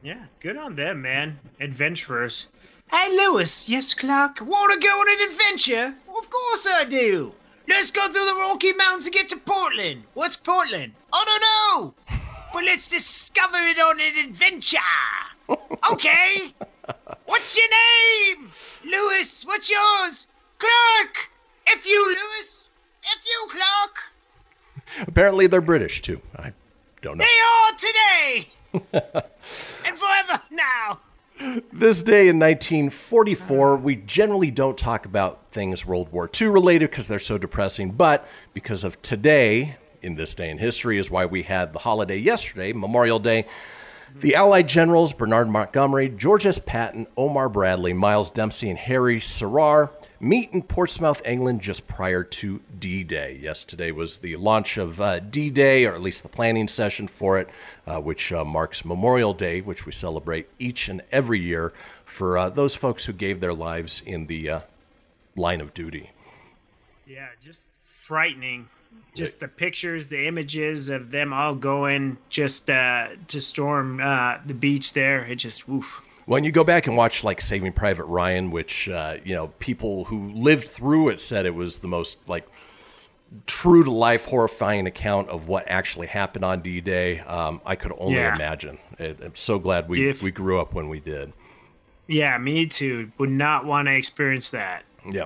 Yeah, 0.03 0.25
good 0.39 0.57
on 0.57 0.75
them, 0.75 1.01
man. 1.01 1.39
Adventurers. 1.59 2.49
Hey, 2.91 3.09
Lewis. 3.09 3.67
Yes, 3.67 3.93
Clark. 3.93 4.41
Want 4.41 4.73
to 4.73 4.87
go 4.87 4.93
on 4.93 5.09
an 5.09 5.31
adventure? 5.31 5.95
Of 6.15 6.29
course 6.29 6.67
I 6.69 6.85
do. 6.85 7.33
Let's 7.67 7.91
go 7.91 8.07
through 8.09 8.25
the 8.25 8.35
Rocky 8.35 8.73
Mountains 8.73 9.05
and 9.05 9.13
get 9.13 9.29
to 9.29 9.37
Portland. 9.37 10.03
What's 10.13 10.35
Portland? 10.37 10.93
I 11.11 11.25
don't 11.25 11.41
know. 11.41 11.93
But 12.53 12.63
let's 12.63 12.87
discover 12.87 13.57
it 13.57 13.77
on 13.77 13.99
an 13.99 14.29
adventure. 14.29 14.77
Okay. 15.91 16.53
What's 17.25 17.57
your 17.57 17.67
name? 17.69 18.49
Lewis. 18.85 19.45
What's 19.45 19.69
yours? 19.69 20.27
Clark. 20.57 21.31
If 21.67 21.85
you, 21.85 22.05
Lewis. 22.07 22.69
If 23.03 23.25
you, 23.25 23.47
Clark. 23.49 25.05
Apparently, 25.05 25.47
they're 25.47 25.59
British 25.59 25.99
too. 25.99 26.21
I 26.37 26.53
don't 27.01 27.17
know. 27.17 27.25
They 27.25 27.41
are 27.51 27.77
today. 27.77 28.47
and 29.85 29.97
forever 29.97 30.41
now. 30.49 30.99
This 31.71 32.01
day 32.01 32.27
in 32.27 32.39
1944, 32.39 33.77
we 33.77 33.97
generally 33.97 34.49
don't 34.49 34.75
talk 34.77 35.05
about 35.05 35.51
things 35.51 35.85
World 35.85 36.11
War 36.11 36.27
II 36.41 36.47
related 36.47 36.89
because 36.89 37.07
they're 37.07 37.19
so 37.19 37.37
depressing, 37.37 37.91
but 37.91 38.27
because 38.53 38.83
of 38.83 38.99
today, 39.03 39.77
in 40.01 40.15
this 40.15 40.33
day 40.33 40.49
in 40.49 40.57
history, 40.57 40.97
is 40.97 41.11
why 41.11 41.27
we 41.27 41.43
had 41.43 41.71
the 41.71 41.79
holiday 41.79 42.17
yesterday, 42.17 42.73
Memorial 42.73 43.19
Day. 43.19 43.45
The 44.15 44.33
Allied 44.33 44.67
generals 44.67 45.13
Bernard 45.13 45.47
Montgomery, 45.47 46.09
George 46.09 46.47
S. 46.47 46.57
Patton, 46.57 47.05
Omar 47.15 47.49
Bradley, 47.49 47.93
Miles 47.93 48.31
Dempsey, 48.31 48.71
and 48.71 48.79
Harry 48.79 49.19
Crerar 49.19 49.91
meet 50.19 50.51
in 50.51 50.61
Portsmouth, 50.63 51.21
England, 51.25 51.61
just 51.61 51.87
prior 51.87 52.23
to 52.23 52.61
D 52.79 53.03
Day. 53.03 53.37
Yesterday 53.41 53.91
was 53.91 54.17
the 54.17 54.35
launch 54.35 54.77
of 54.77 54.99
uh, 54.99 55.19
D 55.19 55.49
Day, 55.49 55.85
or 55.85 55.93
at 55.93 56.01
least 56.01 56.23
the 56.23 56.29
planning 56.29 56.67
session 56.67 57.07
for 57.07 57.39
it, 57.39 57.49
uh, 57.85 57.99
which 57.99 58.31
uh, 58.31 58.43
marks 58.43 58.85
Memorial 58.85 59.33
Day, 59.33 59.61
which 59.61 59.85
we 59.85 59.91
celebrate 59.91 60.47
each 60.59 60.87
and 60.89 61.01
every 61.11 61.39
year 61.39 61.73
for 62.05 62.37
uh, 62.37 62.49
those 62.49 62.75
folks 62.75 63.05
who 63.05 63.13
gave 63.13 63.39
their 63.39 63.53
lives 63.53 64.01
in 64.05 64.27
the 64.27 64.49
uh, 64.49 64.59
line 65.35 65.61
of 65.61 65.73
duty. 65.73 66.11
Yeah, 67.05 67.27
just 67.41 67.67
frightening. 67.81 68.69
Just 69.13 69.39
the 69.39 69.47
pictures, 69.47 70.09
the 70.09 70.27
images 70.27 70.89
of 70.89 71.11
them 71.11 71.31
all 71.33 71.55
going 71.55 72.17
just 72.29 72.69
uh, 72.69 73.09
to 73.27 73.41
storm 73.41 74.01
uh, 74.01 74.37
the 74.45 74.53
beach 74.53 74.93
there. 74.93 75.23
It 75.25 75.35
just 75.35 75.67
woof. 75.67 76.01
When 76.25 76.43
you 76.43 76.51
go 76.51 76.63
back 76.63 76.87
and 76.87 76.97
watch 76.97 77.23
like 77.23 77.39
Saving 77.39 77.71
Private 77.73 78.05
Ryan, 78.05 78.49
which 78.51 78.89
uh, 78.89 79.17
you 79.23 79.35
know 79.35 79.47
people 79.59 80.05
who 80.05 80.31
lived 80.31 80.67
through 80.67 81.09
it 81.09 81.19
said 81.19 81.45
it 81.45 81.53
was 81.53 81.79
the 81.79 81.87
most 81.87 82.17
like 82.27 82.47
true 83.45 83.83
to 83.83 83.91
life, 83.91 84.25
horrifying 84.25 84.87
account 84.87 85.29
of 85.29 85.47
what 85.47 85.65
actually 85.67 86.07
happened 86.07 86.43
on 86.45 86.61
D 86.61 86.81
Day. 86.81 87.19
Um, 87.19 87.61
I 87.65 87.75
could 87.75 87.93
only 87.97 88.15
Yeah. 88.15 88.35
imagine. 88.35 88.79
It, 88.97 89.19
I'm 89.23 89.35
so 89.35 89.59
glad 89.59 89.87
we, 89.89 90.09
If- 90.09 90.21
we 90.23 90.31
grew 90.31 90.59
up 90.59 90.73
when 90.73 90.89
we 90.89 90.99
did. 90.99 91.33
Yeah, 92.07 92.37
me 92.37 92.67
too. 92.67 93.11
Would 93.17 93.31
not 93.31 93.65
want 93.65 93.87
to 93.87 93.95
experience 93.95 94.49
that. 94.51 94.83
Yeah. 95.09 95.25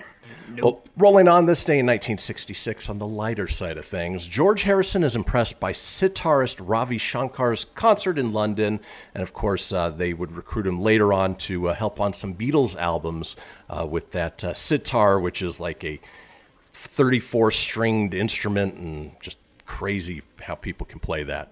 Well, 0.62 0.82
rolling 0.98 1.28
on 1.28 1.46
this 1.46 1.64
day 1.64 1.80
in 1.80 1.86
1966, 1.86 2.90
on 2.90 3.00
the 3.00 3.08
lighter 3.08 3.48
side 3.48 3.78
of 3.78 3.86
things, 3.86 4.28
George 4.28 4.64
Harrison 4.64 5.04
is 5.04 5.16
impressed 5.16 5.60
by 5.60 5.72
sitarist 5.72 6.60
Ravi 6.62 6.98
Shankar's 6.98 7.66
concert 7.66 8.18
in 8.18 8.32
London. 8.32 8.80
And 9.14 9.24
of 9.24 9.34
course, 9.34 9.72
uh, 9.72 9.90
they 9.90 10.14
would 10.14 10.32
recruit 10.32 10.68
him 10.68 10.82
later 10.82 11.14
on 11.14 11.36
to 11.36 11.70
uh, 11.70 11.74
help 11.74 12.00
on 12.00 12.14
some 12.14 12.34
Beatles 12.34 12.76
albums 12.76 13.36
uh, 13.70 13.86
with 13.90 14.12
that 14.12 14.44
uh, 14.44 14.54
sitar, 14.54 15.20
which 15.20 15.42
is 15.42 15.60
like 15.60 15.84
a 15.84 16.00
34 16.74 17.52
stringed 17.52 18.14
instrument 18.14 18.76
and 18.76 19.16
just 19.20 19.38
crazy 19.66 20.22
how 20.42 20.56
people 20.56 20.86
can 20.86 21.00
play 21.00 21.24
that. 21.24 21.52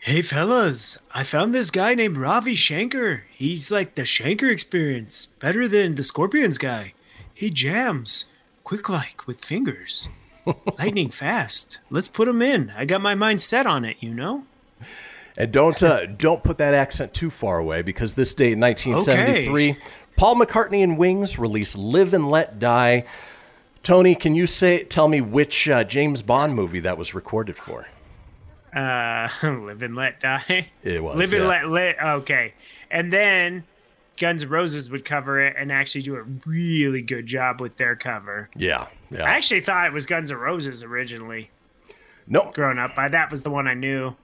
Hey 0.00 0.22
fellas, 0.22 0.98
I 1.14 1.24
found 1.24 1.54
this 1.54 1.70
guy 1.70 1.94
named 1.94 2.16
Ravi 2.16 2.54
Shankar. 2.54 3.24
He's 3.32 3.72
like 3.72 3.94
the 3.94 4.04
Shankar 4.04 4.48
experience, 4.48 5.26
better 5.40 5.66
than 5.66 5.94
the 5.96 6.04
Scorpions 6.04 6.58
guy. 6.58 6.92
He 7.36 7.50
jams, 7.50 8.30
quick 8.64 8.88
like 8.88 9.26
with 9.26 9.44
fingers, 9.44 10.08
lightning 10.78 11.10
fast. 11.10 11.80
Let's 11.90 12.08
put 12.08 12.28
him 12.28 12.40
in. 12.40 12.72
I 12.74 12.86
got 12.86 13.02
my 13.02 13.14
mind 13.14 13.42
set 13.42 13.66
on 13.66 13.84
it, 13.84 13.98
you 14.00 14.14
know. 14.14 14.44
And 15.36 15.52
don't 15.52 15.82
uh, 15.82 16.06
don't 16.06 16.42
put 16.42 16.56
that 16.56 16.72
accent 16.72 17.12
too 17.12 17.28
far 17.28 17.58
away 17.58 17.82
because 17.82 18.14
this 18.14 18.32
day 18.32 18.52
in 18.52 18.60
1973, 18.60 19.76
Paul 20.16 20.36
McCartney 20.36 20.82
and 20.82 20.96
Wings 20.96 21.38
release 21.38 21.76
"Live 21.76 22.14
and 22.14 22.30
Let 22.30 22.58
Die." 22.58 23.04
Tony, 23.82 24.14
can 24.14 24.34
you 24.34 24.46
say 24.46 24.82
tell 24.84 25.06
me 25.06 25.20
which 25.20 25.68
uh, 25.68 25.84
James 25.84 26.22
Bond 26.22 26.54
movie 26.54 26.80
that 26.80 26.96
was 26.96 27.14
recorded 27.14 27.58
for? 27.58 27.86
Uh, 28.74 29.28
live 29.42 29.82
and 29.82 29.94
let 29.94 30.20
die. 30.20 30.70
It 30.82 31.02
was, 31.02 31.16
live 31.16 31.34
and 31.34 31.46
let 31.46 31.68
let. 31.68 32.02
Okay, 32.02 32.54
and 32.90 33.12
then 33.12 33.64
Guns 34.16 34.42
N' 34.42 34.48
Roses 34.48 34.90
would 34.90 35.04
cover 35.04 35.44
it 35.44 35.56
and 35.58 35.70
actually 35.70 36.02
do 36.02 36.16
a 36.16 36.22
really 36.46 37.02
good 37.02 37.26
job 37.26 37.60
with 37.60 37.76
their 37.76 37.96
cover. 37.96 38.48
Yeah, 38.56 38.86
yeah. 39.10 39.24
I 39.24 39.30
actually 39.30 39.60
thought 39.60 39.86
it 39.86 39.92
was 39.92 40.06
Guns 40.06 40.30
N' 40.30 40.38
Roses 40.38 40.82
originally. 40.82 41.50
Nope. 42.26 42.54
Growing 42.54 42.78
up, 42.78 42.92
I, 42.96 43.08
that 43.08 43.30
was 43.30 43.42
the 43.42 43.50
one 43.50 43.68
I 43.68 43.74
knew. 43.74 44.16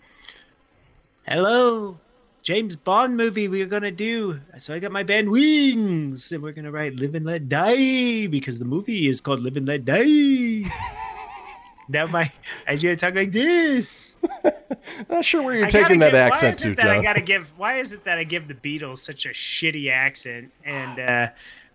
Hello, 1.26 1.98
James 2.42 2.74
Bond 2.74 3.16
movie 3.16 3.46
we 3.46 3.62
are 3.62 3.66
gonna 3.66 3.92
do. 3.92 4.40
So 4.58 4.74
I 4.74 4.80
got 4.80 4.90
my 4.90 5.04
band 5.04 5.30
Wings, 5.30 6.32
and 6.32 6.42
we're 6.42 6.52
gonna 6.52 6.72
write 6.72 6.96
"Live 6.96 7.14
and 7.14 7.24
Let 7.24 7.48
Die" 7.48 8.26
because 8.26 8.58
the 8.58 8.64
movie 8.64 9.06
is 9.06 9.20
called 9.20 9.40
"Live 9.40 9.56
and 9.56 9.66
Let 9.66 9.84
Die." 9.84 10.64
now 11.88 12.06
my 12.06 12.30
I 12.66 12.76
should 12.76 12.98
talk 12.98 13.14
like 13.14 13.32
this. 13.32 14.16
Not 15.10 15.24
sure 15.24 15.42
where 15.42 15.56
you're 15.56 15.66
I 15.66 15.70
taking 15.70 15.98
that 16.00 16.12
give- 16.12 16.20
accent 16.20 16.58
to, 16.60 16.90
I 16.90 17.02
gotta 17.02 17.20
give? 17.20 17.52
Why 17.58 17.76
is 17.76 17.92
it 17.92 18.04
that 18.04 18.18
I 18.18 18.24
give 18.24 18.48
the 18.48 18.54
Beatles 18.54 18.98
such 18.98 19.26
a 19.26 19.30
shitty 19.30 19.90
accent, 19.90 20.52
and 20.64 21.00
uh, 21.00 21.28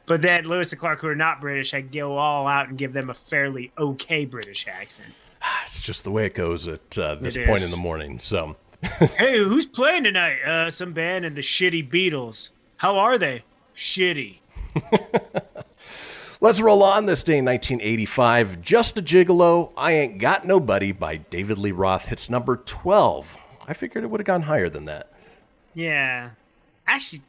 but 0.05 0.21
then 0.21 0.45
Lewis 0.45 0.71
and 0.71 0.79
Clark, 0.79 1.01
who 1.01 1.07
are 1.07 1.15
not 1.15 1.41
British, 1.41 1.73
I 1.73 1.81
go 1.81 2.17
all 2.17 2.47
out 2.47 2.69
and 2.69 2.77
give 2.77 2.93
them 2.93 3.09
a 3.09 3.13
fairly 3.13 3.71
okay 3.77 4.25
British 4.25 4.65
accent. 4.67 5.09
It's 5.63 5.81
just 5.81 6.03
the 6.03 6.11
way 6.11 6.25
it 6.25 6.33
goes 6.33 6.67
at 6.67 6.97
uh, 6.97 7.15
this 7.15 7.35
It 7.35 7.45
point 7.45 7.63
in 7.63 7.71
the 7.71 7.77
morning. 7.79 8.19
So, 8.19 8.55
hey, 9.17 9.37
who's 9.37 9.65
playing 9.65 10.05
tonight? 10.05 10.41
Uh, 10.43 10.69
some 10.71 10.93
band 10.93 11.25
and 11.25 11.35
the 11.35 11.41
Shitty 11.41 11.89
Beatles. 11.91 12.49
How 12.77 12.97
are 12.97 13.17
they? 13.17 13.43
Shitty. 13.75 14.39
let's 16.39 16.59
roll 16.61 16.83
on 16.83 17.05
this 17.05 17.23
day 17.23 17.37
in 17.37 17.45
1985. 17.45 18.61
Just 18.61 18.97
a 18.97 19.01
Gigolo, 19.01 19.71
I 19.77 19.93
Ain't 19.93 20.17
Got 20.19 20.45
Nobody 20.45 20.91
by 20.91 21.17
David 21.17 21.57
Lee 21.57 21.71
Roth 21.71 22.07
hits 22.07 22.29
number 22.29 22.57
12. 22.57 23.37
I 23.67 23.73
figured 23.73 24.03
it 24.03 24.07
would 24.07 24.19
have 24.19 24.27
gone 24.27 24.43
higher 24.43 24.69
than 24.69 24.85
that. 24.85 25.11
Yeah, 25.73 26.31
actually, 26.87 27.21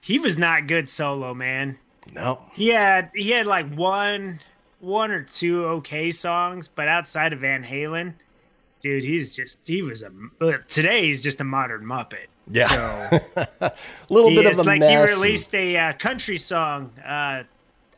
he 0.00 0.18
was 0.18 0.38
not 0.38 0.66
good 0.66 0.88
solo, 0.88 1.34
man. 1.34 1.78
No. 2.12 2.40
He 2.52 2.68
had 2.68 3.10
he 3.14 3.30
had 3.30 3.46
like 3.46 3.72
one 3.72 4.40
one 4.80 5.12
or 5.12 5.22
two 5.22 5.64
okay 5.66 6.10
songs, 6.10 6.66
but 6.66 6.88
outside 6.88 7.32
of 7.32 7.40
Van 7.40 7.62
Halen, 7.62 8.14
dude, 8.82 9.04
he's 9.04 9.36
just 9.36 9.66
he 9.68 9.82
was 9.82 10.02
a 10.02 10.10
today 10.66 11.04
he's 11.04 11.22
just 11.22 11.40
a 11.40 11.44
modern 11.44 11.84
Muppet. 11.84 12.26
Yeah. 12.50 12.66
So 12.66 13.46
a 13.60 13.72
little 14.08 14.30
bit 14.30 14.46
of 14.46 14.58
a 14.58 14.62
like 14.64 14.80
mess. 14.80 14.90
he 14.90 15.14
released 15.14 15.54
a 15.54 15.76
uh, 15.76 15.92
country 15.92 16.38
song. 16.38 16.90
Uh, 17.04 17.44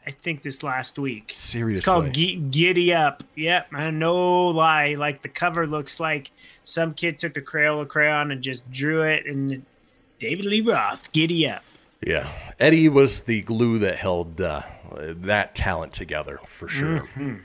I 0.07 0.11
think 0.11 0.43
this 0.43 0.63
last 0.63 0.99
week. 0.99 1.31
Seriously. 1.33 1.79
It's 1.79 1.85
called 1.85 2.13
G- 2.13 2.37
Giddy 2.37 2.93
Up. 2.93 3.23
Yep, 3.37 3.73
no 3.73 4.49
lie. 4.49 4.95
Like 4.95 5.23
the 5.23 5.29
cover 5.29 5.67
looks 5.67 5.99
like 5.99 6.31
some 6.63 6.93
kid 6.95 7.17
took 7.19 7.37
a 7.37 7.41
Crayola 7.41 7.89
crayon 7.89 8.31
and 8.31 8.43
just 8.43 8.71
drew 8.71 9.03
it, 9.03 9.27
and 9.27 9.65
David 10.19 10.45
Lee 10.45 10.61
Roth, 10.61 11.13
Giddy 11.13 11.49
Up. 11.49 11.63
Yeah, 12.07 12.31
Eddie 12.59 12.91
was 12.91 13.23
the 13.23 13.41
glue 13.43 13.79
that 13.79 13.97
held 13.97 14.41
uh, 14.41 14.61
that 14.93 15.55
talent 15.55 15.95
together 15.95 16.39
for 16.45 16.69
sure. 16.69 17.01
Mhm. 17.17 17.41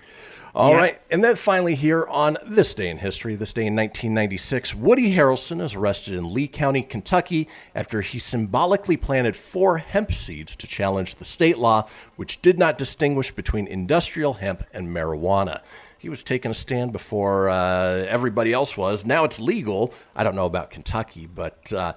All 0.56 0.72
Yeah. 0.72 0.78
right, 0.78 1.00
and 1.12 1.24
then 1.24 1.36
finally 1.36 1.76
here 1.76 2.06
on 2.10 2.38
this 2.46 2.74
day 2.74 2.90
in 2.90 2.98
history, 2.98 3.36
this 3.36 3.54
day 3.54 3.68
in 3.68 3.76
1996, 3.76 4.74
Woody 4.74 5.14
Harrelson 5.16 5.62
is 5.62 5.76
arrested 5.76 6.16
in 6.16 6.34
Lee 6.34 6.48
County, 6.48 6.82
Kentucky, 6.82 7.48
after 7.76 8.02
he 8.02 8.18
symbolically 8.20 8.98
planted 8.98 9.36
four 9.36 9.78
hemp 9.78 10.12
seeds 10.12 10.56
to 10.56 10.66
challenge 10.68 11.16
the 11.16 11.26
state 11.26 11.58
law, 11.60 11.88
which 12.16 12.42
did 12.42 12.58
not 12.58 12.78
distinguish 12.78 13.32
between 13.32 13.68
industrial 13.68 14.34
hemp 14.36 14.64
and 14.74 14.88
marijuana. 14.88 15.62
He 15.98 16.10
was 16.10 16.24
taking 16.24 16.50
a 16.50 16.56
stand 16.56 16.94
before 16.94 17.50
uh, 17.50 18.06
everybody 18.08 18.52
else 18.54 18.76
was. 18.78 19.06
Now 19.06 19.26
it's 19.26 19.40
legal. 19.40 19.94
I 20.16 20.24
don't 20.24 20.36
know 20.36 20.46
about 20.46 20.72
Kentucky, 20.72 21.28
but 21.28 21.72
uh, 21.74 21.94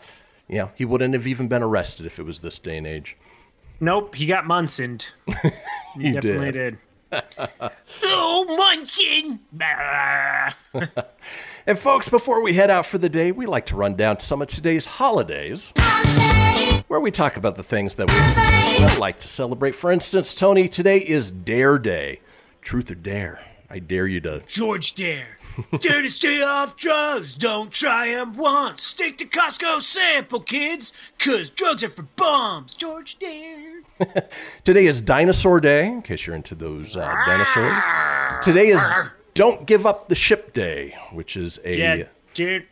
you 0.48 0.58
know 0.58 0.72
he 0.74 0.84
wouldn't 0.84 1.14
have 1.14 1.26
even 1.26 1.48
been 1.48 1.62
arrested 1.62 2.04
if 2.04 2.18
it 2.18 2.24
was 2.24 2.40
this 2.40 2.58
day 2.58 2.76
and 2.76 2.86
age. 2.86 3.16
Nope, 3.80 4.14
he 4.16 4.26
got 4.26 4.44
Munsoned. 4.46 5.06
He, 5.94 6.04
He 6.04 6.10
definitely 6.12 6.52
did. 6.52 6.52
did. 6.52 6.78
Oh! 8.02 9.38
Bah. 9.52 10.52
And 11.66 11.78
folks, 11.78 12.08
before 12.08 12.42
we 12.42 12.54
head 12.54 12.70
out 12.70 12.86
for 12.86 12.98
the 12.98 13.08
day, 13.08 13.30
we 13.30 13.46
like 13.46 13.66
to 13.66 13.76
run 13.76 13.94
down 13.94 14.18
some 14.18 14.42
of 14.42 14.48
today's 14.48 14.84
holidays, 14.84 15.72
where 16.88 16.98
we 16.98 17.12
talk 17.12 17.36
about 17.36 17.54
the 17.54 17.62
things 17.62 17.94
that 17.94 18.10
we 18.10 18.98
like 18.98 19.18
to 19.20 19.28
celebrate. 19.28 19.76
For 19.76 19.92
instance, 19.92 20.34
Tony, 20.34 20.68
today 20.68 20.98
is 20.98 21.30
Dare 21.30 21.78
Day. 21.78 22.20
Truth 22.62 22.90
or 22.90 22.96
dare? 22.96 23.40
I 23.70 23.78
dare 23.78 24.08
you 24.08 24.20
to. 24.22 24.42
George 24.48 24.94
Dare. 24.96 25.38
Dare 25.80 26.02
to 26.02 26.10
stay 26.10 26.42
off 26.42 26.76
drugs. 26.76 27.34
Don't 27.34 27.70
try 27.70 28.08
'em 28.08 28.36
once. 28.36 28.82
Stick 28.82 29.18
to 29.18 29.24
Costco 29.24 29.80
sample, 29.82 30.40
kids. 30.40 30.92
Cause 31.18 31.48
drugs 31.48 31.84
are 31.84 31.88
for 31.88 32.02
bums. 32.02 32.74
George 32.74 33.18
Dare. 33.18 33.71
Today 34.64 34.86
is 34.86 35.00
Dinosaur 35.00 35.60
Day, 35.60 35.86
in 35.86 36.02
case 36.02 36.26
you're 36.26 36.36
into 36.36 36.54
those 36.54 36.96
uh, 36.96 37.06
dinosaurs. 37.26 37.76
Today 38.42 38.68
is 38.68 38.80
Don't 39.34 39.66
Give 39.66 39.86
Up 39.86 40.08
the 40.08 40.14
Ship 40.14 40.52
Day, 40.52 40.94
which 41.12 41.36
is 41.36 41.58
a. 41.64 41.76
Yeah, 41.76 42.04
dude, 42.34 42.66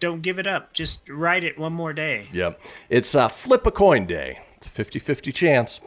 don't 0.00 0.22
give 0.22 0.38
it 0.38 0.46
up. 0.46 0.72
Just 0.72 1.08
ride 1.08 1.44
it 1.44 1.58
one 1.58 1.72
more 1.72 1.92
day. 1.92 2.28
Yep. 2.32 2.60
It's 2.88 3.14
uh, 3.14 3.28
Flip 3.28 3.66
a 3.66 3.70
Coin 3.70 4.06
Day. 4.06 4.40
It's 4.56 4.66
a 4.66 4.70
50 4.70 4.98
50 4.98 5.32
chance. 5.32 5.80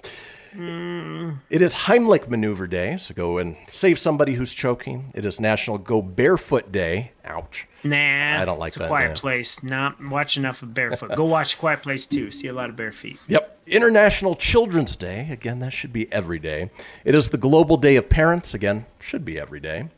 Mm, 0.52 1.39
It 1.50 1.62
is 1.62 1.74
Heimlich 1.76 2.28
Maneuver 2.28 2.68
Day, 2.68 2.97
so 2.97 3.14
go 3.14 3.38
and 3.38 3.56
save 3.68 4.00
somebody 4.00 4.34
who's 4.34 4.54
choking. 4.54 5.12
It 5.16 5.26
is 5.26 5.39
National 5.39 5.78
Go 5.78 6.02
Barefoot 6.02 6.72
Day. 6.72 7.12
Ouch. 7.26 7.68
nah. 7.84 8.41
I 8.41 8.45
don't 8.45 8.60
like 8.60 8.70
it's 8.70 8.78
that, 8.78 8.86
a 8.86 8.88
quiet 8.88 9.16
place. 9.18 9.62
Nah, 9.64 9.93
watch 10.10 10.38
enough 10.38 10.62
of 10.64 10.74
Barefoot. 10.74 11.16
Go 11.16 11.26
watch 11.26 11.58
Quiet 11.60 11.82
Place 11.84 12.06
too. 12.08 12.32
See 12.32 12.47
a 12.47 12.54
lot 12.54 12.70
of 12.70 12.76
bare 12.76 12.91
feet. 12.91 13.20
Yep. 13.28 13.58
International 13.68 14.34
Children's 14.34 14.95
Day. 14.95 15.28
Again, 15.30 15.60
that 15.60 15.72
should 15.72 15.93
be 15.93 16.12
every 16.12 16.39
day. 16.39 16.72
It 17.06 17.14
is 17.14 17.30
the 17.30 17.38
Global 17.38 17.78
Day 17.78 17.95
of 17.97 18.10
Parents. 18.10 18.56
Again, 18.56 18.88
should 19.00 19.24
be 19.24 19.39
every 19.39 19.60
day. 19.60 19.89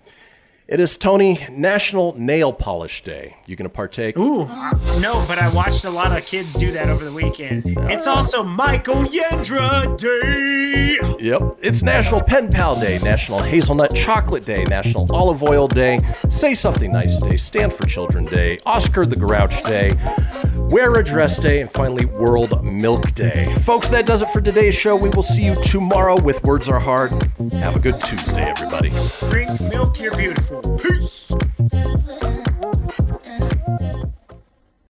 It 0.72 0.80
is 0.80 0.96
Tony 0.96 1.38
National 1.52 2.18
Nail 2.18 2.54
Polish 2.54 3.04
Day. 3.04 3.36
You 3.46 3.58
gonna 3.58 3.68
partake? 3.68 4.18
Ooh, 4.18 4.46
no, 5.02 5.22
but 5.28 5.38
I 5.38 5.50
watched 5.54 5.84
a 5.84 5.90
lot 5.90 6.18
of 6.18 6.26
kids 6.26 6.54
do 6.54 6.72
that 6.72 6.88
over 6.88 7.04
the 7.04 7.12
weekend. 7.12 7.64
It's 7.66 8.08
also 8.08 8.42
Michael 8.42 9.04
Yendra 9.04 9.98
Day. 9.98 10.98
Yep. 11.20 11.56
It's 11.62 11.84
National 11.84 12.22
Pen 12.22 12.48
Pal 12.50 12.80
Day, 12.80 13.00
National 13.00 13.44
Hazelnut 13.44 13.94
Chocolate 13.94 14.46
Day, 14.46 14.64
National 14.64 15.14
Olive 15.14 15.44
Oil 15.44 15.68
Day, 15.68 16.00
Say 16.30 16.56
Something 16.56 16.94
Nice 16.94 17.20
Day, 17.20 17.36
Stand 17.36 17.74
for 17.74 17.86
Children 17.86 18.24
Day, 18.24 18.58
Oscar 18.66 19.06
the 19.06 19.18
Grouch 19.18 19.64
Day, 19.64 19.92
Wear 20.56 20.96
a 20.96 21.04
Dress 21.04 21.38
Day, 21.38 21.60
and 21.60 21.70
finally 21.70 22.06
World 22.06 22.64
Milk 22.64 23.14
Day. 23.14 23.54
Folks, 23.66 23.90
that 23.90 24.06
does 24.06 24.22
it 24.22 24.30
for 24.30 24.40
today's 24.40 24.74
show. 24.74 24.96
We 24.96 25.10
will 25.10 25.22
see 25.22 25.44
you 25.44 25.56
tomorrow 25.56 26.18
with 26.18 26.42
Words 26.46 26.70
Are 26.70 26.80
Hard. 26.80 27.12
Have 27.52 27.76
a 27.76 27.80
good 27.80 28.00
Tuesday, 28.00 28.44
everybody. 28.44 28.94
Drink 29.30 29.60
milk, 29.60 30.00
you're 30.00 30.16
beautiful. 30.16 30.61
Peace. 30.62 32.01